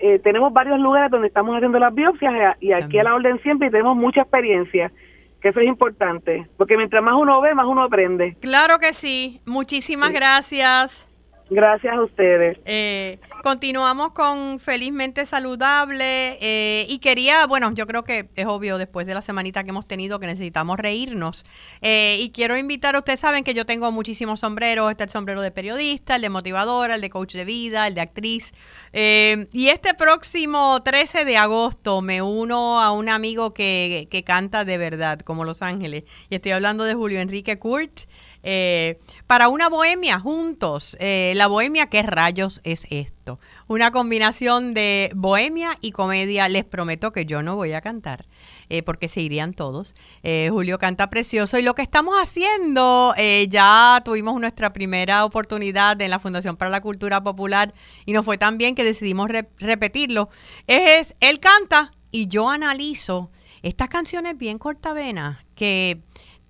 eh, 0.04 0.20
tenemos 0.20 0.52
varios 0.52 0.80
lugares 0.80 1.12
donde 1.12 1.28
estamos 1.28 1.56
haciendo 1.56 1.78
las 1.78 1.94
biopsias 1.94 2.34
eh, 2.34 2.56
y 2.60 2.74
aquí 2.74 2.98
a 2.98 3.04
la 3.04 3.14
orden 3.14 3.40
siempre 3.44 3.68
y 3.68 3.72
tenemos 3.72 3.96
mucha 3.96 4.22
experiencia 4.22 4.92
que 5.40 5.50
eso 5.50 5.60
es 5.60 5.68
importante, 5.68 6.48
porque 6.58 6.78
mientras 6.78 7.04
más 7.04 7.16
uno 7.16 7.42
ve, 7.42 7.54
más 7.56 7.66
uno 7.66 7.84
aprende. 7.84 8.36
Claro 8.42 8.78
que 8.80 8.94
sí. 8.94 9.42
Muchísimas 9.46 10.12
gracias. 10.12 11.08
Gracias 11.54 11.94
a 11.94 12.02
ustedes. 12.02 12.58
Eh, 12.64 13.20
continuamos 13.44 14.14
con 14.14 14.62
Felizmente 14.62 15.26
Saludable 15.26 16.38
eh, 16.40 16.86
y 16.88 17.00
quería, 17.00 17.46
bueno, 17.46 17.74
yo 17.74 17.86
creo 17.88 18.06
que 18.06 18.30
es 18.38 18.46
obvio 18.46 18.78
después 18.78 19.06
de 19.06 19.14
la 19.14 19.22
semanita 19.22 19.66
que 19.66 19.72
hemos 19.72 19.86
tenido 19.86 20.18
que 20.22 20.28
necesitamos 20.28 20.80
reírnos 20.80 21.44
eh, 21.82 22.16
y 22.22 22.32
quiero 22.32 22.58
invitar, 22.58 22.96
ustedes 22.96 23.20
saben 23.20 23.44
que 23.44 23.54
yo 23.54 23.66
tengo 23.66 23.92
muchísimos 23.92 24.40
sombreros, 24.40 24.92
está 24.92 25.04
el 25.04 25.10
sombrero 25.10 25.42
de 25.42 25.52
periodista, 25.52 26.16
el 26.16 26.22
de 26.22 26.30
motivadora, 26.30 26.96
el 26.96 27.02
de 27.02 27.10
coach 27.10 27.34
de 27.34 27.44
vida, 27.44 27.86
el 27.86 27.96
de 27.96 28.02
actriz 28.02 28.54
y 28.94 29.68
este 29.68 29.94
próximo 29.94 30.82
13 30.84 31.26
de 31.26 31.36
agosto 31.36 32.02
me 32.02 32.22
uno 32.22 32.80
a 32.82 32.94
un 32.94 33.10
amigo 33.10 33.54
que, 33.54 34.08
que 34.10 34.24
canta 34.24 34.64
de 34.64 34.78
verdad, 34.78 35.20
como 35.20 35.44
Los 35.44 35.62
Ángeles, 35.62 36.06
y 36.30 36.36
estoy 36.36 36.54
hablando 36.54 36.86
de 36.86 36.94
Julio 36.94 37.20
Enrique 37.20 37.60
Kurt. 37.60 38.04
Eh, 38.44 39.00
para 39.28 39.50
una 39.50 39.70
bohemia 39.70 40.20
juntos. 40.20 40.98
Eh, 41.00 41.34
la 41.36 41.48
bohemia, 41.48 41.88
¿qué 41.88 42.02
rayos 42.02 42.62
es 42.64 42.88
esto? 42.90 43.40
Una 43.68 43.92
combinación 43.92 44.74
de 44.74 45.12
bohemia 45.16 45.78
y 45.82 45.92
comedia. 45.92 46.50
Les 46.50 46.66
prometo 46.66 47.12
que 47.12 47.26
yo 47.26 47.44
no 47.44 47.56
voy 47.56 47.74
a 47.74 47.82
cantar, 47.82 48.26
eh, 48.70 48.84
porque 48.84 49.08
se 49.08 49.22
irían 49.22 49.54
todos. 49.54 49.96
Julio 50.24 50.80
canta 50.80 51.10
precioso. 51.10 51.58
Y 51.58 51.62
lo 51.62 51.76
que 51.76 51.82
estamos 51.82 52.16
haciendo, 52.16 53.14
ya 53.50 54.02
tuvimos 54.04 54.40
nuestra 54.40 54.74
primera 54.74 55.26
oportunidad 55.26 56.02
en 56.02 56.10
la 56.10 56.20
Fundación 56.20 56.58
para 56.58 56.72
la 56.72 56.82
Cultura 56.82 57.24
Popular 57.24 57.74
y 58.06 58.14
nos 58.14 58.26
fue 58.26 58.38
tan 58.38 58.58
bien 58.58 58.76
que 58.76 58.84
decidimos 58.84 59.30
repetirlo. 59.60 60.30
Es, 60.68 61.16
él 61.20 61.40
canta 61.40 61.92
y 62.12 62.28
yo 62.28 62.50
analizo 62.50 63.30
estas 63.62 63.90
canciones 63.90 64.38
bien 64.38 64.58
cortavenas 64.58 65.38
que 65.56 66.02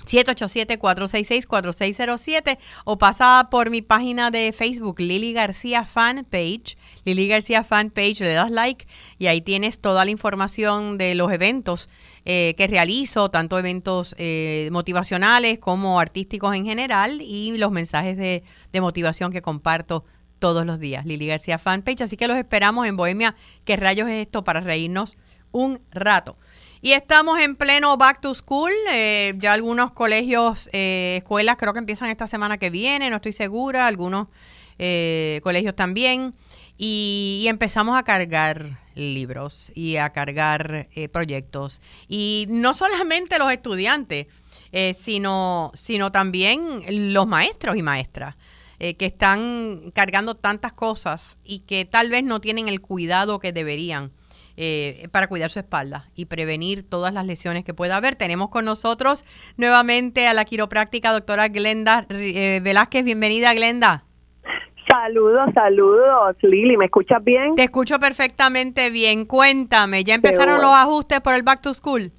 787-466-4607 0.05 2.57
o 2.83 2.97
pasa 2.97 3.47
por 3.49 3.69
mi 3.69 3.81
página 3.81 4.31
de 4.31 4.51
Facebook, 4.51 4.99
Lili 4.99 5.31
García 5.31 5.85
Fan 5.85 6.27
Page. 6.29 6.75
Lili 7.05 7.29
García 7.29 7.63
Fan 7.63 7.89
Page, 7.89 8.17
le 8.19 8.33
das 8.33 8.51
like 8.51 8.85
y 9.17 9.27
ahí 9.27 9.39
tienes 9.39 9.79
toda 9.79 10.03
la 10.03 10.11
información 10.11 10.97
de 10.97 11.15
los 11.15 11.31
eventos 11.31 11.87
eh, 12.25 12.53
que 12.57 12.67
realizo, 12.67 13.31
tanto 13.31 13.57
eventos 13.57 14.13
eh, 14.17 14.67
motivacionales 14.73 15.59
como 15.59 16.01
artísticos 16.01 16.53
en 16.53 16.65
general 16.65 17.21
y 17.21 17.57
los 17.57 17.71
mensajes 17.71 18.17
de, 18.17 18.43
de 18.73 18.81
motivación 18.81 19.31
que 19.31 19.41
comparto 19.41 20.03
todos 20.43 20.65
los 20.65 20.77
días. 20.81 21.05
Lili 21.05 21.27
García 21.27 21.57
Fanpage. 21.57 22.01
Así 22.01 22.17
que 22.17 22.27
los 22.27 22.35
esperamos 22.35 22.85
en 22.85 22.97
Bohemia. 22.97 23.33
¿Qué 23.63 23.77
rayos 23.77 24.09
es 24.09 24.25
esto? 24.25 24.43
Para 24.43 24.59
reírnos 24.59 25.15
un 25.53 25.79
rato. 25.89 26.35
Y 26.81 26.91
estamos 26.91 27.39
en 27.39 27.55
pleno 27.55 27.95
back 27.95 28.19
to 28.19 28.35
school. 28.35 28.73
Eh, 28.91 29.35
ya 29.37 29.53
algunos 29.53 29.93
colegios, 29.93 30.69
eh, 30.73 31.19
escuelas 31.19 31.55
creo 31.55 31.71
que 31.71 31.79
empiezan 31.79 32.09
esta 32.09 32.27
semana 32.27 32.57
que 32.57 32.69
viene, 32.69 33.09
no 33.09 33.15
estoy 33.15 33.31
segura. 33.31 33.87
Algunos 33.87 34.27
eh, 34.79 35.39
colegios 35.43 35.77
también. 35.77 36.35
Y, 36.77 37.45
empezamos 37.47 37.97
a 37.97 38.03
cargar 38.03 38.81
libros 38.95 39.71
y 39.73 39.95
a 39.95 40.09
cargar 40.09 40.89
proyectos. 41.13 41.79
Y 42.09 42.47
no 42.49 42.73
solamente 42.73 43.39
los 43.39 43.49
estudiantes, 43.49 44.27
sino, 44.93 45.71
sino 45.73 46.11
también 46.11 47.13
los 47.13 47.27
maestros 47.27 47.77
y 47.77 47.81
maestras. 47.81 48.35
Eh, 48.85 48.97
que 48.97 49.05
están 49.05 49.91
cargando 49.95 50.35
tantas 50.35 50.73
cosas 50.73 51.39
y 51.41 51.59
que 51.59 51.85
tal 51.85 52.09
vez 52.09 52.21
no 52.21 52.41
tienen 52.41 52.67
el 52.67 52.81
cuidado 52.81 53.39
que 53.39 53.53
deberían. 53.53 54.11
Eh, 54.57 55.07
para 55.11 55.27
cuidar 55.27 55.49
su 55.49 55.59
espalda 55.59 56.09
y 56.15 56.25
prevenir 56.25 56.87
todas 56.87 57.13
las 57.13 57.25
lesiones 57.25 57.63
que 57.63 57.73
pueda 57.73 57.95
haber. 57.95 58.17
Tenemos 58.17 58.49
con 58.49 58.65
nosotros 58.65 59.23
nuevamente 59.55 60.27
a 60.27 60.33
la 60.33 60.43
quiropráctica 60.43 61.13
doctora 61.13 61.47
Glenda 61.47 62.05
eh, 62.09 62.59
Velázquez. 62.61 63.05
Bienvenida, 63.05 63.53
Glenda. 63.53 64.03
Saludos, 64.91 65.45
saludos, 65.55 66.35
Lili. 66.41 66.75
¿Me 66.75 66.85
escuchas 66.85 67.23
bien? 67.23 67.55
Te 67.55 67.63
escucho 67.63 67.99
perfectamente 67.99 68.89
bien. 68.89 69.23
Cuéntame, 69.25 70.03
¿ya 70.03 70.15
empezaron 70.15 70.61
los 70.61 70.75
ajustes 70.75 71.21
por 71.21 71.35
el 71.35 71.43
Back 71.43 71.61
to 71.61 71.73
School? 71.73 72.11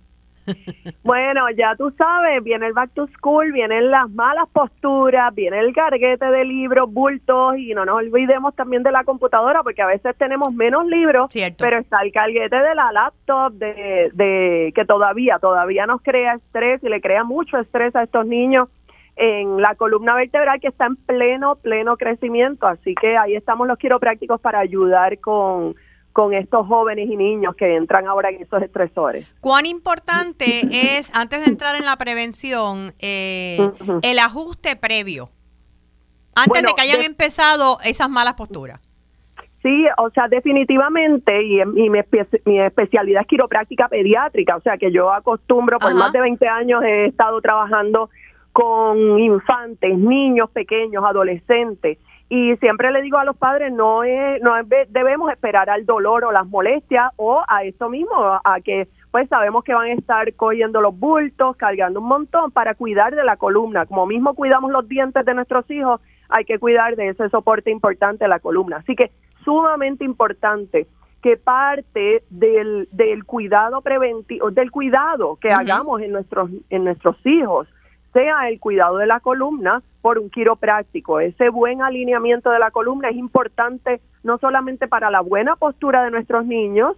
Bueno, 1.03 1.47
ya 1.57 1.75
tú 1.77 1.91
sabes, 1.97 2.43
viene 2.43 2.67
el 2.67 2.73
back 2.73 2.91
to 2.95 3.07
school, 3.09 3.53
vienen 3.53 3.91
las 3.91 4.11
malas 4.11 4.49
posturas, 4.53 5.35
viene 5.35 5.59
el 5.61 5.75
carguete 5.75 6.27
de 6.27 6.45
libros, 6.45 6.93
bultos 6.93 7.57
y 7.59 7.75
no 7.75 7.85
nos 7.85 7.97
olvidemos 7.97 8.55
también 8.55 8.83
de 8.83 8.93
la 8.93 9.05
computadora 9.05 9.63
porque 9.63 9.83
a 9.83 9.87
veces 9.87 10.17
tenemos 10.17 10.53
menos 10.53 10.87
libros, 10.87 11.31
pero 11.59 11.79
está 11.79 12.01
el 12.03 12.13
carguete 12.13 12.57
de 12.57 12.75
la 12.75 12.93
laptop 12.93 13.53
de, 13.53 14.11
de 14.15 14.73
que 14.75 14.85
todavía, 14.85 15.39
todavía 15.39 15.87
nos 15.87 16.03
crea 16.03 16.35
estrés 16.35 16.83
y 16.83 16.89
le 16.89 17.01
crea 17.01 17.25
mucho 17.25 17.59
estrés 17.59 17.95
a 17.97 18.03
estos 18.03 18.27
niños 18.27 18.69
en 19.17 19.61
la 19.61 19.75
columna 19.75 20.15
vertebral 20.15 20.61
que 20.61 20.69
está 20.69 20.87
en 20.87 20.97
pleno, 20.97 21.57
pleno 21.57 21.97
crecimiento. 21.97 22.67
Así 22.67 22.95
que 22.95 23.17
ahí 23.17 23.35
estamos 23.35 23.69
los 23.69 23.79
quiroprácticos 23.79 24.41
para 24.41 24.59
ayudar 24.61 25.19
con 25.21 25.75
con 26.15 26.33
estos 26.33 26.65
jóvenes 26.69 27.11
y 27.11 27.17
niños 27.17 27.57
que 27.57 27.75
entran 27.75 28.07
ahora 28.07 28.31
en 28.31 28.41
estos 28.41 28.63
estresores. 28.63 29.27
¿Cuán 29.41 29.67
importante 29.67 30.61
es, 30.71 31.11
antes 31.13 31.45
de 31.45 31.51
entrar 31.51 31.75
en 31.75 31.85
la 31.85 31.97
prevención, 31.97 32.93
eh, 33.01 33.59
el 34.03 34.21
ajuste 34.21 34.77
previo? 34.77 35.29
Antes 36.37 36.63
de 36.63 36.69
que 36.73 36.83
hayan 36.83 37.03
empezado 37.05 37.79
esas 37.85 38.09
malas 38.09 38.35
posturas. 38.35 38.81
Sí, 39.61 39.87
o 39.99 40.09
sea, 40.11 40.29
definitivamente, 40.29 41.43
y, 41.43 41.65
mi, 41.67 41.91
mi, 41.91 42.61
especialidad 42.61 43.23
es 43.23 43.27
quiropráctica 43.27 43.89
pediátrica, 43.89 44.55
o 44.55 44.61
sea 44.61 44.79
que 44.79 44.93
yo 44.93 45.13
acostumbro, 45.13 45.79
por 45.79 45.95
más 45.95 46.13
de 46.13 46.21
20 46.21 46.47
años 46.47 46.85
he 46.85 47.07
estado 47.07 47.41
trabajando 47.41 48.09
con 48.53 49.19
infantes, 49.19 49.99
niños 49.99 50.49
pequeños, 50.51 51.03
adolescentes, 51.05 51.99
y 52.29 52.57
siempre 52.57 52.91
le 52.91 53.03
digo 53.03 53.19
a 53.19 53.25
los 53.25 53.37
padres, 53.37 53.73
no, 53.73 54.03
es, 54.03 54.41
no 54.43 54.55
debemos 54.89 55.31
esperar 55.31 55.69
al 55.69 55.85
dolor 55.85 56.25
o 56.25 56.33
las 56.33 56.47
molestias 56.47 57.13
o 57.17 57.43
a 57.47 57.65
eso 57.65 57.89
mismo, 57.89 58.15
a 58.17 58.61
que 58.65 58.89
pues 59.11 59.29
sabemos 59.29 59.63
que 59.63 59.75
van 59.75 59.87
a 59.87 59.93
estar 59.93 60.33
cogiendo 60.35 60.81
los 60.81 60.99
bultos, 60.99 61.57
cargando 61.57 62.01
un 62.01 62.09
montón 62.09 62.51
para 62.51 62.75
cuidar 62.75 63.15
de 63.15 63.23
la 63.23 63.37
columna. 63.37 63.87
Como 63.87 64.07
mismo 64.07 64.35
cuidamos 64.35 64.73
los 64.73 64.89
dientes 64.89 65.25
de 65.25 65.35
nuestros 65.35 65.71
hijos, 65.71 66.01
hay 66.29 66.45
que 66.45 66.59
cuidar 66.59 66.97
de 66.97 67.11
ese 67.11 67.29
soporte 67.29 67.71
importante 67.71 68.25
de 68.25 68.29
la 68.29 68.41
columna. 68.41 68.79
Así 68.79 68.97
que 68.97 69.13
sumamente 69.45 70.05
importante 70.05 70.89
que 71.23 71.37
parte 71.37 72.25
del, 72.31 72.89
del 72.91 73.25
cuidado 73.25 73.83
preventivo, 73.83 74.51
del 74.51 74.71
cuidado 74.71 75.37
que 75.37 75.53
hagamos 75.53 76.01
en 76.01 76.13
nuestros, 76.13 76.51
en 76.71 76.85
nuestros 76.85 77.17
hijos, 77.25 77.69
sea 78.15 78.49
el 78.49 78.59
cuidado 78.59 78.97
de 78.97 79.07
la 79.07 79.21
columna 79.21 79.83
por 80.01 80.19
un 80.19 80.31
quiropráctico. 80.31 81.21
Ese 81.21 81.51
buen 81.51 81.83
alineamiento 81.83 82.51
de 82.51 82.59
la 82.59 82.71
columna 82.71 83.11
es 83.11 83.17
importante 83.17 84.01
no 84.23 84.39
solamente 84.39 84.89
para 84.89 85.11
la 85.11 85.21
buena 85.21 85.57
postura 85.57 86.03
de 86.05 86.11
nuestros 86.11 86.47
niños, 86.47 86.97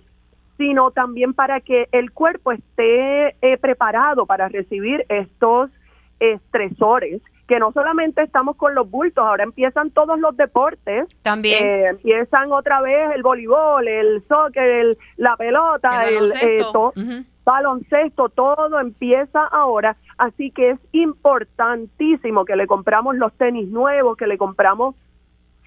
sino 0.59 0.93
también 0.93 1.35
para 1.35 1.61
que 1.61 1.89
el 1.91 2.13
cuerpo 2.13 2.53
esté 2.53 3.35
eh, 3.43 3.59
preparado 3.59 4.27
para 4.27 4.49
recibir 4.49 5.05
estos 5.09 5.71
estresores 6.21 7.21
que 7.47 7.61
no 7.61 7.73
solamente 7.73 8.23
estamos 8.23 8.57
con 8.57 8.75
los 8.75 8.91
bultos, 8.91 9.25
ahora 9.25 9.45
empiezan 9.45 9.91
todos 9.91 10.19
los 10.19 10.37
deportes. 10.37 11.07
También. 11.23 11.65
Eh, 11.65 11.87
empiezan 11.91 12.51
otra 12.53 12.81
vez 12.81 13.13
el 13.15 13.23
voleibol, 13.23 13.87
el 13.87 14.23
soccer, 14.27 14.99
la 15.17 15.37
pelota, 15.37 16.09
el, 16.09 16.33
el 16.43 16.65
baloncesto, 17.45 18.29
todo 18.31 18.81
empieza 18.81 19.47
ahora. 19.47 19.97
Así 20.19 20.51
que 20.51 20.71
es 20.71 20.81
importantísimo 20.93 22.45
que 22.45 22.57
le 22.57 22.67
compramos 22.67 23.17
los 23.17 23.33
tenis 23.35 23.69
nuevos, 23.69 24.17
que 24.17 24.27
le 24.27 24.39
compramos 24.39 24.95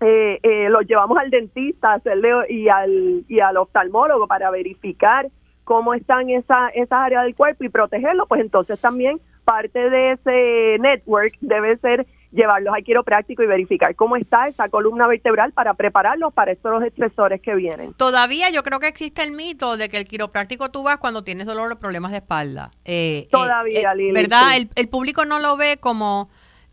eh, 0.02 0.40
eh, 0.44 0.70
los 0.70 0.88
llevamos 0.88 1.18
al 1.18 1.30
dentista 1.30 1.94
hacerle, 1.94 2.32
y 2.50 2.70
al 2.70 3.26
y 3.28 3.42
al 3.42 3.58
oftalmólogo 3.58 4.28
para 4.28 4.50
verificar 4.50 5.28
cómo 5.66 5.94
están 5.94 6.30
esa, 6.30 6.70
esas 6.70 7.00
áreas 7.00 7.26
del 7.26 7.36
cuerpo 7.36 7.64
y 7.64 7.70
protegerlo, 7.70 8.26
pues 8.26 8.42
entonces 8.42 8.80
también 8.80 9.20
parte 9.50 9.90
de 9.90 10.12
ese 10.12 10.78
network 10.80 11.34
debe 11.42 11.76
ser 11.78 12.06
llevarlos 12.32 12.72
al 12.76 12.84
quiropráctico 12.84 13.42
y 13.42 13.48
verificar 13.48 13.96
cómo 13.96 14.16
está 14.16 14.48
esa 14.48 14.70
columna 14.70 15.08
vertebral 15.08 15.54
para 15.54 15.74
prepararlos 15.74 16.32
para 16.36 16.52
estos 16.52 16.84
estresores 16.84 17.42
que 17.42 17.56
vienen. 17.56 17.94
Todavía 17.94 18.52
yo 18.52 18.62
creo 18.62 18.80
que 18.80 18.88
existe 18.88 19.24
el 19.24 19.32
mito 19.32 19.76
de 19.76 19.90
que 19.90 19.98
el 19.98 20.06
quiropráctico 20.06 20.70
tú 20.70 20.84
vas 20.84 20.98
cuando 20.98 21.24
tienes 21.24 21.48
dolor 21.48 21.72
o 21.72 21.80
problemas 21.80 22.12
de 22.12 22.18
espalda. 22.18 22.70
Eh, 22.86 23.24
eh, 23.26 23.28
Todavía, 23.32 23.92
eh, 23.92 24.12
¿Verdad? 24.14 24.56
El, 24.56 24.70
el, 24.76 24.88
público 24.88 25.26
no 25.26 25.40
lo 25.40 25.58
ve 25.58 25.78
como, 25.80 26.30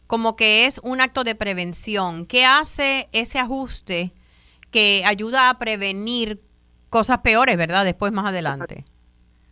como 0.07 0.37
que 0.37 0.67
es 0.67 0.79
un 0.85 1.01
acto 1.01 1.25
de 1.25 1.35
prevención. 1.35 2.27
¿Qué 2.27 2.45
hace 2.45 3.09
ese 3.13 3.39
ajuste 3.39 4.13
que 4.71 5.03
ayuda 5.07 5.49
a 5.49 5.59
prevenir 5.59 6.43
cosas 6.91 7.21
peores, 7.21 7.57
verdad? 7.57 7.87
Después, 7.87 8.13
más 8.13 8.27
adelante. 8.27 8.85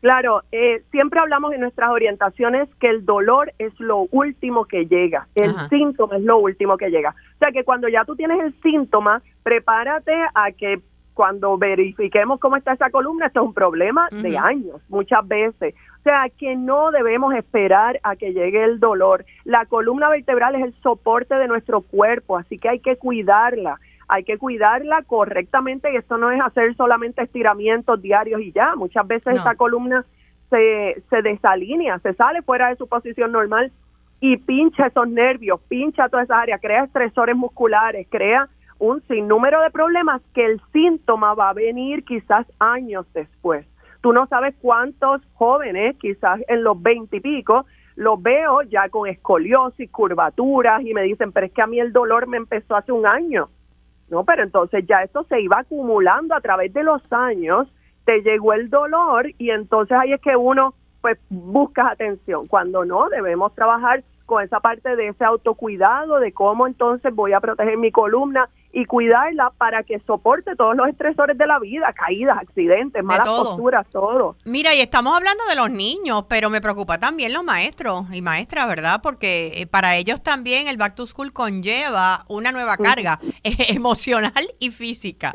Claro, 0.05 0.43
eh, 0.53 0.83
siempre 0.91 1.19
hablamos 1.19 1.55
en 1.55 1.63
nuestras 1.63 1.89
orientaciones 1.89 2.69
que 2.79 2.91
el 2.91 3.07
dolor 3.07 3.55
es 3.59 3.73
lo 3.81 4.07
último 4.11 4.67
que 4.67 4.85
llega, 4.85 5.29
el 5.35 5.55
síntoma 5.71 6.17
es 6.17 6.23
lo 6.23 6.37
último 6.37 6.77
que 6.77 6.91
llega. 6.91 7.15
O 7.37 7.39
sea 7.39 7.53
que 7.53 7.65
cuando 7.65 7.89
ya 7.89 8.05
tú 8.05 8.15
tienes 8.15 8.39
el 8.39 8.53
síntoma, 8.61 9.23
prepárate 9.43 10.13
a 10.35 10.53
que 10.53 10.83
cuando 11.15 11.57
verifiquemos 11.57 12.39
cómo 12.39 12.57
está 12.57 12.75
esa 12.75 12.91
columna, 12.91 13.29
esto 13.29 13.41
es 13.41 13.47
un 13.47 13.55
problema 13.55 14.11
de 14.11 14.37
años, 14.37 14.83
muchas 14.91 15.27
veces. 15.27 15.75
O 16.01 16.03
sea 16.03 16.27
que 16.37 16.55
no 16.55 16.91
debemos 16.91 17.33
esperar 17.35 17.99
a 18.03 18.15
que 18.15 18.35
llegue 18.35 18.63
el 18.63 18.81
dolor. 18.81 19.25
La 19.45 19.65
columna 19.65 20.11
vertebral 20.11 20.55
es 20.57 20.65
el 20.65 20.75
soporte 20.83 21.35
de 21.37 21.49
nuestro 21.49 21.81
cuerpo, 21.81 22.37
así 22.37 22.59
que 22.59 22.69
hay 22.69 22.81
que 22.81 22.97
cuidarla 22.97 23.81
hay 24.09 24.25
que 24.25 24.39
cuidarla 24.39 25.03
correctamente 25.03 25.93
y 25.93 25.97
esto 25.97 26.19
no 26.19 26.31
es 26.31 26.41
hacer 26.41 26.75
solamente 26.77 27.23
estiramientos 27.23 28.01
diarios 28.01 28.41
y 28.41 28.53
ya. 28.53 28.75
Muchas 28.77 29.07
veces 29.07 29.37
esa 29.37 29.55
columna 29.55 30.05
se, 30.51 31.03
se 31.11 31.23
desalinea, 31.23 31.99
se 32.01 32.15
sale 32.15 32.43
fuera 32.43 32.69
de 32.69 32.77
su 32.77 32.87
posición 32.87 33.33
normal 33.33 33.73
y 34.21 34.37
pincha 34.37 34.87
esos 34.87 35.09
nervios, 35.09 35.61
pincha 35.69 36.09
toda 36.09 36.23
esa 36.23 36.41
área, 36.41 36.59
crea 36.59 36.85
estresores 36.85 37.37
musculares, 37.37 38.07
crea 38.11 38.49
un 38.79 39.03
sinnúmero 39.03 39.61
de 39.63 39.71
problemas 39.71 40.23
que 40.35 40.45
el 40.45 40.61
síntoma 40.73 41.35
va 41.35 41.51
a 41.51 41.55
venir 41.55 42.05
quizás 42.05 42.47
años 42.59 43.07
después. 43.15 43.67
Tú 44.01 44.13
no 44.13 44.27
sabes 44.27 44.55
cuántos 44.61 45.23
jóvenes, 45.35 45.97
quizás 45.99 46.41
en 46.49 46.63
los 46.63 46.81
veinte 46.83 47.19
y 47.19 47.21
pico, 47.21 47.65
los 47.97 48.21
veo 48.23 48.63
ya 48.63 48.89
con 48.89 49.09
escoliosis, 49.09 49.91
curvaturas 49.91 50.83
y 50.85 50.93
me 50.93 51.03
dicen, 51.03 51.33
pero 51.33 51.47
es 51.47 51.53
que 51.53 51.63
a 51.63 51.67
mí 51.67 51.79
el 51.79 51.93
dolor 51.93 52.27
me 52.27 52.37
empezó 52.37 52.77
hace 52.77 52.93
un 52.93 53.07
año 53.07 53.49
no, 54.15 54.23
pero 54.25 54.45
entonces 54.45 54.85
ya 54.87 55.03
esto 55.03 55.25
se 55.25 55.41
iba 55.41 55.59
acumulando 55.59 56.37
a 56.37 56.41
través 56.41 56.73
de 56.73 56.85
los 56.85 57.03
años, 57.11 57.67
te 58.05 58.23
llegó 58.23 58.53
el 58.53 58.71
dolor 58.71 59.27
y 59.39 59.51
entonces 59.51 59.97
ahí 59.99 60.13
es 60.13 60.21
que 60.21 60.37
uno 60.37 60.73
pues 61.03 61.19
busca 61.29 61.91
atención. 61.91 62.47
Cuando 62.47 62.85
no, 62.85 63.09
debemos 63.09 63.53
trabajar 63.57 64.05
con 64.25 64.45
esa 64.45 64.61
parte 64.61 64.95
de 64.95 65.09
ese 65.09 65.25
autocuidado, 65.25 66.21
de 66.21 66.33
cómo 66.33 66.69
entonces 66.69 67.13
voy 67.13 67.33
a 67.33 67.41
proteger 67.41 67.77
mi 67.77 67.91
columna 67.91 68.49
y 68.75 68.87
cuidarla 68.87 69.53
para 69.57 69.85
que 69.85 70.01
soporte 70.01 70.57
todos 70.57 70.77
los 70.77 70.89
estresores 70.89 71.39
de 71.39 71.47
la 71.47 71.61
vida, 71.61 71.93
caídas, 71.93 72.37
accidentes, 72.39 73.05
malas 73.05 73.29
posturas, 73.29 73.87
todo. 73.91 74.35
Mira, 74.45 74.75
y 74.75 74.81
estamos 74.81 75.17
hablando 75.17 75.45
de 75.49 75.55
los 75.55 75.71
niños, 75.71 76.25
pero 76.29 76.51
me 76.51 76.61
preocupa 76.61 76.99
también 76.99 77.33
los 77.33 77.45
maestros 77.45 78.05
y 78.13 78.21
maestras, 78.21 78.67
¿verdad? 78.67 79.01
Porque 79.01 79.53
eh, 79.55 79.67
para 79.69 79.97
ellos 79.97 80.25
también 80.25 80.67
el 80.67 80.77
Back 80.77 80.97
to 80.97 81.07
School 81.07 81.33
conlleva 81.33 82.25
una 82.29 82.51
nueva 82.51 82.77
carga 82.77 83.21
emocional 83.69 84.49
y 84.59 84.73
física. 84.73 85.33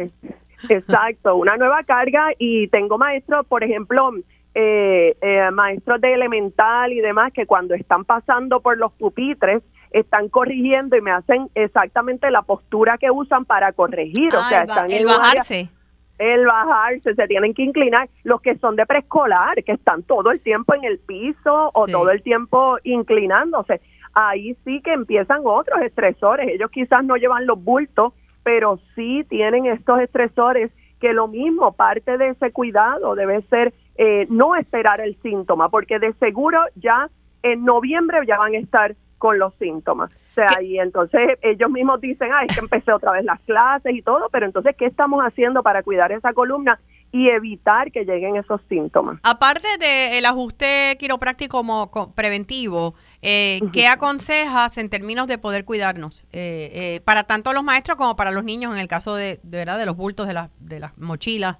Exacto, 0.67 1.37
una 1.37 1.55
nueva 1.55 1.83
carga 1.83 2.31
y 2.37 2.67
tengo 2.67 2.97
maestros, 2.97 3.45
por 3.47 3.63
ejemplo, 3.63 4.11
eh, 4.53 5.15
eh, 5.21 5.51
maestros 5.51 6.01
de 6.01 6.13
elemental 6.13 6.91
y 6.91 6.99
demás 6.99 7.31
que 7.31 7.45
cuando 7.45 7.73
están 7.73 8.03
pasando 8.03 8.59
por 8.59 8.77
los 8.77 8.91
pupitres 8.91 9.63
están 9.91 10.29
corrigiendo 10.29 10.95
y 10.95 11.01
me 11.01 11.11
hacen 11.11 11.49
exactamente 11.55 12.29
la 12.31 12.41
postura 12.41 12.97
que 12.97 13.11
usan 13.11 13.45
para 13.45 13.71
corregir. 13.73 14.35
o 14.35 14.43
sea, 14.43 14.61
están 14.61 14.91
el 14.91 15.05
bajarse. 15.05 15.69
el 16.17 16.45
bajarse, 16.45 17.15
se 17.15 17.27
tienen 17.27 17.53
que 17.53 17.63
inclinar. 17.63 18.09
Los 18.23 18.41
que 18.41 18.57
son 18.57 18.75
de 18.75 18.85
preescolar, 18.85 19.63
que 19.63 19.71
están 19.71 20.03
todo 20.03 20.31
el 20.31 20.41
tiempo 20.41 20.75
en 20.75 20.83
el 20.83 20.99
piso 20.99 21.69
o 21.73 21.87
todo 21.87 22.11
el 22.11 22.21
tiempo 22.21 22.77
inclinándose, 22.83 23.81
ahí 24.13 24.55
sí 24.65 24.81
que 24.81 24.93
empiezan 24.93 25.41
otros 25.43 25.81
estresores. 25.81 26.49
Ellos 26.49 26.69
quizás 26.71 27.03
no 27.03 27.15
llevan 27.15 27.45
los 27.45 27.63
bultos, 27.63 28.13
pero 28.43 28.79
sí 28.95 29.25
tienen 29.29 29.65
estos 29.65 29.99
estresores 29.99 30.71
que 30.99 31.13
lo 31.13 31.27
mismo, 31.27 31.71
parte 31.73 32.17
de 32.17 32.29
ese 32.29 32.51
cuidado 32.51 33.15
debe 33.15 33.41
ser 33.43 33.73
eh, 33.95 34.27
no 34.29 34.55
esperar 34.55 35.01
el 35.01 35.17
síntoma, 35.21 35.69
porque 35.69 35.99
de 35.99 36.13
seguro 36.13 36.59
ya 36.75 37.09
en 37.41 37.63
noviembre 37.63 38.19
ya 38.27 38.37
van 38.37 38.53
a 38.53 38.57
estar 38.57 38.95
con 39.19 39.37
los 39.37 39.53
síntomas. 39.55 40.09
O 40.11 40.33
sea, 40.33 40.63
y 40.63 40.79
entonces 40.79 41.37
ellos 41.41 41.69
mismos 41.69 42.01
dicen, 42.01 42.29
ah, 42.33 42.45
es 42.47 42.55
que 42.55 42.61
empecé 42.61 42.91
otra 42.91 43.11
vez 43.11 43.25
las 43.25 43.39
clases 43.41 43.93
y 43.93 44.01
todo, 44.01 44.29
pero 44.31 44.47
entonces, 44.47 44.75
¿qué 44.75 44.85
estamos 44.85 45.21
haciendo 45.21 45.61
para 45.61 45.83
cuidar 45.83 46.11
esa 46.11 46.33
columna 46.33 46.79
y 47.11 47.29
evitar 47.29 47.91
que 47.91 48.05
lleguen 48.05 48.37
esos 48.37 48.61
síntomas? 48.69 49.19
Aparte 49.23 49.67
del 49.77 50.25
ajuste 50.25 50.95
quiropráctico 50.99 51.57
como 51.57 51.91
preventivo, 52.15 52.95
eh, 53.21 53.59
¿qué 53.73 53.87
aconsejas 53.87 54.77
en 54.77 54.89
términos 54.89 55.27
de 55.27 55.37
poder 55.37 55.65
cuidarnos? 55.65 56.25
Eh, 56.31 56.71
eh, 56.73 57.01
para 57.03 57.23
tanto 57.25 57.51
los 57.53 57.63
maestros 57.63 57.97
como 57.97 58.15
para 58.15 58.31
los 58.31 58.43
niños 58.43 58.73
en 58.73 58.79
el 58.79 58.87
caso 58.87 59.15
de, 59.15 59.39
de, 59.43 59.57
¿verdad? 59.57 59.77
de 59.77 59.85
los 59.85 59.97
bultos 59.97 60.27
de, 60.27 60.33
la, 60.33 60.49
de 60.59 60.79
las 60.79 60.97
mochilas. 60.97 61.57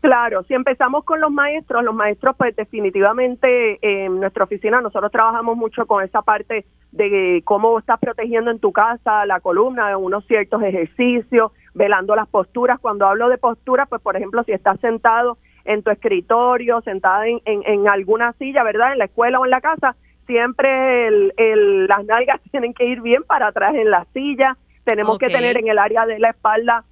Claro, 0.00 0.44
si 0.44 0.54
empezamos 0.54 1.02
con 1.04 1.20
los 1.20 1.32
maestros, 1.32 1.82
los 1.82 1.94
maestros 1.94 2.36
pues 2.36 2.54
definitivamente 2.54 3.78
en 3.82 4.20
nuestra 4.20 4.44
oficina 4.44 4.80
nosotros 4.80 5.10
trabajamos 5.10 5.56
mucho 5.56 5.84
con 5.86 6.04
esa 6.04 6.22
parte 6.22 6.64
de 6.96 7.42
cómo 7.44 7.78
estás 7.78 7.98
protegiendo 8.00 8.50
en 8.50 8.58
tu 8.58 8.72
casa 8.72 9.26
la 9.26 9.40
columna, 9.40 9.96
unos 9.96 10.26
ciertos 10.26 10.62
ejercicios, 10.62 11.52
velando 11.74 12.16
las 12.16 12.28
posturas. 12.28 12.80
Cuando 12.80 13.06
hablo 13.06 13.28
de 13.28 13.38
posturas, 13.38 13.88
pues 13.88 14.00
por 14.00 14.16
ejemplo, 14.16 14.42
si 14.44 14.52
estás 14.52 14.80
sentado 14.80 15.34
en 15.64 15.82
tu 15.82 15.90
escritorio, 15.90 16.80
sentada 16.80 17.26
en, 17.26 17.40
en, 17.44 17.88
alguna 17.88 18.32
silla, 18.34 18.62
¿verdad? 18.62 18.92
En 18.92 18.98
la 18.98 19.04
escuela 19.06 19.38
o 19.38 19.44
en 19.44 19.50
la 19.50 19.60
casa, 19.60 19.96
siempre 20.26 21.08
el, 21.08 21.86
las 21.86 22.04
nalgas 22.04 22.40
tienen 22.50 22.72
que 22.72 22.86
ir 22.86 23.02
bien 23.02 23.22
para 23.24 23.48
atrás 23.48 23.74
en 23.74 23.90
la 23.90 24.06
silla. 24.14 24.56
Tenemos 24.84 25.18
que 25.18 25.26
tener 25.26 25.58
en 25.58 25.68
el 25.68 25.78
área 25.78 26.06
de 26.06 26.18
la 26.18 26.30
espalda 26.30 26.84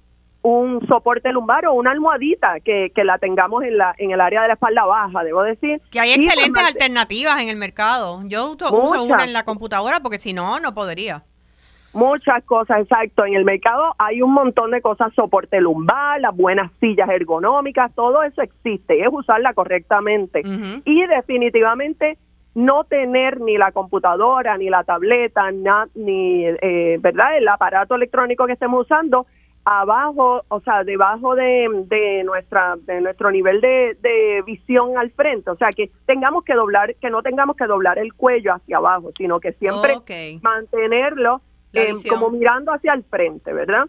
un 0.45 0.85
soporte 0.87 1.31
lumbar 1.31 1.65
o 1.65 1.73
una 1.73 1.89
almohadita 1.89 2.59
que, 2.59 2.91
que, 2.93 3.03
la 3.03 3.17
tengamos 3.17 3.63
en 3.63 3.79
la 3.79 3.95
en 3.97 4.11
el 4.11 4.21
área 4.21 4.43
de 4.43 4.49
la 4.49 4.53
espalda 4.53 4.85
baja, 4.85 5.23
debo 5.23 5.41
decir. 5.41 5.81
Que 5.89 5.99
hay 5.99 6.11
excelentes 6.13 6.63
alternativas 6.63 7.41
en 7.41 7.49
el 7.49 7.55
mercado. 7.55 8.21
Yo 8.25 8.51
uso, 8.51 9.03
una 9.03 9.23
en 9.23 9.33
la 9.33 9.43
computadora 9.43 10.01
porque 10.01 10.19
si 10.19 10.33
no, 10.33 10.59
no 10.59 10.75
podría. 10.75 11.23
Muchas 11.93 12.43
cosas, 12.43 12.81
exacto. 12.81 13.25
En 13.25 13.33
el 13.33 13.43
mercado 13.43 13.95
hay 13.97 14.21
un 14.21 14.33
montón 14.33 14.69
de 14.69 14.81
cosas, 14.81 15.11
soporte 15.15 15.59
lumbar, 15.59 16.21
las 16.21 16.35
buenas 16.35 16.71
sillas 16.79 17.09
ergonómicas, 17.09 17.95
todo 17.95 18.21
eso 18.21 18.43
existe, 18.43 19.01
es 19.01 19.07
usarla 19.11 19.53
correctamente. 19.53 20.43
Y 20.85 21.07
definitivamente 21.07 22.19
no 22.53 22.83
tener 22.83 23.41
ni 23.41 23.57
la 23.57 23.71
computadora, 23.71 24.57
ni 24.57 24.69
la 24.69 24.83
tableta, 24.83 25.49
ni, 25.51 26.45
eh, 26.45 26.97
¿verdad? 27.01 27.37
El 27.37 27.47
aparato 27.47 27.95
electrónico 27.95 28.45
que 28.45 28.53
estemos 28.53 28.83
usando 28.83 29.25
abajo, 29.65 30.43
o 30.47 30.59
sea, 30.61 30.83
debajo 30.83 31.35
de, 31.35 31.67
de 31.87 32.23
nuestra 32.23 32.75
de 32.81 33.01
nuestro 33.01 33.31
nivel 33.31 33.61
de, 33.61 33.97
de, 33.99 34.43
visión 34.45 34.97
al 34.97 35.09
frente, 35.11 35.49
o 35.49 35.57
sea, 35.57 35.69
que 35.75 35.89
tengamos 36.05 36.43
que 36.43 36.53
doblar, 36.53 36.95
que 36.95 37.09
no 37.09 37.23
tengamos 37.23 37.55
que 37.57 37.65
doblar 37.65 37.97
el 37.97 38.13
cuello 38.13 38.53
hacia 38.53 38.77
abajo, 38.77 39.11
sino 39.17 39.39
que 39.39 39.53
siempre 39.53 39.97
mantenerlo 40.41 41.41
como 42.07 42.29
mirando 42.29 42.71
hacia 42.71 42.93
el 42.93 43.03
frente, 43.03 43.51
¿verdad? 43.53 43.85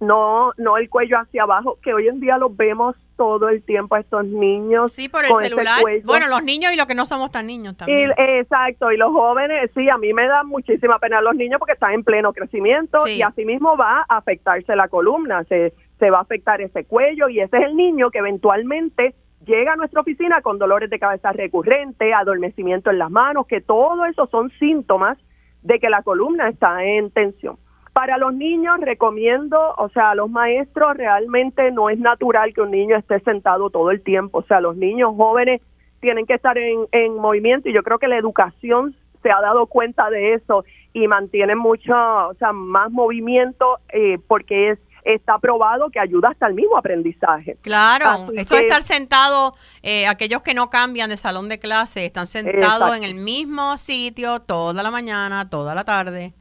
No, 0.00 0.52
no 0.56 0.78
el 0.78 0.88
cuello 0.88 1.18
hacia 1.18 1.42
abajo, 1.42 1.78
que 1.82 1.92
hoy 1.92 2.08
en 2.08 2.20
día 2.20 2.38
los 2.38 2.56
vemos 2.56 2.96
todo 3.16 3.50
el 3.50 3.62
tiempo 3.62 3.96
a 3.96 4.00
estos 4.00 4.24
niños. 4.24 4.92
Sí, 4.92 5.10
por 5.10 5.24
el 5.24 5.30
celular. 5.36 5.82
Bueno, 6.04 6.26
los 6.28 6.42
niños 6.42 6.72
y 6.72 6.76
los 6.76 6.86
que 6.86 6.94
no 6.94 7.04
somos 7.04 7.30
tan 7.30 7.46
niños 7.46 7.76
también. 7.76 8.10
exacto, 8.16 8.90
y 8.90 8.96
los 8.96 9.12
jóvenes, 9.12 9.70
sí, 9.74 9.90
a 9.90 9.98
mí 9.98 10.14
me 10.14 10.26
da 10.26 10.42
muchísima 10.42 10.98
pena 10.98 11.20
los 11.20 11.34
niños 11.34 11.58
porque 11.58 11.74
están 11.74 11.92
en 11.92 12.02
pleno 12.02 12.32
crecimiento 12.32 13.06
y 13.06 13.20
así 13.20 13.44
mismo 13.44 13.76
va 13.76 14.06
a 14.08 14.16
afectarse 14.16 14.74
la 14.74 14.88
columna, 14.88 15.44
se, 15.44 15.74
se 15.98 16.08
va 16.08 16.18
a 16.18 16.22
afectar 16.22 16.62
ese 16.62 16.84
cuello 16.84 17.28
y 17.28 17.40
ese 17.40 17.58
es 17.58 17.64
el 17.64 17.76
niño 17.76 18.10
que 18.10 18.20
eventualmente 18.20 19.14
llega 19.44 19.74
a 19.74 19.76
nuestra 19.76 20.00
oficina 20.00 20.42
con 20.42 20.58
dolores 20.58 20.90
de 20.90 20.98
cabeza 20.98 21.32
recurrentes, 21.32 22.14
adormecimiento 22.14 22.90
en 22.90 22.98
las 22.98 23.10
manos, 23.10 23.46
que 23.46 23.60
todo 23.60 24.04
eso 24.06 24.26
son 24.30 24.50
síntomas 24.58 25.18
de 25.62 25.78
que 25.78 25.90
la 25.90 26.02
columna 26.02 26.48
está 26.48 26.84
en 26.84 27.10
tensión. 27.10 27.58
Para 28.00 28.16
los 28.16 28.32
niños 28.32 28.80
recomiendo, 28.80 29.74
o 29.76 29.90
sea, 29.90 30.12
a 30.12 30.14
los 30.14 30.30
maestros 30.30 30.96
realmente 30.96 31.70
no 31.70 31.90
es 31.90 31.98
natural 31.98 32.54
que 32.54 32.62
un 32.62 32.70
niño 32.70 32.96
esté 32.96 33.20
sentado 33.20 33.68
todo 33.68 33.90
el 33.90 34.00
tiempo, 34.00 34.38
o 34.38 34.42
sea, 34.44 34.62
los 34.62 34.74
niños 34.74 35.12
jóvenes 35.14 35.60
tienen 36.00 36.24
que 36.24 36.32
estar 36.32 36.56
en, 36.56 36.86
en 36.92 37.16
movimiento 37.16 37.68
y 37.68 37.74
yo 37.74 37.82
creo 37.82 37.98
que 37.98 38.08
la 38.08 38.16
educación 38.16 38.96
se 39.22 39.30
ha 39.30 39.38
dado 39.42 39.66
cuenta 39.66 40.08
de 40.08 40.32
eso 40.32 40.64
y 40.94 41.08
mantiene 41.08 41.56
mucho, 41.56 41.92
o 41.92 42.32
sea, 42.38 42.54
más 42.54 42.90
movimiento 42.90 43.80
eh, 43.92 44.18
porque 44.26 44.70
es 44.70 44.78
está 45.04 45.38
probado 45.38 45.90
que 45.90 46.00
ayuda 46.00 46.30
hasta 46.30 46.46
el 46.46 46.54
mismo 46.54 46.78
aprendizaje. 46.78 47.58
Claro, 47.60 48.30
eso 48.34 48.54
de 48.54 48.62
estar 48.62 48.82
sentado, 48.82 49.54
eh, 49.82 50.06
aquellos 50.06 50.40
que 50.40 50.54
no 50.54 50.70
cambian 50.70 51.10
de 51.10 51.18
salón 51.18 51.50
de 51.50 51.58
clase, 51.58 52.06
están 52.06 52.26
sentados 52.26 52.96
en 52.96 53.04
el 53.04 53.14
mismo 53.14 53.76
sitio 53.76 54.40
toda 54.40 54.82
la 54.82 54.90
mañana, 54.90 55.50
toda 55.50 55.74
la 55.74 55.84
tarde. 55.84 56.32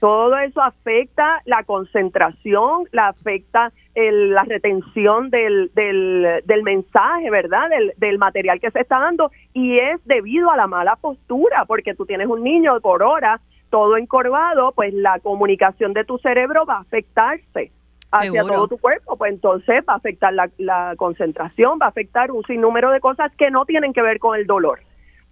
Todo 0.00 0.36
eso 0.38 0.62
afecta 0.62 1.40
la 1.46 1.64
concentración, 1.64 2.84
la 2.92 3.08
afecta 3.08 3.72
la 3.94 4.44
retención 4.44 5.30
del, 5.30 5.70
del, 5.74 6.42
del 6.44 6.62
mensaje, 6.62 7.30
¿verdad? 7.30 7.70
Del, 7.70 7.94
del, 7.96 8.18
material 8.18 8.60
que 8.60 8.70
se 8.70 8.80
está 8.80 8.98
dando 8.98 9.30
y 9.54 9.78
es 9.78 10.04
debido 10.04 10.50
a 10.50 10.56
la 10.56 10.66
mala 10.66 10.96
postura, 10.96 11.64
porque 11.64 11.94
tú 11.94 12.04
tienes 12.04 12.26
un 12.26 12.42
niño 12.42 12.78
por 12.80 13.02
hora 13.02 13.40
todo 13.70 13.96
encorvado, 13.96 14.72
pues 14.72 14.92
la 14.92 15.18
comunicación 15.20 15.94
de 15.94 16.04
tu 16.04 16.18
cerebro 16.18 16.66
va 16.66 16.74
a 16.74 16.80
afectarse 16.80 17.72
hacia 18.10 18.42
todo 18.42 18.68
tu 18.68 18.78
cuerpo, 18.78 19.16
pues 19.16 19.32
entonces 19.32 19.82
va 19.88 19.94
a 19.94 19.96
afectar 19.96 20.32
la, 20.32 20.50
la 20.58 20.94
concentración, 20.96 21.78
va 21.80 21.86
a 21.86 21.88
afectar 21.88 22.30
un 22.30 22.42
sinnúmero 22.44 22.90
de 22.90 23.00
cosas 23.00 23.32
que 23.36 23.50
no 23.50 23.64
tienen 23.64 23.92
que 23.92 24.02
ver 24.02 24.18
con 24.18 24.38
el 24.38 24.46
dolor. 24.46 24.80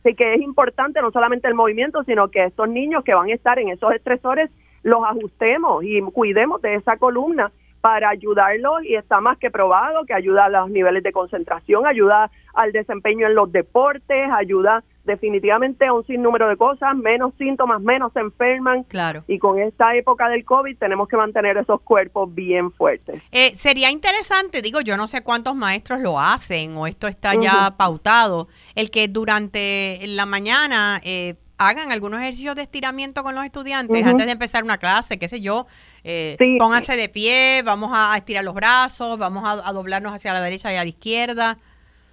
Así 0.04 0.14
que 0.14 0.34
es 0.34 0.42
importante 0.42 1.00
no 1.00 1.10
solamente 1.10 1.48
el 1.48 1.54
movimiento, 1.54 2.04
sino 2.04 2.28
que 2.28 2.44
estos 2.44 2.68
niños 2.68 3.04
que 3.04 3.14
van 3.14 3.30
a 3.30 3.34
estar 3.34 3.58
en 3.58 3.70
esos 3.70 3.90
estresores 3.94 4.50
los 4.82 5.02
ajustemos 5.02 5.82
y 5.82 5.98
cuidemos 6.02 6.60
de 6.60 6.74
esa 6.74 6.98
columna 6.98 7.50
para 7.80 8.10
ayudarlos 8.10 8.84
y 8.84 8.96
está 8.96 9.22
más 9.22 9.38
que 9.38 9.50
probado 9.50 10.04
que 10.04 10.12
ayuda 10.12 10.44
a 10.44 10.48
los 10.50 10.70
niveles 10.70 11.02
de 11.02 11.12
concentración, 11.12 11.86
ayuda 11.86 12.30
al 12.52 12.72
desempeño 12.72 13.26
en 13.26 13.34
los 13.34 13.50
deportes, 13.50 14.30
ayuda 14.30 14.84
definitivamente 15.04 15.86
a 15.86 15.92
un 15.92 16.04
sinnúmero 16.06 16.48
de 16.48 16.56
cosas, 16.56 16.96
menos 16.96 17.34
síntomas, 17.38 17.80
menos 17.80 18.12
se 18.12 18.20
enferman. 18.20 18.84
Claro. 18.84 19.24
Y 19.26 19.38
con 19.38 19.58
esta 19.58 19.94
época 19.94 20.28
del 20.28 20.44
COVID 20.44 20.76
tenemos 20.78 21.08
que 21.08 21.16
mantener 21.16 21.56
esos 21.56 21.80
cuerpos 21.82 22.34
bien 22.34 22.72
fuertes. 22.72 23.22
Eh, 23.32 23.54
sería 23.54 23.90
interesante, 23.90 24.62
digo, 24.62 24.80
yo 24.80 24.96
no 24.96 25.06
sé 25.06 25.22
cuántos 25.22 25.54
maestros 25.54 26.00
lo 26.00 26.18
hacen 26.18 26.76
o 26.76 26.86
esto 26.86 27.06
está 27.06 27.34
ya 27.34 27.74
pautado, 27.76 28.48
el 28.74 28.90
que 28.90 29.08
durante 29.08 30.00
la 30.06 30.26
mañana 30.26 31.00
eh, 31.04 31.34
hagan 31.58 31.92
algunos 31.92 32.20
ejercicios 32.20 32.56
de 32.56 32.62
estiramiento 32.62 33.22
con 33.22 33.34
los 33.34 33.44
estudiantes 33.44 34.04
antes 34.04 34.26
de 34.26 34.32
empezar 34.32 34.64
una 34.64 34.78
clase, 34.78 35.18
qué 35.18 35.28
sé 35.28 35.40
yo. 35.40 35.66
Eh, 36.02 36.36
pónganse 36.58 36.96
de 36.96 37.08
pie, 37.08 37.62
vamos 37.64 37.90
a 37.94 38.16
estirar 38.16 38.44
los 38.44 38.54
brazos, 38.54 39.18
vamos 39.18 39.44
a, 39.46 39.72
doblarnos 39.72 40.12
hacia 40.12 40.32
la 40.32 40.40
derecha 40.40 40.72
y 40.72 40.76
a 40.76 40.82
la 40.82 40.88
izquierda. 40.88 41.58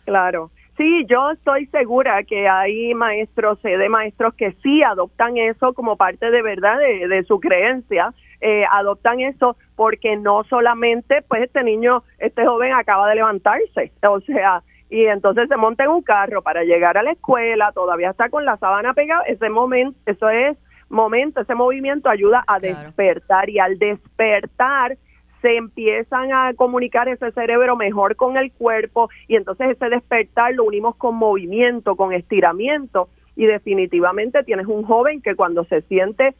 Claro. 0.05 0.51
Sí, 0.81 1.05
yo 1.07 1.29
estoy 1.29 1.67
segura 1.67 2.23
que 2.23 2.49
hay 2.49 2.95
maestros, 2.95 3.59
sé 3.59 3.77
de 3.77 3.87
maestros 3.87 4.33
que 4.33 4.53
sí 4.63 4.81
adoptan 4.81 5.37
eso 5.37 5.75
como 5.75 5.95
parte 5.95 6.31
de 6.31 6.41
verdad 6.41 6.79
de, 6.79 7.07
de 7.07 7.23
su 7.23 7.39
creencia, 7.39 8.15
eh, 8.39 8.63
adoptan 8.71 9.19
eso 9.19 9.57
porque 9.75 10.17
no 10.17 10.43
solamente, 10.45 11.21
pues 11.27 11.43
este 11.43 11.61
niño, 11.61 12.01
este 12.17 12.47
joven 12.47 12.73
acaba 12.73 13.07
de 13.07 13.13
levantarse, 13.13 13.91
o 14.09 14.21
sea, 14.21 14.63
y 14.89 15.05
entonces 15.05 15.49
se 15.49 15.55
monta 15.55 15.83
en 15.83 15.91
un 15.91 16.01
carro 16.01 16.41
para 16.41 16.63
llegar 16.63 16.97
a 16.97 17.03
la 17.03 17.11
escuela, 17.11 17.71
todavía 17.73 18.09
está 18.09 18.29
con 18.29 18.43
la 18.43 18.57
sábana 18.57 18.95
pegada, 18.95 19.21
ese 19.27 19.51
momento, 19.51 19.99
eso 20.07 20.31
es 20.31 20.57
momento, 20.89 21.41
ese 21.41 21.53
movimiento 21.53 22.09
ayuda 22.09 22.43
a 22.47 22.59
despertar 22.59 23.51
y 23.51 23.59
al 23.59 23.77
despertar 23.77 24.97
se 25.41 25.57
empiezan 25.57 26.31
a 26.33 26.53
comunicar 26.53 27.09
ese 27.09 27.31
cerebro 27.31 27.75
mejor 27.75 28.15
con 28.15 28.37
el 28.37 28.51
cuerpo 28.51 29.09
y 29.27 29.35
entonces 29.35 29.71
ese 29.71 29.89
despertar 29.89 30.53
lo 30.53 30.63
unimos 30.63 30.95
con 30.95 31.15
movimiento, 31.15 31.95
con 31.95 32.13
estiramiento 32.13 33.09
y 33.35 33.45
definitivamente 33.45 34.43
tienes 34.43 34.67
un 34.67 34.83
joven 34.83 35.21
que 35.21 35.35
cuando 35.35 35.63
se 35.65 35.81
siente 35.83 36.35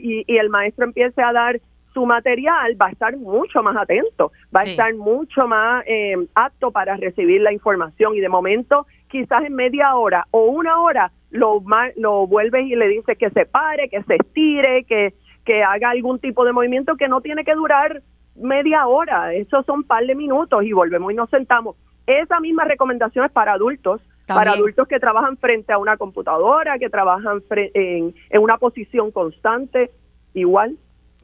y, 0.00 0.24
y, 0.26 0.38
el 0.38 0.48
maestro 0.48 0.86
empiece 0.86 1.22
a 1.22 1.32
dar 1.32 1.60
su 1.92 2.06
material 2.06 2.80
va 2.80 2.86
a 2.86 2.90
estar 2.90 3.16
mucho 3.16 3.62
más 3.62 3.76
atento, 3.76 4.32
va 4.54 4.60
a 4.60 4.64
estar 4.64 4.94
mucho 4.94 5.46
más 5.46 5.84
eh, 5.86 6.14
apto 6.34 6.70
para 6.70 6.96
recibir 6.96 7.40
la 7.40 7.52
información 7.52 8.14
y 8.14 8.20
de 8.20 8.28
momento 8.28 8.86
quizás 9.08 9.44
en 9.44 9.54
media 9.54 9.96
hora 9.96 10.26
o 10.30 10.44
una 10.44 10.80
hora 10.80 11.10
lo, 11.30 11.62
lo 11.96 12.26
vuelves 12.26 12.66
y 12.66 12.76
le 12.76 12.88
dices 12.88 13.18
que 13.18 13.30
se 13.30 13.44
pare, 13.46 13.88
que 13.88 14.02
se 14.04 14.16
estire, 14.16 14.84
que, 14.84 15.14
que 15.44 15.62
haga 15.62 15.90
algún 15.90 16.18
tipo 16.20 16.44
de 16.44 16.52
movimiento 16.52 16.96
que 16.96 17.08
no 17.08 17.20
tiene 17.20 17.44
que 17.44 17.54
durar 17.54 18.02
media 18.40 18.86
hora, 18.86 19.32
esos 19.34 19.64
son 19.66 19.80
un 19.80 19.84
par 19.84 20.04
de 20.04 20.14
minutos 20.14 20.64
y 20.64 20.72
volvemos 20.72 21.12
y 21.12 21.14
nos 21.14 21.30
sentamos. 21.30 21.76
Esa 22.06 22.40
misma 22.40 22.64
recomendación 22.64 23.24
es 23.24 23.32
para 23.32 23.52
adultos, 23.52 24.00
para 24.26 24.52
adultos 24.52 24.88
que 24.88 24.98
trabajan 24.98 25.36
frente 25.36 25.72
a 25.72 25.78
una 25.78 25.96
computadora, 25.96 26.78
que 26.78 26.88
trabajan 26.88 27.42
en, 27.50 28.14
en 28.30 28.42
una 28.42 28.58
posición 28.58 29.10
constante, 29.10 29.90
igual. 30.34 30.76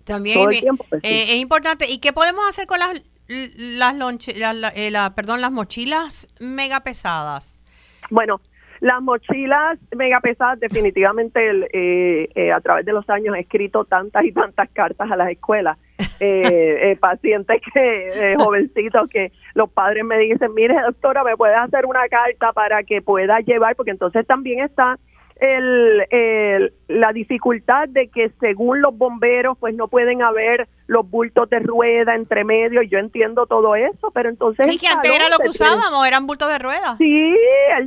También 0.04 0.44
pues, 0.44 0.62
eh, 0.62 1.34
es 1.34 1.36
importante. 1.36 1.86
¿Y 1.88 1.98
qué 1.98 2.12
podemos 2.12 2.48
hacer 2.48 2.66
con 2.66 2.78
las 2.78 3.02
las, 3.28 3.94
eh, 4.36 4.92
perdón, 5.16 5.40
las 5.40 5.50
mochilas 5.50 6.28
mega 6.38 6.80
pesadas? 6.80 7.60
Bueno, 8.10 8.40
las 8.80 9.02
mochilas 9.02 9.78
mega 9.96 10.20
pesadas, 10.20 10.60
definitivamente 10.60 11.40
eh, 11.72 12.52
a 12.52 12.60
través 12.60 12.86
de 12.86 12.92
los 12.92 13.08
años 13.10 13.34
he 13.34 13.40
escrito 13.40 13.84
tantas 13.84 14.24
y 14.24 14.32
tantas 14.32 14.68
cartas 14.70 15.10
a 15.10 15.16
las 15.16 15.30
escuelas. 15.30 15.76
Pacientes 17.00 17.60
que, 17.72 18.34
jovencitos 18.38 19.08
que 19.08 19.32
los 19.54 19.70
padres 19.70 20.04
me 20.04 20.18
dicen, 20.18 20.52
mire 20.54 20.74
doctora, 20.82 21.24
me 21.24 21.36
puede 21.36 21.54
hacer 21.54 21.86
una 21.86 22.08
carta 22.08 22.52
para 22.52 22.82
que 22.82 23.02
pueda 23.02 23.40
llevar, 23.40 23.76
porque 23.76 23.92
entonces 23.92 24.26
también 24.26 24.64
está 24.64 24.98
el, 25.36 26.72
la 26.88 27.12
dificultad 27.12 27.88
de 27.88 28.08
que 28.08 28.30
según 28.40 28.80
los 28.80 28.96
bomberos 28.96 29.58
pues 29.58 29.74
no 29.74 29.88
pueden 29.88 30.22
haber 30.22 30.68
los 30.86 31.08
bultos 31.10 31.50
de 31.50 31.58
rueda 31.58 32.14
entre 32.14 32.44
medio 32.44 32.80
y 32.80 32.88
yo 32.88 32.98
entiendo 32.98 33.46
todo 33.46 33.74
eso 33.74 34.10
pero 34.14 34.30
entonces 34.30 34.66
sí 34.68 34.78
que 34.78 34.86
antes 34.86 35.14
era 35.14 35.28
lo 35.28 35.38
que 35.38 35.50
usábamos 35.50 36.06
eran 36.06 36.26
bultos 36.26 36.48
de 36.48 36.58
rueda 36.58 36.96
sí 36.96 37.36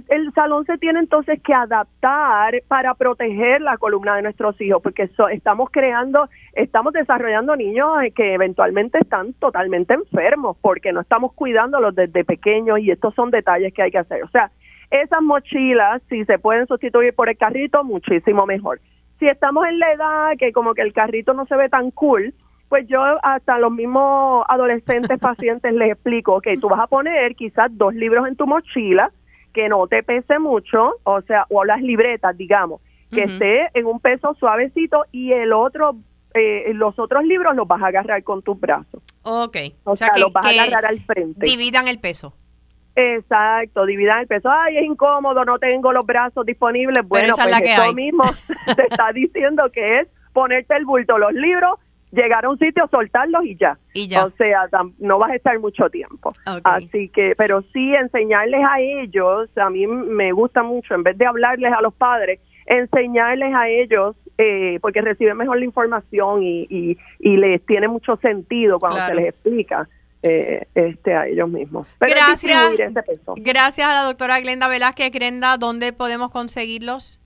el, 0.10 0.32
salón 0.34 0.66
se 0.66 0.78
tiene 0.78 1.00
entonces 1.00 1.42
que 1.42 1.54
adaptar 1.54 2.62
para 2.68 2.94
proteger 2.94 3.62
la 3.62 3.78
columna 3.78 4.16
de 4.16 4.22
nuestros 4.22 4.60
hijos 4.62 4.82
porque 4.84 5.10
estamos 5.32 5.70
creando 5.72 6.30
estamos 6.54 6.94
desarrollando 6.94 7.56
niños 7.56 7.88
que 8.16 8.34
eventualmente 8.34 9.00
están 9.00 9.34
totalmente 9.34 9.94
enfermos 9.94 10.58
porque 10.62 10.92
no 10.92 11.02
estamos 11.02 11.34
cuidándolos 11.34 11.96
desde 11.96 12.24
pequeños 12.24 12.80
y 12.80 12.92
estos 12.92 13.14
son 13.16 13.32
detalles 13.32 13.74
que 13.74 13.82
hay 13.82 13.92
que 13.92 13.98
hacer. 13.98 14.24
O 14.24 14.30
sea 14.30 14.52
esas 14.92 15.22
mochilas, 15.22 16.02
si 16.10 16.26
se 16.26 16.40
pueden 16.40 16.68
sustituir 16.68 17.14
por 17.14 17.30
el 17.30 17.38
carrito, 17.38 17.84
muchísimo 17.84 18.46
mejor. 18.46 18.82
Si 19.20 19.28
estamos 19.28 19.68
en 19.68 19.80
la 19.80 19.92
edad 19.92 20.32
que 20.38 20.52
como 20.52 20.74
que 20.74 20.82
el 20.82 20.94
carrito 20.94 21.34
no 21.34 21.46
se 21.46 21.56
ve 21.56 21.70
tan 21.70 21.92
cool, 21.92 22.34
pues 22.70 22.88
yo 22.88 23.00
hasta 23.24 23.58
los 23.60 23.72
mismos 23.72 24.46
adolescentes 24.48 25.20
pacientes 25.20 25.74
les 25.74 25.92
explico, 25.92 26.40
que 26.42 26.58
tú 26.58 26.70
vas 26.70 26.80
a 26.80 26.88
poner 26.88 27.36
quizás 27.36 27.70
dos 27.72 27.94
libros 27.94 28.28
en 28.28 28.36
tu 28.36 28.48
mochila, 28.48 29.12
que 29.54 29.68
no 29.68 29.88
te 29.88 30.04
pese 30.04 30.40
mucho, 30.40 30.94
o 31.04 31.22
sea, 31.22 31.46
o 31.50 31.66
las 31.66 31.82
libretas, 31.82 32.38
digamos, 32.38 32.82
que 33.12 33.24
esté 33.24 33.70
en 33.74 33.88
un 33.88 34.00
peso 34.00 34.36
suavecito 34.36 35.04
y 35.12 35.34
el 35.34 35.52
otro, 35.52 35.96
eh, 36.36 36.72
los 36.76 36.98
otros 37.00 37.26
libros 37.26 37.56
los 37.56 37.68
vas 37.68 37.82
a 37.82 37.88
agarrar 37.88 38.24
con 38.24 38.44
tus 38.44 38.60
brazos. 38.60 39.02
Ok. 39.24 39.58
O, 39.84 39.96
sea, 39.96 40.10
los 40.20 40.32
vas 40.32 40.46
a 40.46 40.50
agarrar 40.50 40.86
al 40.86 41.00
frente. 41.00 41.44
Dividan 41.44 41.88
el 41.88 42.00
peso. 42.00 42.36
Exacto, 42.96 43.86
dividan 43.86 44.22
el 44.22 44.28
peso. 44.28 44.50
Ay, 44.50 44.78
es 44.78 44.86
incómodo, 44.86 45.46
no 45.46 45.60
tengo 45.60 45.94
los 45.94 46.06
brazos 46.06 46.46
disponibles. 46.46 47.08
Bueno, 47.08 47.36
pues 47.36 47.62
eso 47.62 47.94
mismo 47.94 48.24
se 48.76 48.82
está 48.90 49.12
diciendo 49.14 49.70
que 49.72 50.00
es 50.00 50.08
ponerte 50.34 50.76
el 50.76 50.86
bulto, 50.86 51.18
los 51.18 51.34
libros, 51.34 51.80
llegar 52.12 52.46
a 52.46 52.50
un 52.50 52.58
sitio, 52.58 52.88
soltarlos 52.90 53.46
y 53.46 53.56
ya. 53.56 53.78
Y 53.94 54.08
ya. 54.08 54.26
O 54.26 54.32
sea, 54.32 54.68
no 55.00 55.20
vas 55.20 55.32
a 55.32 55.36
estar 55.36 55.58
mucho 55.60 55.90
tiempo. 55.90 56.34
Así 56.64 57.10
que, 57.10 57.34
pero 57.38 57.62
sí 57.74 57.94
enseñarles 57.96 58.62
a 58.66 58.80
ellos, 58.80 59.50
a 59.58 59.70
mí 59.70 59.88
me 59.88 60.32
gusta 60.32 60.64
mucho, 60.64 60.96
en 60.96 61.04
vez 61.04 61.18
de 61.18 61.26
hablarles 61.26 61.72
a 61.72 61.82
los 61.82 61.94
padres, 61.94 62.40
enseñarles 62.66 63.54
a 63.54 63.68
ellos, 63.68 64.16
eh, 64.38 64.80
porque 64.82 65.02
reciben 65.02 65.38
mejor 65.38 65.60
la 65.60 65.66
información 65.66 66.44
y, 66.44 66.66
y, 66.70 66.98
y 67.20 67.38
les 67.38 67.66
tiene 67.66 67.88
mucho 67.88 68.16
sentido 68.18 68.80
cuando 68.80 69.00
se 69.06 69.16
les 69.16 69.30
explica 69.30 69.88
eh, 70.22 70.68
este, 70.76 71.14
a 71.14 71.28
ellos 71.28 71.50
mismos. 71.50 71.88
gracias, 72.00 72.76
gracias 73.38 73.88
a 73.88 73.94
la 73.94 74.04
doctora 74.04 74.40
Glenda 74.42 74.68
Velázquez. 74.68 75.12
Glenda, 75.12 75.58
¿dónde 75.58 75.94
podemos 75.94 76.32
conseguirlos? 76.32 77.20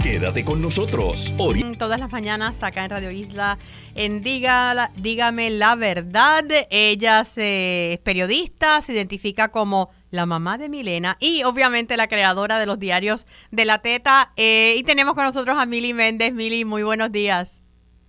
Quédate 0.02 0.44
con 0.44 0.60
nosotros. 0.60 1.32
Todas 1.78 2.00
las 2.00 2.10
mañanas 2.10 2.62
acá 2.62 2.84
en 2.84 2.90
Radio 2.90 3.10
Isla 3.12 3.56
en 3.94 4.22
Dígame 4.22 5.50
la 5.50 5.76
Verdad. 5.76 6.44
Ella 6.70 7.20
es 7.20 7.98
periodista, 8.00 8.80
se 8.80 8.94
identifica 8.94 9.48
como 9.48 9.90
la 10.10 10.26
mamá 10.26 10.58
de 10.58 10.68
Milena 10.68 11.16
y 11.20 11.44
obviamente 11.44 11.96
la 11.96 12.08
creadora 12.08 12.58
de 12.58 12.66
los 12.66 12.78
diarios 12.78 13.26
de 13.52 13.64
la 13.64 13.78
teta. 13.78 14.32
Eh, 14.36 14.74
y 14.76 14.82
tenemos 14.82 15.14
con 15.14 15.24
nosotros 15.24 15.56
a 15.58 15.66
Mili 15.66 15.94
Méndez. 15.94 16.32
Mili, 16.32 16.64
muy 16.64 16.82
buenos 16.82 17.12
días. 17.12 17.62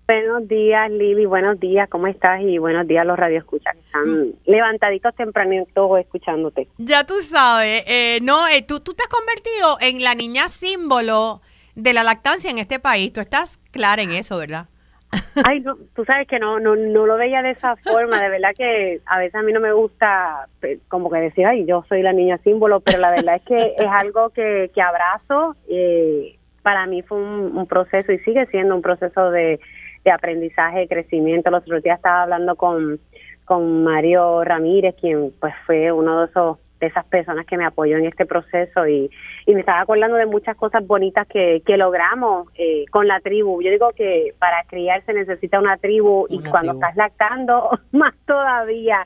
Buenos 0.08 0.48
días, 0.48 0.92
Lili. 0.92 1.26
Buenos 1.26 1.60
días, 1.60 1.88
¿cómo 1.90 2.08
estás? 2.08 2.42
Y 2.42 2.58
buenos 2.58 2.88
días 2.88 3.04
a 3.04 3.06
los 3.06 3.18
radioescuchas 3.18 3.74
que 3.74 3.80
están 3.82 4.10
mm. 4.10 4.34
levantaditos 4.46 5.16
tempranitos 5.16 6.00
escuchándote. 6.00 6.68
Ya 6.78 7.06
tú 7.06 7.22
sabes, 7.22 7.84
eh, 7.88 8.20
no, 8.22 8.48
eh, 8.50 8.64
tú, 8.64 8.82
tú 8.82 8.94
te 8.94 9.04
has 9.04 9.10
convertido 9.10 9.78
en 9.80 10.04
la 10.04 10.14
niña 10.14 10.50
símbolo 10.50 11.42
de 11.76 11.94
la 11.94 12.04
lactancia 12.04 12.50
en 12.50 12.58
este 12.58 12.80
país. 12.80 13.12
Tú 13.14 13.22
estás 13.22 13.58
clara 13.72 14.02
en 14.02 14.12
eso, 14.12 14.38
¿verdad? 14.38 14.68
Ay, 15.48 15.60
no, 15.60 15.78
tú 15.96 16.04
sabes 16.06 16.28
que 16.28 16.40
no, 16.40 16.60
no, 16.60 16.76
no 16.76 17.06
lo 17.06 17.18
veía 17.18 17.42
de 17.42 17.52
esa 17.52 17.76
forma. 17.78 18.22
De 18.22 18.30
verdad 18.30 18.50
que 18.58 19.00
a 19.06 19.20
veces 19.20 19.36
a 19.36 19.44
mí 19.44 19.54
no 19.54 19.60
me 19.60 19.72
gusta 19.72 20.48
como 20.88 21.12
que 21.12 21.20
decir, 21.20 21.46
ay, 21.46 21.66
yo 21.66 21.86
soy 21.88 22.02
la 22.02 22.14
niña 22.14 22.40
símbolo, 22.40 22.80
pero 22.80 22.98
la 22.98 23.12
verdad 23.12 23.36
es 23.36 23.44
que 23.44 23.76
es 23.78 23.90
algo 23.92 24.32
que, 24.32 24.72
que 24.74 24.82
abrazo. 24.82 25.56
Eh, 25.70 26.38
para 26.64 26.88
mí 26.88 27.02
fue 27.04 27.18
un 27.20 27.68
proceso 27.68 28.12
y 28.12 28.20
sigue 28.20 28.46
siendo 28.48 28.76
un 28.76 28.82
proceso 28.82 29.30
de 29.30 29.60
de 30.04 30.12
aprendizaje, 30.12 30.80
de 30.80 30.88
crecimiento. 30.88 31.50
Los 31.50 31.64
otros 31.64 31.84
días 31.84 31.98
estaba 31.98 32.24
hablando 32.24 32.56
con, 32.56 33.00
con 33.46 33.84
Mario 33.84 34.44
Ramírez, 34.44 34.96
quien 35.00 35.32
pues 35.40 35.54
fue 35.66 35.92
uno 35.92 36.22
de 36.22 36.26
esos 36.28 36.58
de 36.84 36.90
esas 36.90 37.06
personas 37.06 37.46
que 37.46 37.58
me 37.58 37.66
apoyó 37.66 37.98
en 37.98 38.06
este 38.06 38.26
proceso 38.26 38.86
y, 38.88 39.10
y 39.46 39.54
me 39.54 39.62
estaba 39.62 39.82
acordando 39.82 40.18
de 40.18 40.26
muchas 40.26 40.56
cosas 40.58 40.86
bonitas 40.86 41.26
que, 41.28 41.62
que 41.66 41.78
logramos 41.78 42.50
eh, 42.56 42.86
con 42.92 43.08
la 43.08 43.20
tribu. 43.22 43.62
Yo 43.62 43.72
digo 43.72 43.92
que 43.96 44.34
para 44.38 44.64
criar 44.66 45.04
se 45.06 45.14
necesita 45.14 45.60
una 45.60 45.78
tribu 45.78 46.28
y 46.30 46.40
cuando 46.42 46.74
estás 46.74 46.96
lactando 46.96 47.80
más 47.92 48.14
todavía. 48.26 49.06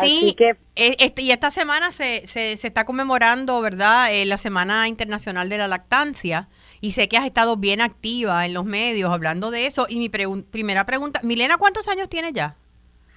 Sí, 0.00 0.34
que, 0.36 0.56
e, 0.74 0.96
este, 0.98 1.22
y 1.22 1.30
esta 1.30 1.50
semana 1.50 1.92
se, 1.92 2.26
se, 2.26 2.56
se 2.56 2.66
está 2.66 2.84
conmemorando, 2.84 3.60
¿verdad? 3.60 4.12
Eh, 4.12 4.26
la 4.26 4.36
Semana 4.36 4.88
Internacional 4.88 5.48
de 5.48 5.58
la 5.58 5.68
Lactancia 5.68 6.48
y 6.80 6.92
sé 6.92 7.08
que 7.08 7.16
has 7.16 7.24
estado 7.24 7.56
bien 7.56 7.80
activa 7.80 8.44
en 8.44 8.52
los 8.52 8.64
medios 8.64 9.10
hablando 9.10 9.50
de 9.50 9.66
eso. 9.66 9.86
Y 9.88 9.98
mi 9.98 10.08
primera 10.08 10.84
pregunta, 10.84 11.20
Milena, 11.22 11.56
¿cuántos 11.56 11.88
años 11.88 12.08
tienes 12.08 12.32
ya? 12.32 12.56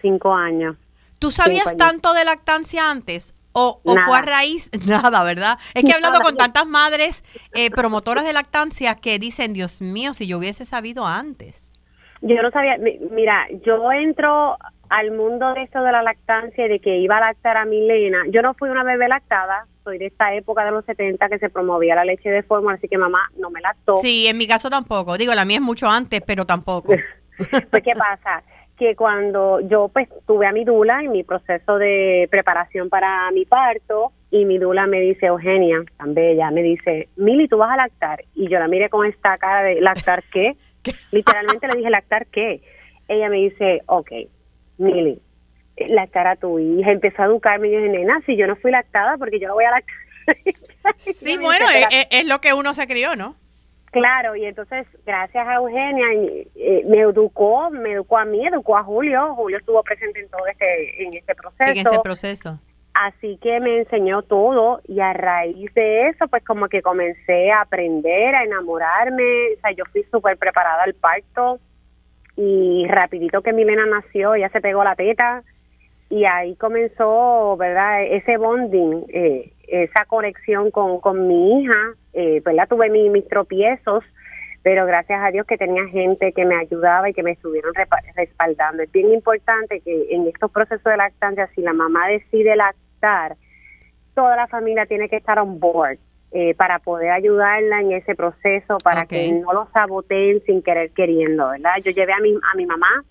Cinco 0.01 0.33
años. 0.33 0.77
¿Tú 1.17 1.31
sabías 1.31 1.75
tanto 1.75 2.13
de 2.13 2.23
lactancia 2.23 2.89
antes? 2.89 3.33
O, 3.51 3.81
fue 3.83 4.17
a 4.17 4.21
raíz, 4.21 4.69
nada, 4.87 5.23
¿verdad? 5.23 5.57
Es 5.73 5.83
que 5.83 5.91
he 5.91 5.93
hablado 5.93 6.19
con 6.21 6.37
tantas 6.37 6.65
madres 6.65 7.23
eh, 7.53 7.71
promotoras 7.71 8.23
de 8.23 8.33
lactancia 8.33 8.95
que 8.95 9.19
dicen, 9.19 9.53
Dios 9.53 9.81
mío, 9.81 10.13
si 10.13 10.27
yo 10.27 10.37
hubiese 10.37 10.65
sabido 10.65 11.05
antes. 11.05 11.73
Yo 12.21 12.41
no 12.41 12.51
sabía, 12.51 12.77
mira, 13.11 13.47
yo 13.65 13.91
entro 13.91 14.57
al 14.89 15.11
mundo 15.11 15.53
de 15.53 15.63
esto 15.63 15.81
de 15.81 15.91
la 15.91 16.03
lactancia 16.03 16.65
y 16.65 16.69
de 16.69 16.79
que 16.79 16.97
iba 16.97 17.17
a 17.17 17.21
lactar 17.21 17.57
a 17.57 17.65
Milena. 17.65 18.23
Yo 18.29 18.41
no 18.41 18.53
fui 18.55 18.69
una 18.69 18.83
bebé 18.83 19.07
lactada, 19.07 19.67
soy 19.83 19.99
de 19.99 20.07
esta 20.07 20.33
época 20.33 20.65
de 20.65 20.71
los 20.71 20.83
70 20.85 21.29
que 21.29 21.39
se 21.39 21.49
promovía 21.49 21.95
la 21.95 22.05
leche 22.05 22.29
de 22.29 22.43
fórmula, 22.43 22.75
así 22.75 22.87
que 22.87 22.97
mamá 22.97 23.29
no 23.37 23.49
me 23.49 23.61
lactó. 23.61 23.93
Sí, 23.95 24.27
en 24.27 24.37
mi 24.37 24.47
caso 24.47 24.69
tampoco. 24.69 25.17
Digo, 25.17 25.33
la 25.33 25.45
mía 25.45 25.57
es 25.57 25.63
mucho 25.63 25.87
antes, 25.87 26.21
pero 26.25 26.45
tampoco. 26.45 26.93
pues, 27.71 27.83
¿qué 27.83 27.93
pasa? 27.93 28.43
Que 28.80 28.95
cuando 28.95 29.59
yo 29.59 29.89
pues 29.89 30.07
tuve 30.25 30.47
a 30.47 30.53
mi 30.53 30.63
dula 30.63 31.03
en 31.03 31.11
mi 31.11 31.23
proceso 31.23 31.77
de 31.77 32.27
preparación 32.32 32.89
para 32.89 33.30
mi 33.32 33.45
parto, 33.45 34.13
y 34.32 34.45
mi 34.45 34.57
dula 34.57 34.86
me 34.86 35.01
dice, 35.01 35.25
Eugenia, 35.25 35.84
tan 35.97 36.13
bella, 36.13 36.51
me 36.51 36.61
dice, 36.61 37.09
Mili, 37.15 37.47
tú 37.47 37.57
vas 37.57 37.71
a 37.71 37.77
lactar. 37.77 38.23
Y 38.36 38.47
yo 38.47 38.59
la 38.59 38.67
miré 38.67 38.89
con 38.89 39.05
esta 39.05 39.38
cara 39.38 39.63
de, 39.63 39.82
¿lactar 39.82 40.23
qué? 40.32 40.55
Literalmente 41.11 41.67
le 41.67 41.77
dije, 41.77 41.89
¿lactar 41.89 42.27
qué? 42.27 42.61
Ella 43.07 43.30
me 43.30 43.38
dice, 43.38 43.82
ok, 43.88 44.11
Mili, 44.77 45.19
lactar 45.88 46.27
a 46.27 46.36
tu 46.36 46.59
hija, 46.59 46.91
empezó 46.91 47.23
a 47.23 47.25
educarme 47.25 47.69
y 47.69 47.71
yo 47.71 47.77
dije, 47.80 47.89
nena, 47.89 48.21
si 48.25 48.38
yo 48.38 48.45
no 48.45 48.55
fui 48.57 48.71
lactada, 48.71 49.17
porque 49.17 49.39
yo 49.39 49.47
no 49.47 49.55
voy 49.55 49.65
a 49.65 49.71
lactar. 49.71 49.95
sí, 50.97 51.38
bueno, 51.38 51.65
es, 51.89 52.27
lo 52.27 52.39
que 52.39 52.53
uno 52.53 52.73
se 52.75 52.88
crió, 52.88 53.15
¿no? 53.15 53.36
Claro, 53.91 54.35
y 54.35 54.45
entonces, 54.45 54.85
gracias 55.05 55.47
a 55.47 55.55
Eugenia, 55.55 56.05
eh, 56.55 56.83
me 56.87 56.99
educó, 56.99 57.69
me 57.71 57.93
educó 57.93 58.17
a 58.17 58.25
mí, 58.25 58.45
educó 58.45 58.77
a 58.77 58.83
Julio. 58.83 59.33
Julio 59.35 59.57
estuvo 59.57 59.81
presente 59.83 60.19
en 60.19 60.29
todo 60.29 60.45
este, 60.47 61.03
en 61.03 61.13
este 61.15 61.33
proceso. 61.33 61.71
En 61.71 61.77
ese 61.77 61.99
proceso. 62.03 62.59
Así 62.93 63.39
que 63.41 63.59
me 63.59 63.79
enseñó 63.79 64.23
todo 64.23 64.81
y 64.87 64.99
a 64.99 65.13
raíz 65.13 65.73
de 65.73 66.09
eso, 66.09 66.27
pues 66.27 66.43
como 66.43 66.67
que 66.67 66.81
comencé 66.81 67.51
a 67.51 67.61
aprender, 67.61 68.35
a 68.35 68.43
enamorarme. 68.43 69.53
O 69.57 69.61
sea, 69.61 69.71
yo 69.71 69.85
fui 69.91 70.03
súper 70.11 70.37
preparada 70.37 70.83
al 70.83 70.93
parto 70.95 71.59
y 72.35 72.85
rapidito 72.87 73.41
que 73.41 73.53
Milena 73.53 73.85
nació, 73.85 74.33
ella 74.33 74.49
se 74.49 74.61
pegó 74.61 74.83
la 74.83 74.95
teta 74.95 75.43
y 76.09 76.25
ahí 76.25 76.55
comenzó, 76.55 77.55
¿verdad? 77.57 78.03
Ese 78.03 78.37
bonding, 78.37 79.05
eh, 79.09 79.53
esa 79.72 80.05
conexión 80.05 80.72
con, 80.72 80.99
con 80.99 81.28
mi 81.28 81.61
hija, 81.61 81.93
eh, 82.13 82.41
pues 82.43 82.55
la 82.55 82.67
tuve 82.67 82.89
mis 82.89 83.28
tropiezos, 83.28 84.03
pero 84.63 84.86
gracias 84.86 85.22
a 85.24 85.32
Dios 85.32 85.45
que 85.47 85.57
tenía 85.57 85.86
gente 85.88 86.34
que 86.34 86.45
me 86.45 86.55
ayudaba 86.55 87.09
y 87.09 87.13
que 87.13 87.24
me 87.24 87.32
estuvieron 87.32 87.74
respaldando. 88.15 88.84
Es 88.84 88.91
bien 88.91 89.13
importante 89.13 89.80
que 89.82 90.07
en 90.09 90.28
estos 90.28 90.51
procesos 90.51 90.84
de 90.84 90.97
lactancia, 90.97 91.49
si 91.55 91.61
la 91.61 91.74
mamá 91.74 92.07
decide 92.07 92.55
lactar, 92.55 93.36
toda 94.15 94.36
la 94.36 94.47
familia 94.47 94.86
tiene 94.86 95.07
que 95.07 95.17
estar 95.17 95.39
on 95.39 95.59
board. 95.59 95.97
Eh, 96.32 96.53
para 96.53 96.78
poder 96.78 97.09
ayudarla 97.09 97.82
en 97.82 97.91
ese 97.91 98.13
proceso, 98.13 98.78
para 98.84 99.07
que 99.07 99.32
no 99.32 99.51
lo 99.51 99.67
saboteen 99.74 100.43
sin 100.45 100.61
querer 100.61 100.91
queriendo, 100.91 101.49
¿verdad? 101.49 101.72
Yo 101.84 101.89
llevé 101.89 102.13
a 102.13 102.20
mi, 102.20 102.36
a 102.36 102.55
mi 102.55 102.67
mamá 102.67 103.03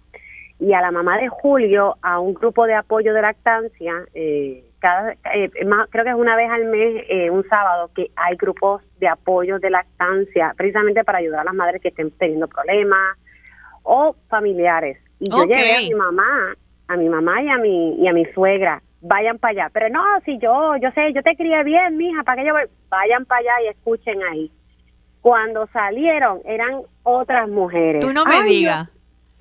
y 0.60 0.72
a 0.72 0.80
la 0.80 0.92
mamá 0.92 1.18
de 1.18 1.26
Julio 1.26 1.96
a 2.00 2.20
un 2.20 2.32
grupo 2.34 2.66
de 2.66 2.74
apoyo 2.74 3.12
de 3.12 3.22
lactancia, 3.22 4.04
eh, 4.14 4.67
cada, 4.80 5.12
eh, 5.34 5.50
creo 5.90 6.04
que 6.04 6.10
es 6.10 6.16
una 6.16 6.36
vez 6.36 6.50
al 6.50 6.66
mes, 6.66 7.04
un 7.30 7.46
sábado, 7.48 7.90
que 7.94 8.10
hay 8.16 8.36
grupos 8.36 8.82
de 8.98 9.08
apoyo 9.08 9.58
de 9.58 9.70
lactancia, 9.70 10.54
precisamente 10.56 11.04
para 11.04 11.18
ayudar 11.18 11.40
a 11.40 11.44
las 11.44 11.54
madres 11.54 11.82
que 11.82 11.88
estén 11.88 12.10
teniendo 12.12 12.48
problemas 12.48 13.18
o 13.82 14.14
familiares. 14.28 14.98
Y 15.18 15.30
yo 15.30 15.44
llevé 15.44 15.76
a 15.76 15.80
mi 15.80 15.94
mamá, 15.94 16.54
a 16.88 16.96
mi 16.96 17.08
mamá 17.08 17.42
y 17.42 17.48
a 17.48 17.58
mi, 17.58 17.94
y 17.96 18.08
a 18.08 18.12
mi 18.12 18.24
suegra 18.26 18.82
vayan 19.00 19.38
para 19.38 19.52
allá. 19.52 19.70
Pero 19.72 19.88
no, 19.90 20.02
si 20.24 20.38
yo, 20.38 20.76
yo 20.76 20.90
sé, 20.92 21.12
yo 21.12 21.22
te 21.22 21.36
crié 21.36 21.62
bien, 21.64 21.96
mija, 21.96 22.22
para 22.22 22.42
que 22.42 22.48
yo 22.48 22.54
vayan 22.88 23.24
para 23.24 23.40
allá 23.40 23.62
y 23.64 23.68
escuchen 23.68 24.22
ahí. 24.22 24.50
Cuando 25.20 25.66
salieron 25.68 26.40
eran 26.44 26.82
otras 27.02 27.48
mujeres. 27.48 28.04
Tú 28.04 28.12
no 28.12 28.24
me 28.24 28.42
digas. 28.44 28.88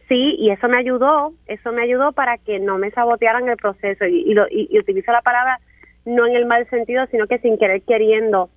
Sí, 0.08 0.36
y 0.40 0.52
eso 0.52 0.68
me 0.70 0.78
ayudó, 0.78 1.34
eso 1.48 1.72
me 1.72 1.84
ayudó 1.84 2.14
para 2.14 2.38
que 2.38 2.60
no 2.60 2.78
me 2.78 2.92
sabotearan 2.92 3.50
el 3.50 3.58
proceso 3.58 4.06
y, 4.06 4.22
y, 4.22 4.34
lo, 4.34 4.46
y, 4.50 4.78
utilizo 4.80 5.12
la 5.12 5.22
palabra 5.22 5.60
no 6.06 6.26
en 6.26 6.36
el 6.36 6.46
mal 6.46 6.70
sentido, 6.70 7.06
sino 7.12 7.28
que 7.28 7.40
sin 7.40 7.58
querer 7.58 7.82
queriendo 7.82 8.50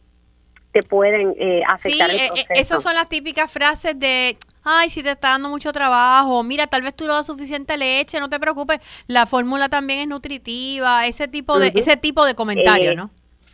te 0.73 0.85
pueden 0.85 1.35
eh, 1.37 1.63
afectar 1.67 2.09
el 2.09 2.17
proceso. 2.17 2.35
Sí, 2.37 2.61
esas 2.61 2.83
son 2.83 2.95
las 2.95 3.09
típicas 3.09 3.53
frases 3.53 3.99
de 3.99 4.37
ay, 4.63 4.91
si 4.91 5.03
te 5.03 5.11
está 5.11 5.31
dando 5.31 5.49
mucho 5.49 5.73
trabajo, 5.73 6.43
mira, 6.43 6.67
tal 6.67 6.83
vez 6.83 6.95
tú 6.95 7.07
no 7.07 7.15
das 7.15 7.27
suficiente 7.27 7.77
leche, 7.77 8.21
no 8.21 8.29
te 8.29 8.39
preocupes, 8.39 8.81
la 9.07 9.27
fórmula 9.27 9.69
también 9.69 10.01
es 10.01 10.09
nutritiva, 10.09 11.07
ese 11.07 11.29
tipo 11.29 11.59
de, 11.59 11.73
ese 11.75 11.97
tipo 11.97 12.25
de 12.25 12.35
comentario, 12.35 12.95
¿no? 12.95 13.11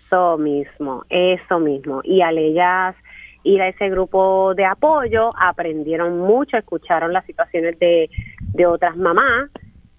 Eso 0.07 0.39
mismo, 0.39 1.05
eso 1.09 1.59
mismo. 1.59 2.01
Y 2.05 2.23
al 2.23 2.39
ellas 2.39 2.95
ir 3.47 3.63
a 3.63 3.69
ese 3.69 3.89
grupo 3.89 4.55
de 4.55 4.65
apoyo, 4.65 5.31
aprendieron 5.39 6.19
mucho, 6.19 6.57
escucharon 6.57 7.13
las 7.13 7.25
situaciones 7.25 7.79
de, 7.79 8.11
de 8.41 8.67
otras 8.67 8.97
mamás 8.97 9.51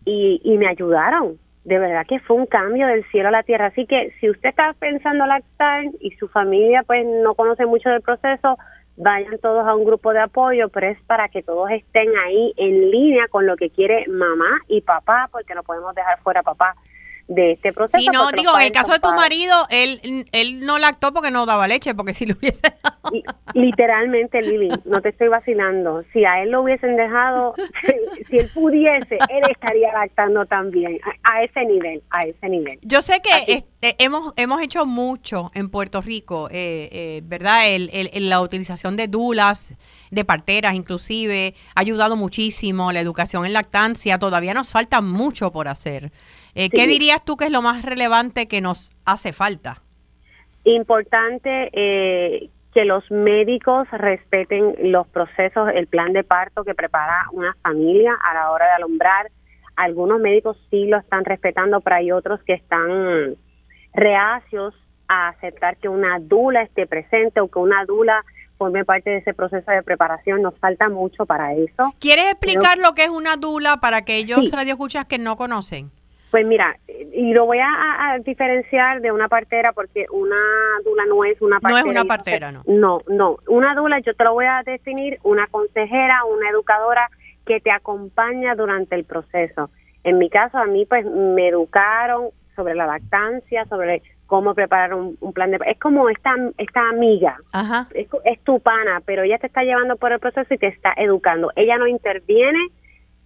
y, 0.06 0.42
y 0.44 0.58
me 0.58 0.68
ayudaron. 0.68 1.38
De 1.64 1.80
verdad 1.80 2.06
que 2.08 2.20
fue 2.20 2.36
un 2.36 2.46
cambio 2.46 2.88
del 2.88 3.06
cielo 3.06 3.30
a 3.30 3.32
la 3.32 3.44
tierra. 3.44 3.68
Así 3.68 3.86
que 3.86 4.12
si 4.20 4.30
usted 4.30 4.50
está 4.50 4.74
pensando 4.74 5.26
lactar 5.26 5.86
y 6.00 6.12
su 6.12 6.28
familia 6.28 6.84
pues 6.84 7.06
no 7.06 7.36
conoce 7.36 7.66
mucho 7.66 7.90
del 7.90 8.02
proceso, 8.02 8.58
vayan 8.98 9.38
todos 9.40 9.66
a 9.66 9.76
un 9.76 9.86
grupo 9.86 10.12
de 10.12 10.20
apoyo, 10.20 10.70
pero 10.70 10.88
es 10.88 11.02
para 11.04 11.30
que 11.30 11.44
todos 11.44 11.70
estén 11.72 12.10
ahí 12.26 12.54
en 12.58 12.92
línea 12.92 13.28
con 13.30 13.46
lo 13.46 13.56
que 13.56 13.70
quiere 13.70 14.06
mamá 14.08 14.60
y 14.68 14.82
papá, 14.82 15.30
porque 15.32 15.56
no 15.56 15.64
podemos 15.64 15.94
dejar 15.96 16.20
fuera 16.20 16.44
papá 16.44 16.76
de 17.28 17.54
este 17.54 17.74
proceso. 17.74 18.00
Sí, 18.00 18.08
no, 18.12 18.30
digo, 18.32 18.58
en 18.58 18.66
el 18.66 18.72
caso 18.72 18.94
de 18.94 19.00
tu 19.00 19.10
marido, 19.14 19.54
él, 19.70 20.26
él 20.32 20.60
no 20.62 20.80
lactó 20.80 21.14
porque 21.14 21.32
no 21.32 21.46
daba 21.46 21.68
leche, 21.68 21.94
porque 21.94 22.14
si 22.14 22.26
lo 22.26 22.36
hubiese 22.36 22.62
dado. 22.84 22.98
Literalmente, 23.54 24.42
Lili, 24.42 24.70
no 24.86 25.02
te 25.02 25.10
estoy 25.10 25.28
vacilando. 25.28 26.04
Si 26.14 26.24
a 26.26 26.42
él 26.42 26.52
lo 26.52 26.62
hubiesen 26.62 26.96
dejado, 26.96 27.54
si, 28.30 28.38
él 28.38 28.50
pudiese, 28.54 29.18
él 29.30 29.44
estaría 29.50 29.92
lactando 29.94 30.46
también, 30.46 31.00
a, 31.24 31.44
ese 31.44 31.66
nivel, 31.66 32.02
a 32.10 32.24
ese 32.24 32.50
nivel. 32.50 32.80
Yo 32.84 33.02
sé 33.02 33.22
que 33.22 33.54
este, 33.54 33.96
hemos, 34.04 34.34
hemos 34.38 34.62
hecho 34.62 34.86
mucho 34.86 35.52
en 35.54 35.70
Puerto 35.70 36.02
Rico, 36.02 36.48
eh, 36.52 36.90
eh, 36.92 37.22
¿verdad? 37.24 37.68
El, 37.68 37.90
el, 37.92 38.30
la 38.30 38.42
utilización 38.42 38.96
de 38.96 39.08
dulas, 39.08 39.76
de 40.12 40.26
parteras 40.26 40.76
inclusive, 40.76 41.56
ha 41.76 41.82
ayudado 41.82 42.16
muchísimo, 42.16 42.92
la 42.92 43.02
educación 43.02 43.46
en 43.46 43.54
lactancia, 43.54 44.18
todavía 44.18 44.54
nos 44.54 44.72
falta 44.72 45.02
mucho 45.02 45.52
por 45.52 45.68
hacer. 45.68 46.12
Eh, 46.60 46.72
¿Qué 46.72 46.88
dirías 46.88 47.24
tú 47.24 47.38
que 47.38 47.46
es 47.46 47.52
lo 47.52 47.62
más 47.62 47.86
relevante 47.86 48.48
que 48.48 48.62
nos 48.62 48.92
hace 49.06 49.32
falta? 49.32 49.84
Importante 50.64 51.70
eh, 51.72 52.50
que 52.74 52.84
los 52.84 53.10
médicos 53.12 53.88
respeten 53.92 54.74
los 54.92 55.08
procesos, 55.08 55.70
el 55.76 55.86
plan 55.86 56.14
de 56.14 56.24
parto 56.24 56.64
que 56.64 56.74
prepara 56.74 57.28
una 57.32 57.56
familia 57.62 58.18
a 58.24 58.34
la 58.34 58.50
hora 58.50 58.66
de 58.66 58.72
alumbrar. 58.72 59.30
Algunos 59.76 60.20
médicos 60.20 60.58
sí 60.72 60.88
lo 60.88 60.98
están 60.98 61.26
respetando, 61.26 61.80
pero 61.82 61.98
hay 61.98 62.12
otros 62.12 62.42
que 62.42 62.54
están 62.54 63.36
reacios 63.94 64.74
a 65.08 65.28
aceptar 65.28 65.78
que 65.78 65.90
una 65.90 66.18
dula 66.20 66.64
esté 66.64 66.88
presente 66.88 67.40
o 67.40 67.50
que 67.50 67.60
una 67.60 67.86
dula 67.86 68.26
forme 68.58 68.84
parte 68.84 69.12
de 69.12 69.18
ese 69.18 69.36
proceso 69.36 69.70
de 69.70 69.84
preparación. 69.84 70.42
Nos 70.42 70.58
falta 70.58 70.90
mucho 70.90 71.28
para 71.28 71.54
eso. 71.54 71.94
¿Quieres 72.00 72.32
explicar 72.32 72.80
lo 72.80 72.94
que 72.96 73.04
es 73.04 73.10
una 73.10 73.36
dula 73.36 73.78
para 73.78 73.98
aquellos 73.98 74.50
radioescuchas 74.52 75.06
que 75.06 75.20
no 75.20 75.38
conocen? 75.38 75.92
Pues 76.38 76.46
mira, 76.46 76.78
y 76.88 77.34
lo 77.34 77.48
voy 77.48 77.58
a, 77.58 78.20
diferenciar 78.24 79.02
de 79.02 79.12
una 79.12 79.28
partera 79.28 79.74
porque 79.74 80.06
una 80.12 80.36
dula 80.86 81.04
no 81.08 81.26
es 81.26 81.42
una 81.42 81.60
partera. 81.60 81.82
No 81.82 81.90
es 81.90 81.98
una 81.98 82.06
partera, 82.06 82.52
no. 82.52 82.62
No, 82.68 83.02
no. 83.08 83.38
Una 83.48 83.74
dula 83.74 83.98
yo 84.02 84.14
te 84.14 84.24
lo 84.24 84.34
voy 84.34 84.46
a 84.46 84.62
definir 84.64 85.18
una 85.24 85.48
consejera, 85.48 86.26
una 86.26 86.48
educadora 86.52 87.10
que 87.44 87.60
te 87.60 87.72
acompaña 87.72 88.54
durante 88.54 88.94
el 88.94 89.04
proceso. 89.04 89.72
En 90.04 90.20
mi 90.20 90.30
caso, 90.30 90.60
a 90.60 90.68
mí 90.68 90.86
pues 90.86 91.08
me 91.08 91.48
educaron 91.48 92.30
sobre 92.56 92.76
la 92.76 92.86
lactancia, 92.86 93.66
sobre 93.66 94.04
cómo 94.28 94.54
preparar 94.54 94.94
un, 94.94 95.18
plan 95.34 95.50
de... 95.50 95.58
Es 95.66 95.80
como 95.80 96.08
esta, 96.08 96.36
esta 96.60 96.88
amiga, 96.90 97.36
Es, 97.96 98.08
es, 98.26 98.40
tu 98.44 98.60
pana, 98.60 99.02
pero 99.04 99.24
ella 99.24 99.40
te 99.40 99.48
está 99.48 99.64
llevando 99.64 99.96
por 99.96 100.12
el 100.12 100.20
proceso 100.20 100.54
y 100.54 100.60
te 100.60 100.68
está 100.68 100.94
educando. 100.98 101.52
Ella 101.56 101.80
no 101.80 101.88
interviene 101.88 102.60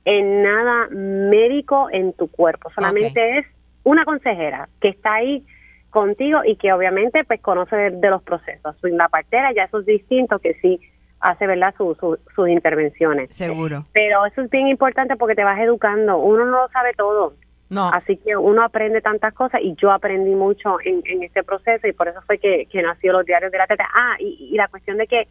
en 0.06 0.44
nada 0.44 0.88
médico 0.90 1.90
en 1.92 2.14
tu 2.14 2.30
cuerpo, 2.30 2.70
solamente 2.74 3.40
es 3.40 3.46
una 3.84 4.06
consejera 4.06 4.70
que 4.80 4.90
está 4.90 5.16
ahí 5.16 5.46
contigo 5.90 6.42
y 6.46 6.56
que 6.56 6.74
obviamente 6.74 7.24
pues 7.24 7.42
conoce 7.42 7.76
de, 7.76 8.10
los 8.10 8.24
procesos. 8.24 8.76
La 8.84 9.10
partera 9.10 9.54
ya 9.54 9.66
eso 9.66 9.80
es 9.80 9.86
distinto 9.86 10.40
que 10.40 10.56
sí 10.56 10.80
hace 11.20 11.46
verdad 11.46 11.76
sus 11.78 12.50
intervenciones. 12.50 13.36
Seguro. 13.36 13.86
Pero 13.94 14.26
eso 14.26 14.42
es 14.42 14.50
bien 14.50 14.68
importante 14.68 15.16
porque 15.18 15.36
te 15.36 15.44
vas 15.44 15.60
educando. 15.60 16.18
Uno 16.18 16.46
no 16.46 16.64
lo 16.64 16.70
sabe 16.70 16.94
todo. 16.94 17.34
No. 17.70 17.90
Así 17.90 18.18
que 18.18 18.36
uno 18.36 18.64
aprende 18.64 19.02
tantas 19.02 19.34
cosas 19.34 19.62
y 19.64 19.76
yo 19.76 19.92
aprendí 19.92 20.32
mucho 20.32 20.78
en, 20.84 21.24
este 21.24 21.44
proceso 21.44 21.88
y 21.88 21.94
por 21.94 22.08
eso 22.08 22.22
fue 22.24 22.38
que, 22.38 22.66
que 22.66 22.82
nació 22.82 23.14
los 23.14 23.26
diarios 23.26 23.52
de 23.52 23.58
la 23.58 23.68
teta. 23.68 23.88
Ah, 23.94 24.16
y, 24.20 24.50
y 24.52 24.56
la 24.56 24.68
cuestión 24.68 24.98
de 24.98 25.08
que 25.08 25.28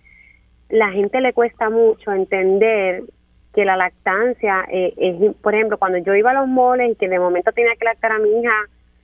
la 0.70 0.90
gente 0.90 1.20
le 1.20 1.32
cuesta 1.32 1.68
mucho 1.68 2.12
entender 2.12 3.02
que 3.54 3.64
la 3.64 3.76
lactancia 3.76 4.64
eh, 4.70 4.94
es, 4.96 5.34
por 5.36 5.54
ejemplo, 5.54 5.78
cuando 5.78 5.98
yo 5.98 6.14
iba 6.14 6.30
a 6.30 6.34
los 6.34 6.48
moles 6.48 6.92
y 6.92 6.94
que 6.96 7.08
de 7.08 7.18
momento 7.18 7.52
tenía 7.52 7.74
que 7.76 7.84
lactar 7.84 8.12
a 8.12 8.18
mi 8.18 8.28
hija, 8.40 8.52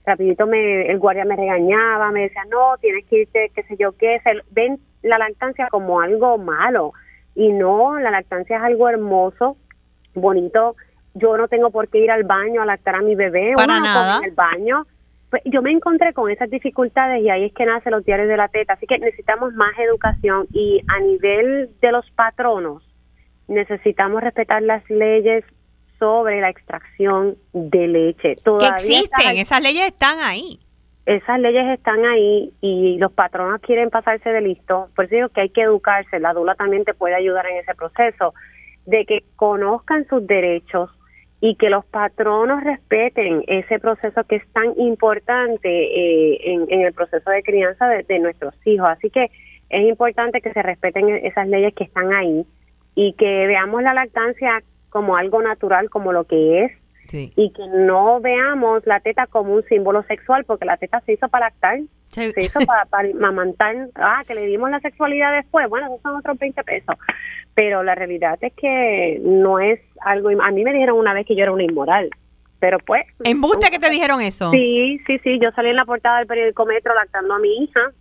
rapidito 0.05 0.47
me, 0.47 0.89
el 0.89 0.99
guardia 0.99 1.25
me 1.25 1.35
regañaba, 1.35 2.11
me 2.11 2.21
decía, 2.21 2.43
no, 2.49 2.77
tienes 2.79 3.05
que 3.05 3.21
irte, 3.21 3.51
qué 3.53 3.63
sé 3.63 3.75
yo 3.77 3.91
qué, 3.97 4.19
se, 4.23 4.41
ven 4.51 4.79
la 5.03 5.17
lactancia 5.17 5.67
como 5.69 5.99
algo 5.99 6.37
malo. 6.37 6.93
Y 7.35 7.51
no, 7.51 7.99
la 7.99 8.09
lactancia 8.09 8.57
es 8.57 8.63
algo 8.63 8.89
hermoso, 8.89 9.57
bonito, 10.15 10.75
yo 11.13 11.37
no 11.37 11.47
tengo 11.47 11.71
por 11.71 11.87
qué 11.89 11.99
ir 11.99 12.11
al 12.11 12.23
baño 12.23 12.61
a 12.61 12.65
lactar 12.65 12.95
a 12.95 13.01
mi 13.01 13.15
bebé, 13.15 13.53
Para 13.55 13.79
nada. 13.79 14.21
el 14.23 14.31
baño, 14.31 14.85
pues 15.29 15.41
yo 15.45 15.61
me 15.61 15.71
encontré 15.71 16.13
con 16.13 16.31
esas 16.31 16.49
dificultades 16.49 17.21
y 17.21 17.29
ahí 17.29 17.45
es 17.45 17.53
que 17.53 17.65
nacen 17.65 17.91
los 17.91 18.05
diarios 18.05 18.29
de 18.29 18.37
la 18.37 18.47
teta, 18.47 18.73
así 18.73 18.87
que 18.87 18.97
necesitamos 18.97 19.53
más 19.53 19.77
educación 19.77 20.47
y 20.51 20.81
a 20.87 20.99
nivel 20.99 21.69
de 21.81 21.91
los 21.91 22.09
patronos, 22.11 22.86
necesitamos 23.47 24.21
respetar 24.21 24.61
las 24.61 24.87
leyes 24.89 25.43
sobre 25.99 26.41
la 26.41 26.49
extracción 26.49 27.35
de 27.53 27.87
leche. 27.87 28.35
Todavía 28.43 28.69
existen, 28.75 29.37
esas 29.37 29.61
leyes 29.61 29.87
están 29.87 30.17
ahí. 30.21 30.59
Esas 31.05 31.39
leyes 31.39 31.65
están 31.69 32.05
ahí 32.05 32.51
y 32.61 32.97
los 32.97 33.13
patronos 33.13 33.61
quieren 33.61 33.89
pasarse 33.89 34.29
de 34.29 34.41
listo. 34.41 34.89
Por 34.95 35.05
eso 35.05 35.15
digo 35.15 35.29
que 35.29 35.41
hay 35.41 35.49
que 35.49 35.61
educarse. 35.61 36.19
La 36.19 36.33
dula 36.33 36.55
también 36.55 36.83
te 36.83 36.93
puede 36.93 37.15
ayudar 37.15 37.47
en 37.47 37.57
ese 37.57 37.73
proceso 37.75 38.33
de 38.85 39.05
que 39.05 39.23
conozcan 39.37 40.05
sus 40.07 40.27
derechos 40.27 40.89
y 41.39 41.55
que 41.55 41.69
los 41.69 41.85
patronos 41.85 42.63
respeten 42.63 43.43
ese 43.47 43.79
proceso 43.79 44.23
que 44.25 44.37
es 44.37 44.47
tan 44.53 44.77
importante 44.77 45.69
eh, 45.69 46.39
en, 46.43 46.81
el 46.81 46.93
proceso 46.93 47.29
de 47.29 47.43
crianza 47.43 47.87
de 47.87 48.19
nuestros 48.19 48.53
hijos. 48.65 48.87
Así 48.89 49.09
que 49.09 49.31
es 49.69 49.87
importante 49.87 50.41
que 50.41 50.51
se 50.51 50.61
respeten 50.61 51.09
esas 51.09 51.47
leyes 51.47 51.73
que 51.73 51.85
están 51.85 52.11
ahí 52.13 52.45
y 52.97 53.13
que 53.13 53.45
veamos 53.45 53.83
la 53.83 53.93
lactancia 53.93 54.63
como 54.89 55.17
algo 55.17 55.39
natural, 55.43 55.87
como 55.91 56.11
lo 56.11 56.23
que 56.23 56.65
es, 56.65 56.71
y 57.13 57.51
que 57.51 57.67
no 57.67 58.19
veamos 58.19 58.87
la 58.87 58.99
teta 59.01 59.27
como 59.27 59.53
un 59.53 59.63
símbolo 59.65 60.01
sexual, 60.07 60.45
porque 60.45 60.65
la 60.65 60.77
teta 60.77 60.99
se 61.01 61.13
hizo 61.13 61.29
para 61.29 61.45
lactar, 61.45 61.79
se 62.09 62.41
hizo 62.41 62.59
para, 62.65 62.85
para, 62.85 63.07
mamantar, 63.13 63.89
ah, 63.93 64.23
que 64.27 64.33
le 64.33 64.47
dimos 64.47 64.71
la 64.71 64.79
sexualidad 64.79 65.31
después, 65.31 65.69
bueno, 65.69 65.85
esos 65.85 66.01
son 66.01 66.15
otros 66.15 66.39
20 66.39 66.63
pesos, 66.63 66.95
pero 67.53 67.83
la 67.83 67.93
realidad 67.93 68.39
es 68.41 68.53
que 68.53 69.21
no 69.23 69.59
es 69.59 69.79
algo, 70.01 70.29
a 70.29 70.49
mí 70.49 70.63
me 70.63 70.73
dijeron 70.73 70.97
una 70.97 71.13
vez 71.13 71.27
que 71.27 71.35
yo 71.35 71.43
era 71.43 71.51
una 71.51 71.65
inmoral, 71.65 72.09
pero 72.59 72.79
pues... 72.79 73.05
¿En 73.23 73.41
buste 73.41 73.69
que 73.69 73.77
te 73.77 73.91
dijeron 73.91 74.21
eso? 74.21 74.49
Sí, 74.49 74.99
sí, 75.05 75.19
sí, 75.19 75.37
yo 75.39 75.51
salí 75.51 75.69
en 75.69 75.75
la 75.75 75.85
portada 75.85 76.17
del 76.17 76.25
periódico 76.25 76.65
Metro 76.65 76.95
lactando 76.95 77.35
a 77.35 77.39
mi 77.39 77.63
hija 77.63 77.91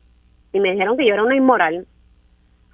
y 0.54 0.60
me 0.60 0.72
dijeron 0.72 0.96
que 0.96 1.06
yo 1.06 1.12
era 1.12 1.22
una 1.22 1.36
inmoral. 1.36 1.86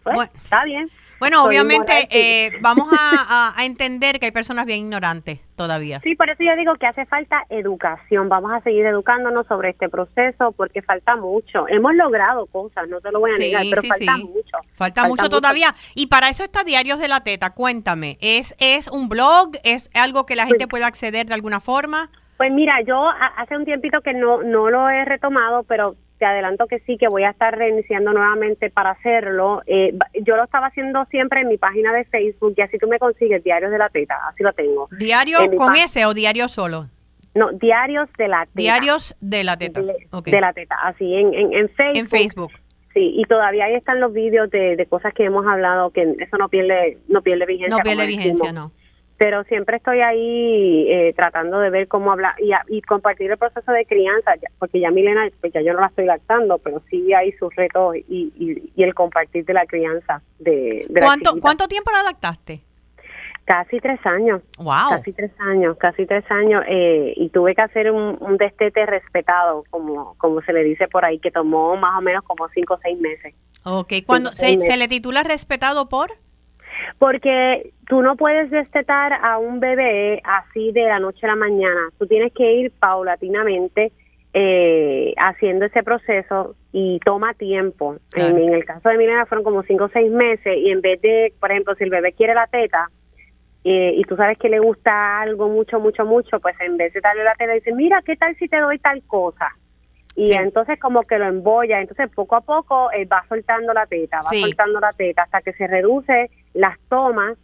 Pues, 0.04 0.30
está 0.34 0.64
bien. 0.64 0.88
Bueno, 1.22 1.44
obviamente 1.44 2.08
eh, 2.10 2.50
vamos 2.62 2.88
a, 2.98 3.54
entender 3.64 4.18
que 4.18 4.26
hay 4.26 4.32
personas 4.32 4.66
bien 4.66 4.80
ignorantes 4.80 5.38
todavía. 5.54 6.00
Sí, 6.02 6.16
por 6.16 6.28
eso 6.28 6.42
yo 6.42 6.56
digo 6.56 6.74
que 6.74 6.86
hace 6.88 7.06
falta 7.06 7.44
educación. 7.48 8.28
Vamos 8.28 8.50
a 8.50 8.60
seguir 8.62 8.84
educándonos 8.86 9.46
sobre 9.46 9.70
este 9.70 9.88
proceso 9.88 10.50
porque 10.50 10.82
falta 10.82 11.14
mucho. 11.14 11.68
Hemos 11.68 11.94
logrado 11.94 12.46
cosas, 12.46 12.88
no 12.88 13.00
te 13.00 13.12
lo 13.12 13.20
voy 13.20 13.30
a 13.30 13.38
negar, 13.38 13.62
pero 13.70 13.82
falta 13.84 14.16
mucho. 14.16 14.58
Falta, 14.74 15.06
mucho, 15.06 15.28
todavía. 15.28 15.68
Y 15.94 16.08
para 16.08 16.28
eso 16.28 16.42
está 16.42 16.64
Diarios 16.64 16.98
de 16.98 17.06
la 17.06 17.20
Teta. 17.20 17.50
Cuéntame, 17.50 18.18
¿es, 18.20 18.56
es 18.58 18.88
un 18.88 19.08
blog? 19.08 19.52
¿Es 19.62 19.90
algo 19.94 20.26
que 20.26 20.34
la 20.34 20.46
gente 20.48 20.66
puede 20.66 20.82
acceder 20.82 21.26
de 21.26 21.34
alguna 21.34 21.60
forma? 21.60 22.10
Pues 22.36 22.50
mira, 22.50 22.82
yo 22.84 23.08
hace 23.36 23.56
un 23.56 23.64
tiempito 23.64 24.00
que 24.00 24.12
no, 24.12 24.42
no 24.42 24.70
lo 24.70 24.90
he 24.90 25.04
retomado, 25.04 25.62
pero 25.62 25.94
te 26.22 26.26
adelanto 26.26 26.68
que 26.68 26.78
sí, 26.86 26.98
que 26.98 27.08
voy 27.08 27.24
a 27.24 27.30
estar 27.30 27.58
reiniciando 27.58 28.12
nuevamente 28.12 28.70
para 28.70 28.90
hacerlo. 28.90 29.60
Eh, 29.66 29.92
yo 30.24 30.36
lo 30.36 30.44
estaba 30.44 30.68
haciendo 30.68 31.04
siempre 31.06 31.40
en 31.40 31.48
mi 31.48 31.58
página 31.58 31.92
de 31.92 32.04
Facebook 32.04 32.54
y 32.56 32.60
así 32.60 32.78
tú 32.78 32.86
me 32.86 33.00
consigues 33.00 33.42
Diarios 33.42 33.72
de 33.72 33.78
la 33.78 33.88
Teta, 33.88 34.14
así 34.28 34.44
lo 34.44 34.52
tengo. 34.52 34.88
¿Diario 34.96 35.38
con 35.56 35.74
ese 35.74 36.06
o 36.06 36.14
diario 36.14 36.46
solo? 36.46 36.86
No, 37.34 37.50
Diarios 37.50 38.08
de 38.16 38.28
la 38.28 38.46
Teta. 38.46 38.52
Diarios 38.54 39.16
de 39.20 39.42
la 39.42 39.56
Teta. 39.56 39.80
De, 39.82 40.40
la 40.40 40.52
Teta, 40.52 40.76
así, 40.84 41.12
en, 41.12 41.34
en, 41.34 41.68
Facebook. 41.70 41.96
En 41.96 42.06
Facebook. 42.06 42.52
Sí, 42.94 43.14
y 43.16 43.24
todavía 43.24 43.64
ahí 43.64 43.74
están 43.74 43.98
los 43.98 44.12
vídeos 44.12 44.48
de, 44.50 44.76
de 44.76 44.86
cosas 44.86 45.12
que 45.14 45.24
hemos 45.24 45.44
hablado, 45.44 45.90
que 45.90 46.02
eso 46.02 46.36
no 46.38 46.48
pierde, 46.50 46.98
no 47.08 47.22
pierde 47.22 47.46
vigencia. 47.46 47.78
No 47.78 47.82
pierde 47.82 48.06
vigencia, 48.06 48.52
no 48.52 48.70
pero 49.22 49.44
siempre 49.44 49.76
estoy 49.76 50.00
ahí 50.00 50.90
eh, 50.90 51.12
tratando 51.14 51.60
de 51.60 51.70
ver 51.70 51.86
cómo 51.86 52.10
hablar 52.10 52.34
y, 52.68 52.82
compartir 52.82 53.30
el 53.30 53.38
proceso 53.38 53.70
de 53.70 53.86
crianza, 53.86 54.32
porque 54.58 54.80
ya 54.80 54.90
Milena, 54.90 55.28
pues 55.40 55.52
ya 55.52 55.62
yo 55.62 55.74
no 55.74 55.80
la 55.80 55.86
estoy 55.86 56.06
lactando, 56.06 56.58
pero 56.58 56.82
sí 56.90 57.14
hay 57.14 57.30
sus 57.34 57.54
retos 57.54 57.94
y, 58.08 58.72
el 58.76 58.94
compartir 58.94 59.44
de 59.44 59.54
la 59.54 59.64
crianza. 59.64 60.22
de, 60.40 60.88
¿Cuánto, 60.98 61.36
¿Cuánto 61.40 61.68
tiempo 61.68 61.92
la 61.92 62.02
lactaste? 62.02 62.62
Casi 63.44 63.78
tres 63.78 64.04
años. 64.04 64.42
Wow. 64.58 64.90
Casi 64.90 65.12
tres 65.12 65.30
años, 65.38 65.76
casi 65.78 66.04
tres 66.04 66.28
años. 66.28 66.64
Eh, 66.66 67.12
y 67.14 67.28
tuve 67.28 67.54
que 67.54 67.62
hacer 67.62 67.92
un, 67.92 68.36
destete 68.38 68.86
respetado, 68.86 69.62
como, 69.70 70.16
como 70.18 70.42
se 70.42 70.52
le 70.52 70.64
dice 70.64 70.88
por 70.88 71.04
ahí, 71.04 71.20
que 71.20 71.30
tomó 71.30 71.76
más 71.76 71.96
o 71.96 72.00
menos 72.00 72.24
como 72.24 72.48
cinco 72.48 72.74
o 72.74 72.80
seis 72.82 72.98
meses. 72.98 73.36
Ok, 73.62 73.92
cuando 74.04 74.30
se, 74.30 74.58
se 74.58 74.76
le 74.76 74.88
titula 74.88 75.22
respetado 75.22 75.88
por? 75.88 76.10
Porque 76.98 77.72
tú 77.86 78.02
no 78.02 78.16
puedes 78.16 78.50
destetar 78.50 79.12
a 79.12 79.38
un 79.38 79.60
bebé 79.60 80.20
así 80.24 80.72
de 80.72 80.84
la 80.84 80.98
noche 80.98 81.26
a 81.26 81.30
la 81.30 81.36
mañana. 81.36 81.90
Tú 81.98 82.06
tienes 82.06 82.32
que 82.32 82.52
ir 82.52 82.72
paulatinamente 82.78 83.92
eh, 84.34 85.12
haciendo 85.18 85.66
ese 85.66 85.82
proceso 85.82 86.54
y 86.72 87.00
toma 87.04 87.34
tiempo. 87.34 87.96
En, 88.14 88.38
el 88.38 88.64
caso 88.64 88.88
de 88.88 88.96
Milena 88.96 89.26
fueron 89.26 89.44
como 89.44 89.62
cinco 89.62 89.84
o 89.84 89.90
seis 89.90 90.10
meses 90.10 90.56
y 90.56 90.70
en 90.70 90.80
vez 90.80 91.00
de, 91.02 91.34
por 91.38 91.50
ejemplo, 91.50 91.74
si 91.74 91.84
el 91.84 91.90
bebé 91.90 92.12
quiere 92.12 92.34
la 92.34 92.46
teta 92.46 92.88
eh, 93.64 93.92
y 93.94 94.02
tú 94.04 94.16
sabes 94.16 94.38
que 94.38 94.48
le 94.48 94.58
gusta 94.58 95.20
algo 95.20 95.48
mucho, 95.48 95.78
mucho, 95.80 96.04
mucho, 96.04 96.40
pues 96.40 96.56
en 96.60 96.76
vez 96.78 96.92
de 96.94 97.00
darle 97.00 97.24
la 97.24 97.34
teta, 97.34 97.52
dice, 97.52 97.74
mira, 97.74 98.02
¿qué 98.04 98.16
tal 98.16 98.34
si 98.36 98.48
te 98.48 98.58
doy 98.58 98.78
tal 98.78 99.02
cosa? 99.06 99.48
Y 100.14 100.32
entonces 100.32 100.78
como 100.78 101.02
que 101.02 101.18
lo 101.18 101.26
embolla, 101.26 101.80
entonces 101.80 102.10
poco 102.14 102.36
a 102.36 102.40
poco 102.40 102.90
él 102.90 103.08
va 103.10 103.24
soltando 103.28 103.72
la 103.72 103.86
teta, 103.86 104.18
va 104.18 104.30
soltando 104.30 104.80
la 104.80 104.92
teta 104.92 105.22
hasta 105.22 105.40
que 105.40 105.52
se 105.54 105.66
reduce 105.66 106.30
las 106.54 106.78
tomas 106.88 107.38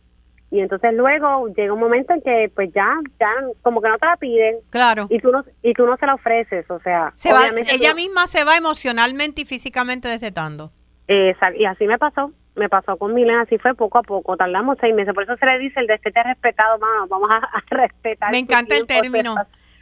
y 0.51 0.61
entonces 0.61 0.95
luego 0.95 1.49
llega 1.49 1.73
un 1.73 1.81
momento 1.81 2.14
en 2.14 2.23
que 2.23 2.51
pues 2.55 2.71
ya 2.75 2.95
ya 3.21 3.31
como 3.62 3.83
que 3.83 3.89
no 3.89 3.99
te 3.99 4.07
la 4.07 4.16
piden 4.16 4.57
claro 4.71 5.07
y 5.11 5.19
tú 5.19 5.31
no 5.31 5.45
y 5.62 5.75
tú 5.75 5.87
no 5.87 5.97
se 5.99 6.07
la 6.07 6.14
ofreces 6.14 6.71
o 6.71 6.81
sea 6.81 7.12
se 7.16 7.33
va, 7.33 7.43
ella 7.71 7.95
misma 7.95 8.27
se 8.27 8.45
va 8.45 8.57
emocionalmente 8.57 9.43
y 9.43 9.45
físicamente 9.45 10.09
destetando 10.09 10.73
y 11.07 11.64
así 11.64 11.87
me 11.87 11.99
pasó 11.99 12.33
me 12.59 12.69
pasó 12.69 12.97
con 12.97 13.14
Milena, 13.14 13.43
así 13.43 13.57
fue 13.59 13.75
poco 13.75 13.99
a 13.99 14.03
poco, 14.03 14.37
tardamos 14.37 14.77
seis 14.81 14.95
meses, 14.95 15.14
por 15.14 15.23
eso 15.23 15.37
se 15.37 15.47
le 15.47 15.59
dice 15.59 15.81
el 15.81 15.87
destete 15.87 16.23
respetado, 16.23 16.79
vamos, 16.79 17.09
vamos 17.09 17.31
a, 17.31 17.62
respetar. 17.71 18.33
Me 18.33 18.39
encanta 18.39 18.77
el 18.77 18.87
término. 18.87 19.35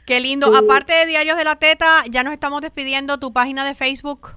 Qué 0.06 0.20
lindo. 0.20 0.54
Aparte 0.56 0.92
de 0.92 1.06
Diarios 1.06 1.36
de 1.36 1.44
la 1.44 1.56
Teta, 1.56 2.04
ya 2.08 2.22
nos 2.22 2.32
estamos 2.32 2.60
despidiendo. 2.62 3.18
¿Tu 3.18 3.32
página 3.32 3.64
de 3.64 3.74
Facebook? 3.74 4.28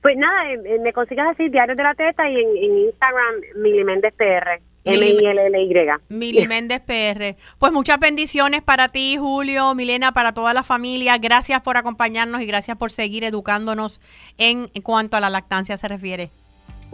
Pues 0.00 0.16
nada, 0.16 0.50
eh, 0.50 0.60
eh, 0.64 0.78
me 0.80 0.92
consigues 0.92 1.24
así, 1.30 1.48
Diarios 1.48 1.76
de 1.76 1.82
la 1.82 1.94
Teta 1.94 2.28
y 2.28 2.36
en, 2.36 2.78
Instagram, 2.78 3.34
Miliméndez 3.56 4.14
PR. 4.14 4.60
M-I-L-L-Y. 4.84 5.90
Mili 6.08 6.46
Méndez 6.46 6.80
PR. 6.80 7.36
Pues 7.58 7.72
muchas 7.72 7.98
bendiciones 7.98 8.62
para 8.62 8.88
ti, 8.88 9.16
Julio, 9.18 9.74
Milena, 9.74 10.12
para 10.12 10.32
toda 10.32 10.52
la 10.52 10.62
familia. 10.62 11.16
Gracias 11.18 11.62
por 11.62 11.76
acompañarnos 11.76 12.42
y 12.42 12.46
gracias 12.46 12.76
por 12.76 12.90
seguir 12.90 13.24
educándonos 13.24 14.00
en 14.36 14.68
cuanto 14.82 15.16
a 15.16 15.20
la 15.20 15.30
lactancia 15.30 15.76
se 15.76 15.88
refiere. 15.88 16.30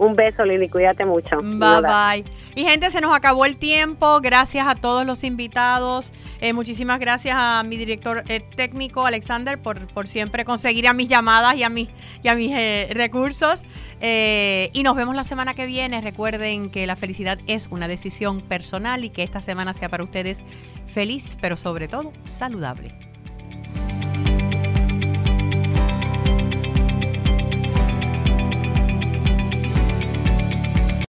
Un 0.01 0.15
beso, 0.15 0.43
Lili, 0.43 0.67
cuídate 0.67 1.05
mucho. 1.05 1.37
Bye 1.43 1.81
bye. 1.83 2.25
Y 2.55 2.63
gente, 2.63 2.89
se 2.89 3.01
nos 3.01 3.15
acabó 3.15 3.45
el 3.45 3.57
tiempo. 3.57 4.19
Gracias 4.19 4.67
a 4.67 4.73
todos 4.73 5.05
los 5.05 5.23
invitados. 5.23 6.11
Eh, 6.39 6.53
muchísimas 6.53 6.99
gracias 6.99 7.35
a 7.37 7.61
mi 7.61 7.77
director 7.77 8.23
eh, 8.27 8.39
técnico, 8.55 9.05
Alexander, 9.05 9.61
por, 9.61 9.87
por, 9.93 10.07
siempre 10.07 10.43
conseguir 10.43 10.87
a 10.87 10.93
mis 10.93 11.07
llamadas 11.07 11.53
y 11.53 11.61
a 11.61 11.69
mis, 11.69 11.89
y 12.23 12.29
a 12.29 12.33
mis 12.33 12.51
eh, 12.51 12.89
recursos. 12.93 13.63
y 14.01 14.81
nos 14.81 14.95
vemos 14.95 15.15
la 15.15 15.23
semana 15.23 15.53
que 15.53 15.67
viene. 15.67 16.01
Recuerden 16.01 16.71
que 16.71 16.87
la 16.87 16.95
felicidad 16.95 17.37
es 17.45 17.67
una 17.69 17.87
decisión 17.87 18.41
personal 18.41 19.05
y 19.05 19.11
que 19.11 19.21
esta 19.21 19.43
semana 19.43 19.75
sea 19.75 19.89
para 19.89 20.03
ustedes 20.03 20.39
feliz, 20.87 21.37
pero 21.39 21.55
sobre 21.55 21.87
todo 21.87 22.11
saludable. 22.25 23.10